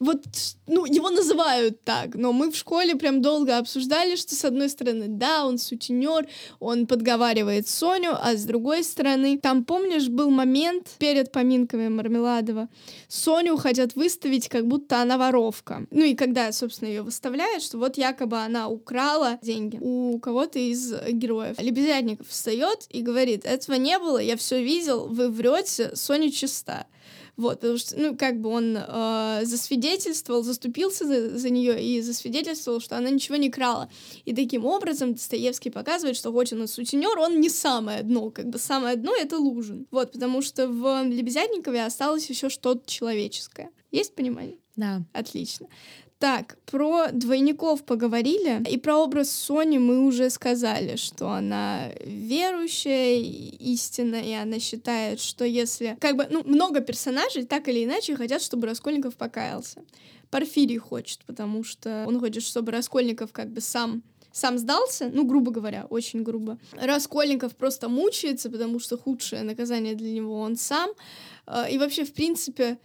Вот, 0.00 0.24
ну, 0.68 0.84
его 0.84 1.10
называют 1.10 1.82
так, 1.82 2.14
но 2.14 2.32
мы 2.32 2.52
в 2.52 2.56
школе 2.56 2.94
прям 2.94 3.20
долго 3.20 3.58
обсуждали, 3.58 4.14
что 4.14 4.36
с 4.36 4.44
одной 4.44 4.68
стороны, 4.68 5.06
да, 5.08 5.44
он 5.44 5.58
сутенер, 5.58 6.28
он 6.60 6.86
подговаривает 6.86 7.66
Соню, 7.66 8.12
а 8.12 8.36
с 8.36 8.44
другой 8.44 8.84
стороны, 8.84 9.38
там, 9.38 9.64
помнишь, 9.64 10.08
был 10.08 10.30
момент 10.30 10.88
перед 10.98 11.32
поминками 11.32 11.88
Мармеладова, 11.88 12.68
Соню 13.08 13.56
хотят 13.56 13.96
выставить, 13.96 14.48
как 14.48 14.68
будто 14.68 15.02
она 15.02 15.18
воровка. 15.18 15.86
Ну 15.90 16.04
и 16.04 16.14
когда, 16.14 16.52
собственно, 16.52 16.88
ее 16.88 17.02
выставляют, 17.02 17.64
что 17.64 17.78
вот 17.78 17.96
якобы 17.98 18.38
она 18.38 18.68
украла 18.68 19.38
деньги 19.42 19.78
у 19.80 20.20
кого-то 20.20 20.60
из 20.60 20.92
героев. 21.10 21.60
Лебезятников 21.60 22.28
встает 22.28 22.86
и 22.90 23.02
говорит, 23.02 23.44
этого 23.44 23.74
не 23.74 23.98
было, 23.98 24.18
я 24.18 24.36
все 24.36 24.62
видел, 24.62 25.08
вы 25.08 25.28
врете, 25.28 25.96
Соня 25.96 26.30
чиста. 26.30 26.86
Вот, 27.38 27.60
потому 27.60 27.78
что, 27.78 27.96
ну, 27.96 28.16
как 28.16 28.40
бы 28.40 28.50
он 28.50 28.76
э, 28.76 29.40
засвидетельствовал, 29.44 30.42
заступился 30.42 31.06
за, 31.06 31.38
за 31.38 31.50
нее 31.50 31.80
и 31.80 32.00
засвидетельствовал, 32.00 32.80
что 32.80 32.96
она 32.96 33.10
ничего 33.10 33.36
не 33.36 33.48
крала. 33.48 33.88
И 34.24 34.34
таким 34.34 34.66
образом 34.66 35.14
Достоевский 35.14 35.70
показывает, 35.70 36.16
что 36.16 36.32
хоть 36.32 36.52
он 36.52 36.64
и 36.64 36.66
сутенер, 36.66 37.16
он 37.16 37.40
не 37.40 37.48
самое 37.48 38.02
дно, 38.02 38.30
как 38.30 38.48
бы 38.48 38.58
самое 38.58 38.96
дно— 38.96 39.14
это 39.18 39.38
Лужин. 39.38 39.86
Вот, 39.92 40.10
потому 40.10 40.42
что 40.42 40.66
в 40.66 41.04
Лебезятникове 41.04 41.84
осталось 41.84 42.28
еще 42.28 42.48
что-то 42.48 42.90
человеческое. 42.90 43.70
Есть 43.92 44.16
понимание? 44.16 44.56
Да. 44.74 45.02
Отлично. 45.12 45.68
Так, 46.18 46.58
про 46.66 47.12
двойников 47.12 47.84
поговорили, 47.84 48.60
и 48.68 48.76
про 48.76 48.96
образ 48.96 49.30
Сони 49.30 49.78
мы 49.78 50.04
уже 50.04 50.30
сказали, 50.30 50.96
что 50.96 51.28
она 51.30 51.90
верующая, 52.04 53.14
и 53.14 53.72
истинная, 53.72 54.22
и 54.22 54.32
она 54.32 54.58
считает, 54.58 55.20
что 55.20 55.44
если... 55.44 55.96
Как 56.00 56.16
бы, 56.16 56.26
ну, 56.28 56.42
много 56.44 56.80
персонажей 56.80 57.44
так 57.44 57.68
или 57.68 57.84
иначе 57.84 58.16
хотят, 58.16 58.42
чтобы 58.42 58.66
Раскольников 58.66 59.14
покаялся. 59.14 59.84
Порфирий 60.30 60.78
хочет, 60.78 61.20
потому 61.24 61.62
что 61.62 62.04
он 62.08 62.18
хочет, 62.18 62.42
чтобы 62.42 62.72
Раскольников 62.72 63.32
как 63.32 63.50
бы 63.50 63.60
сам 63.60 64.02
сам 64.30 64.58
сдался, 64.58 65.10
ну, 65.12 65.24
грубо 65.24 65.50
говоря, 65.50 65.86
очень 65.90 66.22
грубо. 66.22 66.58
Раскольников 66.72 67.56
просто 67.56 67.88
мучается, 67.88 68.50
потому 68.50 68.78
что 68.78 68.96
худшее 68.96 69.42
наказание 69.42 69.94
для 69.94 70.12
него 70.12 70.38
он 70.38 70.56
сам. 70.56 70.90
Э, 71.46 71.64
И 71.70 71.78
вообще, 71.78 72.04
в 72.04 72.12
принципе, 72.12 72.78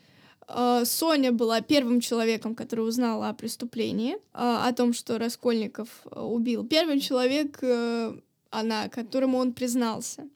Соня 0.86 1.32
была 1.32 1.62
первым 1.62 2.02
человеком, 2.02 2.56
который 2.56 2.88
узнала 2.88 3.30
о 3.30 3.34
преступлении, 3.34 4.16
э, 4.16 4.18
о 4.34 4.72
том, 4.74 4.94
что 4.94 5.18
Раскольников 5.18 5.90
э, 6.06 6.20
убил. 6.20 6.66
Первый 6.66 7.00
человек, 7.00 7.60
э, 7.62 8.14
она, 8.50 8.90
которому 8.90 9.38
он 9.38 9.54
признался. 9.54 10.28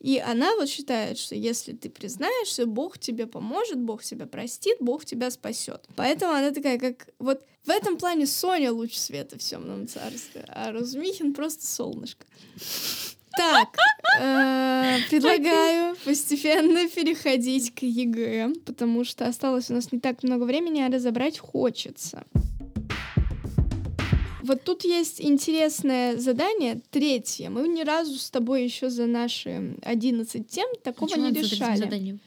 И 0.00 0.18
она 0.18 0.54
вот 0.54 0.68
считает, 0.68 1.18
что 1.18 1.34
если 1.34 1.72
ты 1.72 1.90
признаешься, 1.90 2.66
Бог 2.66 2.98
тебе 2.98 3.26
поможет, 3.26 3.78
Бог 3.78 4.02
тебя 4.04 4.26
простит, 4.26 4.76
Бог 4.80 5.04
тебя 5.04 5.30
спасет. 5.30 5.84
Поэтому 5.96 6.32
она 6.32 6.52
такая, 6.52 6.78
как 6.78 7.08
вот 7.18 7.42
в 7.64 7.70
этом 7.70 7.96
плане 7.98 8.26
Соня 8.26 8.72
луч 8.72 8.96
света 8.96 9.36
в 9.38 9.42
темном 9.42 9.88
царстве, 9.88 10.44
а 10.48 10.72
Разумихин 10.72 11.34
просто 11.34 11.66
солнышко. 11.66 12.26
Так, 13.38 13.76
э, 14.20 14.98
предлагаю 15.10 15.94
постепенно 16.04 16.88
переходить 16.88 17.72
к 17.72 17.82
ЕГЭ, 17.82 18.52
потому 18.66 19.04
что 19.04 19.26
осталось 19.28 19.70
у 19.70 19.74
нас 19.74 19.92
не 19.92 20.00
так 20.00 20.24
много 20.24 20.42
времени, 20.42 20.80
а 20.80 20.90
разобрать 20.90 21.38
хочется. 21.38 22.24
Вот 24.48 24.64
тут 24.64 24.84
есть 24.84 25.20
интересное 25.20 26.16
задание, 26.16 26.80
третье. 26.90 27.50
Мы 27.50 27.68
ни 27.68 27.82
разу 27.82 28.18
с 28.18 28.30
тобой 28.30 28.64
еще 28.64 28.88
за 28.88 29.04
наши 29.04 29.76
11 29.82 30.48
тем 30.48 30.66
такого 30.82 31.06
Почему 31.06 31.28
не 31.28 31.42
решали. 31.42 32.18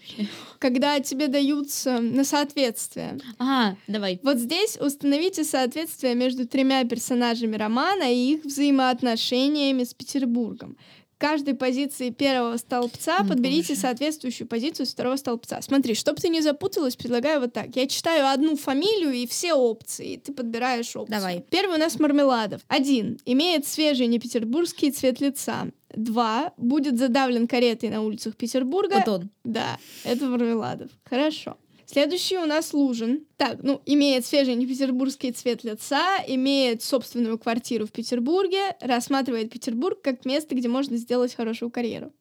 Когда 0.60 1.00
тебе 1.00 1.30
даются 1.30 2.00
на 2.00 2.24
соответствие. 2.24 3.18
А, 3.40 3.76
давай. 3.88 4.20
Вот 4.22 4.38
здесь 4.38 4.78
установите 4.80 5.44
соответствие 5.44 6.14
между 6.14 6.48
тремя 6.48 6.84
персонажами 6.84 7.56
романа 7.56 8.04
и 8.04 8.36
их 8.36 8.46
взаимоотношениями 8.46 9.84
с 9.84 9.96
Петербургом. 9.96 10.78
Каждой 11.22 11.54
позиции 11.54 12.10
первого 12.10 12.58
столбца 12.58 13.18
М, 13.20 13.28
подберите 13.30 13.70
боже. 13.74 13.82
соответствующую 13.82 14.48
позицию 14.48 14.88
с 14.88 14.94
второго 14.94 15.16
столбца. 15.18 15.62
Смотри, 15.62 15.94
чтобы 15.94 16.20
ты 16.20 16.30
не 16.30 16.42
запуталась, 16.42 16.96
предлагаю 16.96 17.40
вот 17.40 17.54
так. 17.54 17.76
Я 17.76 17.86
читаю 17.86 18.28
одну 18.28 18.58
фамилию 18.58 19.14
и 19.14 19.28
все 19.28 19.54
опции, 19.54 20.14
и 20.14 20.18
ты 20.18 20.34
подбираешь 20.34 20.96
опцию. 20.96 21.16
Давай. 21.20 21.46
Первый 21.52 21.76
у 21.78 21.80
нас 21.80 22.00
Мармеладов. 22.00 22.62
Один. 22.68 23.20
Имеет 23.26 23.68
свежий 23.68 24.08
непетербургский 24.08 24.90
цвет 24.92 25.22
лица. 25.22 25.68
Два. 25.96 26.54
Будет 26.58 26.98
задавлен 26.98 27.48
каретой 27.48 27.90
на 27.90 28.02
улицах 28.02 28.36
Петербурга. 28.36 29.04
Вот 29.06 29.08
он. 29.08 29.30
Да, 29.44 29.78
это 30.04 30.26
Мармеладов. 30.26 30.90
Хорошо. 31.08 31.58
Следующий 31.92 32.38
у 32.38 32.46
нас 32.46 32.74
Лужин. 32.74 33.26
Так, 33.36 33.64
ну, 33.64 33.82
имеет 33.86 34.26
свежий 34.26 34.56
непетербургский 34.56 35.34
цвет 35.34 35.66
лица, 35.66 36.24
имеет 36.26 36.82
собственную 36.82 37.38
квартиру 37.38 37.86
в 37.86 37.92
Петербурге, 37.92 38.78
рассматривает 38.80 39.52
Петербург 39.52 40.02
как 40.02 40.24
место, 40.24 40.56
где 40.56 40.70
можно 40.70 40.96
сделать 40.96 41.36
хорошую 41.36 41.70
карьеру. 41.70 42.14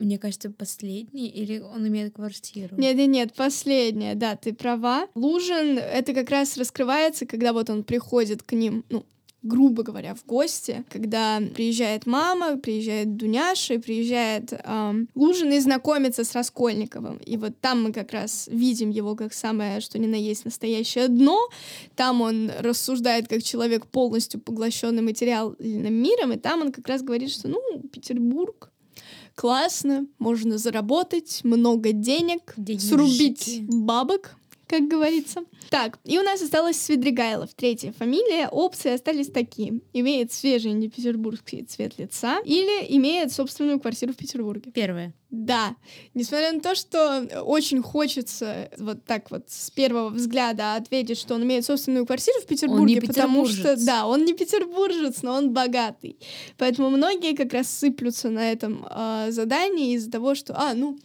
Мне 0.00 0.18
кажется, 0.18 0.50
последний 0.50 1.28
или 1.28 1.60
он 1.60 1.86
имеет 1.86 2.14
квартиру? 2.14 2.74
Нет, 2.76 2.96
нет, 2.96 3.08
нет, 3.08 3.34
последняя, 3.34 4.16
да, 4.16 4.34
ты 4.34 4.52
права. 4.52 5.06
Лужин, 5.14 5.78
это 5.78 6.12
как 6.12 6.28
раз 6.28 6.56
раскрывается, 6.56 7.26
когда 7.26 7.52
вот 7.52 7.70
он 7.70 7.84
приходит 7.84 8.42
к 8.42 8.54
ним, 8.54 8.84
ну, 8.90 9.06
грубо 9.46 9.82
говоря, 9.82 10.14
в 10.14 10.24
гости, 10.26 10.84
когда 10.88 11.40
приезжает 11.54 12.06
мама, 12.06 12.56
приезжает 12.56 13.16
Дуняша, 13.16 13.74
и 13.74 13.78
приезжает 13.78 14.52
ам, 14.64 15.08
Лужин 15.14 15.52
и 15.52 15.60
знакомится 15.60 16.24
с 16.24 16.34
Раскольниковым. 16.34 17.18
И 17.18 17.36
вот 17.36 17.52
там 17.60 17.84
мы 17.84 17.92
как 17.92 18.12
раз 18.12 18.48
видим 18.50 18.90
его 18.90 19.14
как 19.14 19.32
самое, 19.32 19.80
что 19.80 19.98
ни 19.98 20.06
на 20.06 20.16
есть 20.16 20.44
настоящее 20.44 21.08
дно. 21.08 21.38
Там 21.94 22.20
он 22.20 22.50
рассуждает 22.58 23.28
как 23.28 23.42
человек 23.42 23.86
полностью 23.86 24.40
поглощенный 24.40 25.02
материальным 25.02 25.94
миром, 25.94 26.32
и 26.32 26.36
там 26.36 26.62
он 26.62 26.72
как 26.72 26.86
раз 26.88 27.02
говорит, 27.02 27.30
что, 27.30 27.48
ну, 27.48 27.60
Петербург, 27.92 28.70
классно, 29.34 30.06
можно 30.18 30.58
заработать 30.58 31.40
много 31.44 31.92
денег, 31.92 32.54
Денежки. 32.56 32.86
срубить 32.86 33.62
бабок, 33.68 34.36
как 34.66 34.88
говорится. 34.88 35.42
Так, 35.70 35.98
и 36.04 36.18
у 36.18 36.22
нас 36.22 36.42
осталось 36.42 36.80
Свидригайлов, 36.80 37.54
третья 37.54 37.92
фамилия. 37.92 38.48
Опции 38.48 38.92
остались 38.92 39.28
такие. 39.28 39.80
Имеет 39.92 40.32
свежий 40.32 40.72
непетербургский 40.72 41.62
цвет 41.62 41.98
лица 41.98 42.40
или 42.44 42.96
имеет 42.96 43.32
собственную 43.32 43.80
квартиру 43.80 44.12
в 44.12 44.16
Петербурге. 44.16 44.70
Первое. 44.72 45.14
Да, 45.30 45.76
несмотря 46.14 46.52
на 46.52 46.60
то, 46.60 46.74
что 46.74 47.42
очень 47.44 47.82
хочется 47.82 48.70
вот 48.78 49.04
так 49.04 49.30
вот 49.30 49.44
с 49.48 49.70
первого 49.70 50.10
взгляда 50.10 50.76
ответить, 50.76 51.18
что 51.18 51.34
он 51.34 51.42
имеет 51.42 51.64
собственную 51.64 52.06
квартиру 52.06 52.40
в 52.40 52.46
Петербурге, 52.46 53.02
потому 53.02 53.46
что, 53.46 53.76
да, 53.76 54.06
он 54.06 54.24
не 54.24 54.34
петербуржец, 54.34 55.22
но 55.22 55.34
он 55.34 55.52
богатый. 55.52 56.16
Поэтому 56.58 56.90
многие 56.90 57.34
как 57.34 57.52
раз 57.52 57.68
сыплются 57.68 58.30
на 58.30 58.50
этом 58.50 58.86
а, 58.88 59.30
задании 59.30 59.94
из-за 59.94 60.10
того, 60.12 60.34
что, 60.36 60.54
а, 60.56 60.74
ну, 60.74 60.96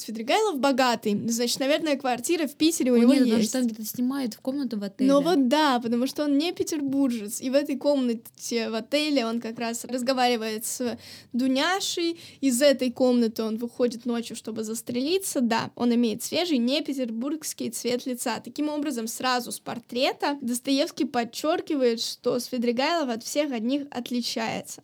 Свидригайлов 0.00 0.58
богатый, 0.58 1.18
значит, 1.28 1.60
наверное, 1.60 1.96
квартира 1.96 2.46
в 2.46 2.54
Питере 2.54 2.92
у 2.92 2.94
О, 2.94 2.98
него 2.98 3.14
нет, 3.14 3.26
есть. 3.26 3.52
там 3.52 3.66
где-то 3.66 3.84
снимает 3.84 4.34
в 4.34 4.40
комнату 4.40 4.78
в 4.78 4.82
отеле. 4.82 5.12
Ну 5.12 5.20
вот 5.20 5.48
да, 5.48 5.78
потому 5.80 6.06
что 6.06 6.24
он 6.24 6.38
не 6.38 6.52
петербуржец. 6.52 7.40
И 7.40 7.50
в 7.50 7.54
этой 7.54 7.76
комнате 7.76 8.70
в 8.70 8.74
отеле 8.74 9.26
он 9.26 9.40
как 9.40 9.58
раз 9.58 9.84
разговаривает 9.84 10.64
с 10.64 10.98
Дуняшей. 11.32 12.18
Из 12.40 12.60
этой 12.62 12.90
комнаты 12.90 13.42
он 13.42 13.56
выходит 13.58 14.06
ночью, 14.06 14.36
чтобы 14.36 14.64
застрелиться. 14.64 15.40
Да, 15.40 15.70
он 15.76 15.94
имеет 15.94 16.22
свежий 16.22 16.58
не 16.58 16.80
петербургский 16.82 17.70
цвет 17.70 18.06
лица. 18.06 18.40
Таким 18.40 18.68
образом, 18.68 19.06
сразу 19.06 19.52
с 19.52 19.60
портрета 19.60 20.38
Достоевский 20.40 21.04
подчеркивает, 21.04 22.00
что 22.00 22.38
Свидригайлов 22.38 23.10
от 23.10 23.22
всех 23.22 23.52
одних 23.52 23.86
отличается. 23.90 24.82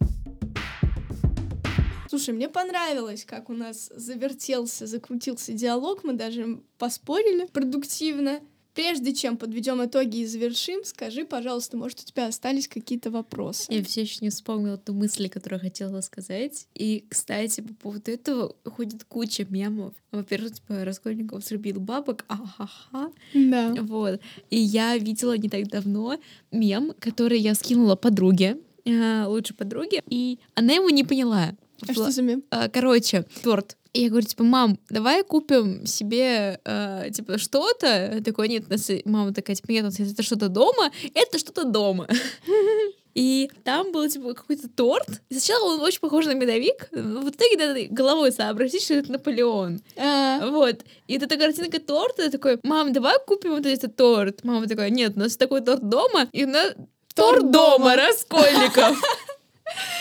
Слушай, 2.17 2.33
мне 2.33 2.49
понравилось, 2.49 3.27
как 3.27 3.51
у 3.51 3.53
нас 3.53 3.91
завертелся, 3.95 4.87
закрутился 4.87 5.53
диалог. 5.53 6.03
Мы 6.03 6.15
даже 6.15 6.63
поспорили 6.79 7.45
продуктивно. 7.45 8.41
Прежде 8.73 9.13
чем 9.13 9.37
подведем 9.37 9.85
итоги 9.85 10.21
и 10.21 10.27
завершим, 10.27 10.83
скажи, 10.85 11.27
пожалуйста, 11.27 11.77
может, 11.77 12.01
у 12.01 12.05
тебя 12.05 12.29
остались 12.29 12.69
какие-то 12.69 13.11
вопросы? 13.11 13.67
Я 13.69 13.85
все 13.85 14.01
еще 14.01 14.17
не 14.23 14.31
вспомнила 14.31 14.79
ту 14.79 14.95
мысль, 14.95 15.29
которую 15.29 15.61
хотела 15.61 16.01
сказать. 16.01 16.67
И, 16.75 17.05
кстати, 17.07 17.61
по 17.61 17.75
поводу 17.75 18.11
этого 18.11 18.57
ходит 18.65 19.05
куча 19.05 19.45
мемов. 19.51 19.93
Во-первых, 20.11 20.55
типа, 20.55 20.87
Раскольников 20.87 21.45
срубил 21.45 21.81
бабок, 21.81 22.25
ахаха. 22.29 23.13
Да. 23.35 23.75
Вот. 23.83 24.23
И 24.49 24.59
я 24.59 24.97
видела 24.97 25.37
не 25.37 25.51
так 25.51 25.69
давно 25.69 26.19
мем, 26.51 26.95
который 26.99 27.41
я 27.41 27.55
скинула 27.55 27.95
подруге, 27.95 28.57
э, 28.87 29.25
лучшей 29.27 29.55
подруге, 29.55 30.03
и 30.07 30.39
она 30.55 30.73
его 30.73 30.89
не 30.89 31.05
поняла. 31.05 31.55
А 31.89 31.93
что 31.93 32.11
за 32.11 32.23
мем? 32.23 32.43
А, 32.51 32.69
Короче, 32.69 33.25
торт. 33.43 33.77
И 33.93 34.03
я 34.03 34.09
говорю, 34.11 34.27
типа, 34.27 34.45
мам, 34.45 34.79
давай 34.91 35.25
купим 35.25 35.87
себе, 35.87 36.61
э, 36.65 37.09
типа, 37.15 37.39
что-то. 37.39 38.21
Такой, 38.23 38.49
нет, 38.49 38.69
нас 38.69 38.91
мама 39.07 39.33
такая, 39.33 39.57
типа, 39.57 39.71
нет, 39.71 39.87
это 39.99 40.23
что-то 40.23 40.49
дома, 40.49 40.91
это 41.15 41.39
что-то 41.39 41.65
дома. 41.65 42.07
И 43.15 43.51
там 43.65 43.93
был, 43.93 44.07
типа, 44.11 44.35
какой-то 44.35 44.69
торт. 44.69 45.23
И 45.31 45.35
сначала 45.35 45.73
он 45.75 45.81
очень 45.81 46.01
похож 46.01 46.27
на 46.27 46.35
медовик. 46.35 46.89
В 46.93 47.31
итоге 47.31 47.57
надо 47.57 47.81
головой 47.89 48.31
сообразить, 48.31 48.83
что 48.85 48.93
это 48.93 49.11
Наполеон. 49.13 49.81
А, 49.97 50.51
Вот. 50.51 50.85
И 51.07 51.17
это 51.17 51.27
такая 51.27 51.51
картинка 51.51 51.81
торта. 51.81 52.25
Я 52.25 52.31
такой, 52.31 52.59
мам, 52.63 52.93
давай 52.93 53.17
купим 53.27 53.53
вот 53.53 53.65
этот 53.65 53.97
торт. 53.97 54.45
Мама 54.45 54.67
такая, 54.67 54.91
нет, 54.91 55.15
у 55.17 55.21
нас 55.21 55.39
такой 55.39 55.63
торт 55.63 55.89
дома. 55.89 56.29
И 56.33 56.45
у 56.45 56.49
нас 56.49 56.75
Торт 57.15 57.41
торт 57.41 57.51
дома. 57.51 57.79
дома, 57.79 57.97
Раскольников. 57.97 59.01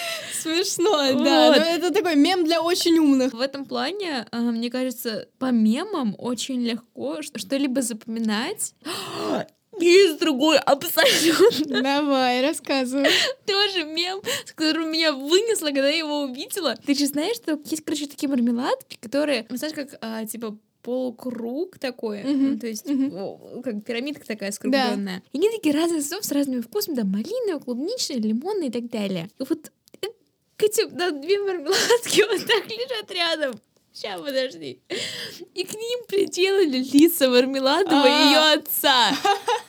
смешно, 0.45 1.23
да. 1.23 1.47
Вот. 1.49 1.57
Но 1.57 1.63
это 1.63 1.91
такой 1.91 2.15
мем 2.15 2.45
для 2.45 2.61
очень 2.61 2.97
умных. 2.99 3.33
В 3.33 3.41
этом 3.41 3.65
плане, 3.65 4.25
а, 4.31 4.39
мне 4.39 4.69
кажется, 4.69 5.27
по 5.39 5.51
мемам 5.51 6.15
очень 6.17 6.61
легко 6.63 7.21
что-либо 7.21 7.81
запоминать. 7.81 8.73
Есть 9.79 10.19
другой 10.21 10.57
абсолютно 10.57 11.81
Давай, 11.81 12.41
рассказывай. 12.41 13.09
тоже 13.45 13.83
мем, 13.83 14.21
с 14.45 14.53
которым 14.53 14.89
меня 14.89 15.11
вынесло, 15.11 15.67
когда 15.67 15.89
я 15.89 15.97
его 15.97 16.21
увидела. 16.21 16.75
Ты 16.85 16.95
же 16.95 17.07
знаешь, 17.07 17.35
что 17.35 17.59
есть, 17.65 17.83
короче, 17.83 18.07
такие 18.07 18.29
мармеладки, 18.29 18.97
которые, 19.01 19.45
ну, 19.49 19.57
знаешь, 19.57 19.75
как, 19.75 19.97
а, 19.99 20.25
типа, 20.25 20.57
полукруг 20.81 21.79
такой, 21.79 22.23
Мгм, 22.23 22.51
ну, 22.51 22.59
то 22.59 22.67
есть 22.67 22.85
о, 22.87 23.61
как 23.63 23.83
пирамидка 23.83 24.25
такая 24.25 24.51
скругленная. 24.51 25.23
И 25.33 25.37
они 25.37 25.49
такие 25.49 25.73
разных 25.73 26.03
сортов 26.03 26.25
с 26.25 26.31
разными 26.31 26.61
вкусами, 26.61 26.95
да, 26.95 27.03
малиновый, 27.03 27.59
клубничный, 27.59 28.17
лимонный 28.19 28.67
и 28.67 28.71
так 28.71 28.89
далее. 28.89 29.29
И 29.39 29.43
вот 29.49 29.71
к 30.57 30.63
этим 30.63 30.95
да, 30.95 31.11
две 31.11 31.39
мармеладки 31.39 32.21
вот 32.29 32.47
так 32.47 32.69
лежат 32.69 33.11
рядом. 33.11 33.59
Сейчас, 33.95 34.19
подожди. 34.19 34.81
И 35.53 35.63
к 35.63 35.73
ним 35.73 35.99
приделали 36.09 36.79
лица 36.79 37.29
Мармеладова 37.29 38.05
и 38.05 38.09
А. 38.09 38.25
ее 38.25 38.59
отца. 38.59 39.11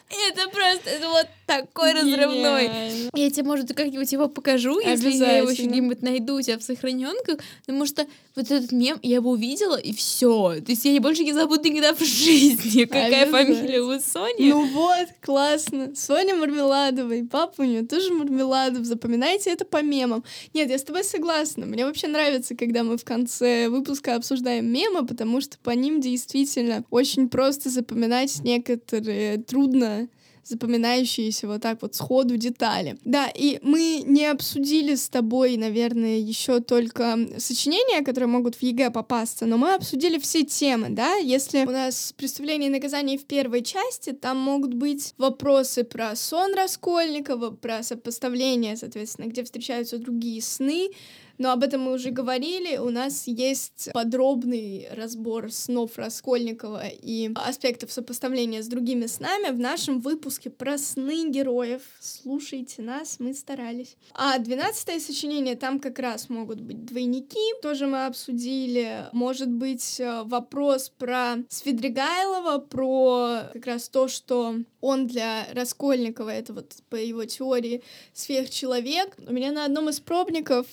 Это 0.09 0.49
просто, 0.49 0.91
это 0.91 1.09
вот 1.09 1.27
такой 1.47 1.93
разрывной. 1.93 2.71
Я 3.15 3.31
тебе, 3.31 3.45
может, 3.45 3.73
как-нибудь 3.73 4.11
его 4.11 4.29
покажу, 4.29 4.81
если 4.81 5.11
я 5.11 5.39
его 5.39 5.51
еще 5.51 5.65
где-нибудь 5.65 6.03
найду 6.03 6.37
у 6.37 6.43
тебя 6.43 6.59
в 6.59 6.63
сохраненках, 6.63 7.39
потому 7.65 7.87
что 7.87 8.07
вот 8.35 8.51
этот 8.51 8.73
мем, 8.73 8.99
я 9.03 9.17
его 9.17 9.31
увидела, 9.31 9.77
и 9.77 9.93
все. 9.93 10.57
То 10.65 10.73
есть 10.73 10.85
я 10.85 11.01
больше 11.01 11.23
не 11.23 11.33
забуду 11.33 11.69
никогда 11.69 11.95
в 11.95 12.01
жизни, 12.01 12.85
какая 12.85 13.27
фамилия 13.31 13.81
у 13.81 13.99
Сони. 14.01 14.51
Ну 14.51 14.67
вот, 14.67 15.09
классно. 15.21 15.95
Соня 15.95 16.35
Мармеладова, 16.35 17.13
и 17.13 17.23
папа 17.23 17.63
у 17.63 17.65
нее 17.65 17.83
тоже 17.83 18.13
Мармеладов. 18.13 18.85
Запоминайте 18.85 19.51
это 19.51 19.65
по 19.65 19.83
мемам. 19.83 20.25
Нет, 20.53 20.71
я 20.71 20.79
с 20.79 20.83
тобой 20.85 21.05
согласна. 21.05 21.67
Мне 21.67 21.85
вообще 21.85 22.09
нравится, 22.09 22.55
когда 22.55 22.83
мы 22.83 22.97
в 22.97 23.05
конце 23.05 23.69
выпуска 23.69 24.16
обсуждаем 24.17 24.67
мемы, 24.67 25.07
потому 25.07 25.41
что 25.41 25.59
по 25.59 25.71
ним 25.71 26.01
действительно 26.01 26.85
очень 26.91 27.29
просто 27.29 27.71
запоминать 27.71 28.41
некоторые 28.43 29.39
трудно 29.39 30.09
запоминающиеся 30.47 31.49
вот 31.49 31.63
так 31.63 31.83
вот 31.83 31.95
сходу 31.95 32.37
детали. 32.37 32.97
Да, 33.05 33.29
и 33.35 33.59
мы 33.63 34.03
не 34.07 34.27
обсудили 34.27 34.95
с 34.95 35.09
тобой, 35.09 35.57
наверное, 35.57 36.19
еще 36.19 36.61
только 36.61 37.19
сочинения, 37.39 38.05
которые 38.05 38.29
могут 38.29 38.55
в 38.55 38.63
ЕГЭ 38.63 38.91
попасться, 38.91 39.47
но 39.47 39.57
мы 39.57 39.75
обсудили 39.75 40.19
все 40.19 40.45
темы, 40.45 40.91
да, 40.91 41.17
если 41.17 41.65
у 41.65 41.71
нас 41.71 42.15
«Преступление 42.17 42.71
и 42.71 42.73
наказание» 42.73 43.19
в 43.19 43.25
первой 43.25 43.63
части, 43.63 44.13
там 44.13 44.37
могут 44.39 44.75
быть 44.75 45.15
вопросы 45.19 45.83
про 45.83 46.15
сон 46.15 46.55
Раскольникова, 46.55 47.51
про 47.51 47.83
сопоставление, 47.83 48.77
соответственно, 48.77 49.27
где 49.27 49.43
встречаются 49.43 49.99
другие 49.99 50.43
сны, 50.43 50.91
но 51.39 51.53
об 51.53 51.63
этом 51.63 51.83
мы 51.83 51.93
уже 51.93 52.11
говорили. 52.11 52.77
У 52.77 52.91
нас 52.91 53.27
есть 53.27 53.91
подробный 53.93 54.89
разбор 54.93 55.51
снов 55.51 55.97
Раскольникова 55.97 56.89
и 56.89 57.31
аспектов 57.35 57.93
сопоставления 57.93 58.63
с 58.63 58.69
другими 58.69 59.07
снами 59.07 59.51
в 59.51 59.59
нашем 59.59 60.01
выпуске 60.01 60.51
про 60.51 60.79
сны 60.79 61.31
героев. 61.31 61.83
Слушайте 62.01 62.83
нас, 62.83 63.17
мы 63.19 63.35
старались. 63.35 63.97
А 64.15 64.39
двенадцатое 64.39 65.01
сочинение, 65.01 65.57
там 65.57 65.81
как 65.81 65.99
раз 65.99 66.29
могут 66.29 66.61
быть 66.61 66.85
двойники, 66.85 67.61
тоже 67.63 67.87
мы 67.87 68.07
обсудили. 68.07 69.07
Может 69.13 69.51
быть 69.51 70.01
э, 70.01 70.23
вопрос 70.25 70.91
про 70.91 71.37
Свидригайлова, 71.49 72.59
про 72.59 73.43
как 73.53 73.67
раз 73.67 73.89
то, 73.89 74.09
что 74.09 74.57
он 74.81 75.07
для 75.07 75.47
Раскольникова, 75.53 76.31
это 76.31 76.53
вот 76.53 76.75
по 76.89 76.97
его 76.97 77.25
теории 77.25 77.83
сверхчеловек. 78.13 79.17
У 79.27 79.33
меня 79.33 79.53
на 79.53 79.65
одном 79.65 79.89
из 79.89 80.01
пробников 80.01 80.67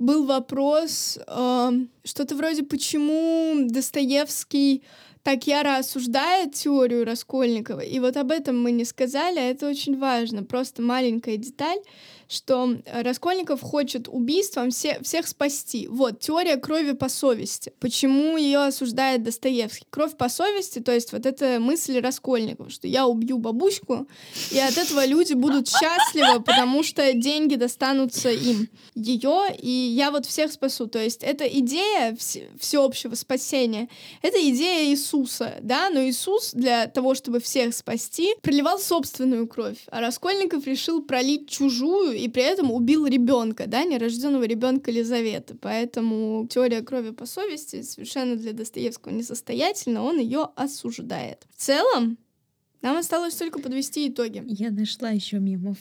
был 0.00 0.24
вопрос, 0.24 1.18
э, 1.26 1.70
что-то 2.04 2.34
вроде, 2.34 2.64
почему 2.64 3.68
Достоевский 3.68 4.82
так 5.22 5.46
яро 5.46 5.76
осуждает 5.76 6.54
теорию 6.54 7.04
Раскольникова. 7.04 7.80
И 7.80 8.00
вот 8.00 8.16
об 8.16 8.30
этом 8.30 8.60
мы 8.60 8.72
не 8.72 8.84
сказали, 8.86 9.38
а 9.38 9.50
это 9.50 9.68
очень 9.68 9.98
важно. 9.98 10.42
Просто 10.42 10.82
маленькая 10.82 11.36
деталь 11.36 11.78
что 12.30 12.76
Раскольников 12.86 13.60
хочет 13.60 14.06
убийством 14.08 14.70
все, 14.70 15.00
всех 15.02 15.26
спасти. 15.26 15.88
Вот, 15.88 16.20
теория 16.20 16.56
крови 16.56 16.92
по 16.92 17.08
совести. 17.08 17.72
Почему 17.80 18.36
ее 18.36 18.60
осуждает 18.60 19.24
Достоевский? 19.24 19.86
Кровь 19.90 20.16
по 20.16 20.28
совести, 20.28 20.78
то 20.78 20.92
есть 20.92 21.12
вот 21.12 21.26
эта 21.26 21.58
мысль 21.58 21.98
Раскольникова, 21.98 22.70
что 22.70 22.86
я 22.86 23.06
убью 23.06 23.38
бабушку, 23.38 24.06
и 24.52 24.58
от 24.58 24.78
этого 24.78 25.04
люди 25.04 25.32
будут 25.32 25.68
счастливы, 25.68 26.40
потому 26.40 26.84
что 26.84 27.12
деньги 27.14 27.56
достанутся 27.56 28.30
им. 28.30 28.68
Ее, 28.94 29.46
и 29.58 29.68
я 29.68 30.12
вот 30.12 30.24
всех 30.24 30.52
спасу. 30.52 30.86
То 30.86 31.02
есть 31.02 31.24
это 31.24 31.46
идея 31.46 32.12
вс- 32.12 32.46
всеобщего 32.60 33.16
спасения, 33.16 33.88
это 34.22 34.38
идея 34.50 34.88
Иисуса, 34.90 35.56
да, 35.62 35.90
но 35.90 36.00
Иисус 36.04 36.52
для 36.52 36.86
того, 36.86 37.16
чтобы 37.16 37.40
всех 37.40 37.74
спасти, 37.74 38.34
проливал 38.40 38.78
собственную 38.78 39.48
кровь, 39.48 39.78
а 39.90 40.00
Раскольников 40.00 40.66
решил 40.66 41.02
пролить 41.02 41.48
чужую 41.48 42.19
и 42.20 42.28
при 42.28 42.42
этом 42.42 42.70
убил 42.70 43.06
ребенка, 43.06 43.66
да, 43.66 43.84
нерожденного 43.84 44.44
ребенка 44.44 44.90
Елизаветы. 44.90 45.54
Поэтому 45.54 46.46
теория 46.48 46.82
крови 46.82 47.10
по 47.10 47.26
совести 47.26 47.82
совершенно 47.82 48.36
для 48.36 48.52
Достоевского 48.52 49.12
несостоятельна, 49.12 50.02
он 50.02 50.18
ее 50.18 50.48
осуждает. 50.56 51.44
В 51.56 51.60
целом, 51.60 52.18
нам 52.82 52.96
осталось 52.96 53.34
только 53.34 53.58
подвести 53.60 54.08
итоги. 54.08 54.42
Я 54.46 54.70
нашла 54.70 55.10
еще 55.10 55.38
мемов. 55.38 55.78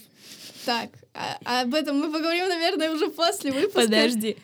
Так, 0.66 0.90
а, 1.14 1.38
а 1.46 1.62
об 1.62 1.74
этом 1.74 1.98
мы 2.00 2.12
поговорим, 2.12 2.48
наверное, 2.48 2.92
уже 2.92 3.10
после 3.10 3.52
выпуска. 3.52 3.82
Подожди. 3.82 4.38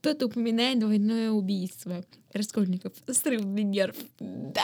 Кто-то 0.00 0.26
упоминает 0.26 0.78
двойное 0.78 1.30
убийство. 1.30 2.04
Раскольников. 2.32 2.92
Срывный 3.08 3.62
нерв. 3.62 3.96
Да! 4.18 4.62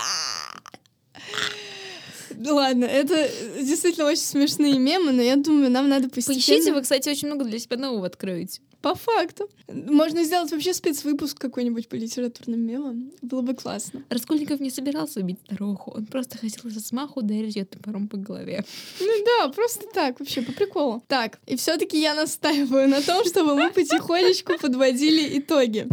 Ладно, 2.49 2.85
это 2.85 3.29
действительно 3.61 4.07
очень 4.07 4.23
смешные 4.23 4.79
мемы, 4.79 5.13
но 5.13 5.23
я 5.23 5.37
думаю, 5.37 5.71
нам 5.71 5.89
надо 5.89 6.09
постепенно... 6.09 6.35
Поищите, 6.35 6.73
вы, 6.73 6.83
кстати, 6.83 7.09
очень 7.09 7.29
много 7.29 7.45
для 7.45 7.59
себя 7.59 7.77
нового 7.77 8.07
откроете. 8.07 8.61
По 8.81 8.95
факту. 8.95 9.51
Можно 9.69 10.25
сделать 10.25 10.51
вообще 10.51 10.73
спецвыпуск 10.73 11.39
какой-нибудь 11.39 11.89
по 11.89 11.97
литературным 11.97 12.61
мемам. 12.61 13.13
Было 13.21 13.43
бы 13.43 13.55
классно. 13.55 14.05
Раскольников 14.09 14.59
не 14.61 14.71
собирался 14.71 15.21
убить 15.21 15.39
старуху. 15.45 15.93
Он 15.95 16.07
просто 16.07 16.39
хотел 16.39 16.71
со 16.71 16.81
смаху 16.81 17.21
ударить 17.21 17.57
ее 17.57 17.67
топором 17.67 18.09
по 18.09 18.17
голове. 18.17 18.65
Ну 19.01 19.25
да, 19.27 19.49
просто 19.49 19.85
так, 19.93 20.19
вообще, 20.19 20.41
по 20.41 20.53
приколу. 20.53 21.03
Так, 21.09 21.41
и 21.47 21.57
все 21.57 21.77
таки 21.77 22.01
я 22.01 22.15
настаиваю 22.15 22.89
на 22.89 23.03
том, 23.03 23.25
чтобы 23.27 23.55
мы 23.55 23.71
потихонечку 23.71 24.55
подводили 24.59 25.39
итоги. 25.39 25.87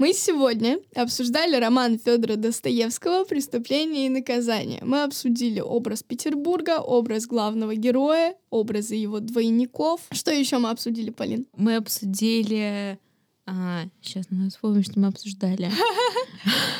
Мы 0.00 0.14
сегодня 0.14 0.78
обсуждали 0.94 1.56
роман 1.56 1.98
Федора 1.98 2.36
Достоевского 2.36 3.26
«Преступление 3.26 4.06
и 4.06 4.08
наказание». 4.08 4.80
Мы 4.82 5.02
обсудили 5.02 5.60
образ 5.60 6.02
Петербурга, 6.02 6.80
образ 6.80 7.26
главного 7.26 7.74
героя, 7.74 8.34
образы 8.48 8.94
его 8.94 9.20
двойников. 9.20 10.00
Что 10.10 10.30
еще 10.30 10.56
мы 10.56 10.70
обсудили, 10.70 11.10
Полин? 11.10 11.46
Мы 11.54 11.76
обсудили... 11.76 12.98
А, 13.44 13.82
сейчас 14.00 14.24
надо 14.30 14.48
вспомнить, 14.48 14.86
что 14.86 14.98
мы 14.98 15.08
обсуждали. 15.08 15.70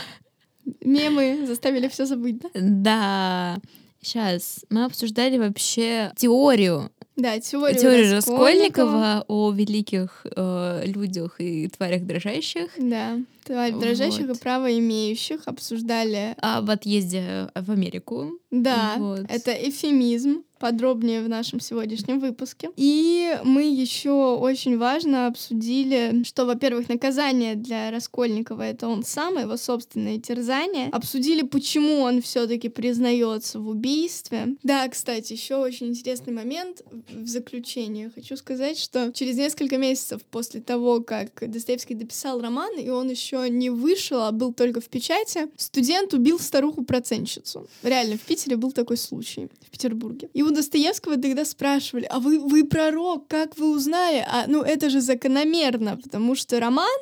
Мемы 0.81 1.45
заставили 1.47 1.89
все 1.89 2.07
забыть, 2.07 2.41
да? 2.41 2.49
Да. 2.55 3.59
Сейчас. 4.01 4.65
Мы 4.71 4.85
обсуждали 4.85 5.37
вообще 5.37 6.11
теорию 6.17 6.91
да, 7.17 7.39
теорию, 7.41 7.79
теорию 7.79 8.15
Раскольникова. 8.15 8.93
Раскольникова 8.93 9.25
о 9.29 9.53
великих 9.53 10.25
э, 10.25 10.83
людях 10.87 11.37
и 11.39 11.69
тварях 11.69 12.03
дрожащих. 12.03 12.71
Да, 12.79 13.19
тварь 13.51 13.73
дрожащих 13.73 14.29
Вот. 14.29 14.37
и 14.37 14.41
право 14.41 14.79
имеющих 14.79 15.41
обсуждали. 15.47 16.35
Об 16.39 16.71
отъезде 16.71 17.51
в 17.55 17.71
Америку. 17.71 18.39
Да, 18.51 18.97
Вот. 18.99 19.21
это 19.29 19.53
эфемизм. 19.53 20.43
Подробнее 20.59 21.23
в 21.23 21.29
нашем 21.31 21.59
сегодняшнем 21.59 22.21
выпуске. 22.21 22.69
И 22.77 23.35
мы 23.45 23.63
еще 23.63 24.11
очень 24.35 24.77
важно 24.77 25.27
обсудили, 25.27 26.23
что, 26.25 26.45
во-первых, 26.45 26.91
наказание 26.91 27.55
для 27.55 27.91
Раскольникова 27.91 28.61
это 28.61 28.87
он 28.87 29.03
сам, 29.03 29.39
его 29.39 29.57
собственное 29.57 30.19
терзание. 30.19 30.91
Обсудили, 30.91 31.41
почему 31.47 32.01
он 32.01 32.21
все-таки 32.21 32.69
признается 32.69 33.59
в 33.59 33.69
убийстве. 33.71 34.57
Да, 34.63 34.87
кстати, 34.89 35.33
еще 35.33 35.57
очень 35.57 35.87
интересный 35.87 36.35
момент 36.35 36.83
в 37.11 37.27
заключение. 37.27 38.11
Хочу 38.15 38.37
сказать, 38.37 38.77
что 38.79 39.13
через 39.15 39.39
несколько 39.39 39.79
месяцев 39.79 40.21
после 40.31 40.61
того, 40.61 41.01
как 41.01 41.31
Достоевский 41.51 41.95
дописал 41.95 42.39
роман, 42.43 42.79
и 42.79 42.91
он 42.91 43.09
не 43.49 43.71
вышел, 43.71 44.23
а 44.23 44.33
был 44.33 44.53
только 44.53 44.81
в 44.81 44.89
печати, 44.89 45.49
студент 45.57 46.15
убил 46.15 46.39
старуху-процентщицу. 46.39 47.67
Реально, 47.83 48.17
в 48.17 48.21
Питере 48.21 48.57
был 48.57 48.73
такой 48.73 48.97
случай, 48.97 49.49
в 49.67 49.71
Петербурге. 49.71 50.29
И 50.35 50.43
у 50.43 50.51
Достоевского 50.51 51.17
тогда 51.17 51.45
спрашивали, 51.45 52.07
а 52.11 52.19
вы, 52.19 52.39
вы 52.39 52.65
пророк, 52.65 53.27
как 53.29 53.59
вы 53.59 53.71
узнали? 53.71 54.25
А, 54.27 54.45
ну, 54.47 54.63
это 54.63 54.91
же 54.91 55.01
закономерно, 55.01 55.97
потому 55.97 56.35
что 56.35 56.61
роман 56.61 56.99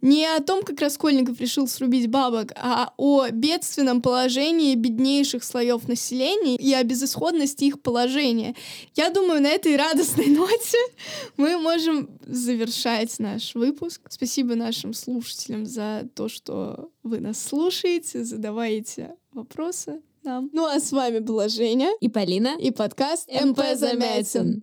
не 0.00 0.26
о 0.26 0.40
том, 0.40 0.62
как 0.62 0.80
Раскольников 0.80 1.40
решил 1.40 1.66
срубить 1.66 2.08
бабок, 2.08 2.52
а 2.56 2.92
о 2.96 3.28
бедственном 3.30 4.02
положении 4.02 4.74
беднейших 4.74 5.42
слоев 5.42 5.88
населения 5.88 6.56
и 6.56 6.72
о 6.72 6.82
безысходности 6.82 7.64
их 7.64 7.80
положения. 7.80 8.54
Я 8.94 9.10
думаю, 9.10 9.40
на 9.42 9.48
этой 9.48 9.76
радостной 9.76 10.26
ноте 10.36 10.78
мы 11.36 11.58
можем 11.58 12.08
завершать 12.26 13.18
наш 13.18 13.54
выпуск. 13.54 14.02
Спасибо 14.08 14.54
нашим 14.54 14.92
слушателям 14.94 15.66
за 15.66 16.08
то, 16.14 16.28
что 16.28 16.90
вы 17.02 17.20
нас 17.20 17.42
слушаете, 17.42 18.24
задаваете 18.24 19.14
вопросы 19.32 20.00
нам. 20.22 20.50
Ну 20.52 20.66
а 20.66 20.80
с 20.80 20.92
вами 20.92 21.20
была 21.20 21.48
Женя 21.48 21.90
И 22.00 22.08
Полина. 22.08 22.56
и 22.58 22.70
подкаст 22.70 23.28
МП 23.30 23.60
Замятин. 23.74 24.62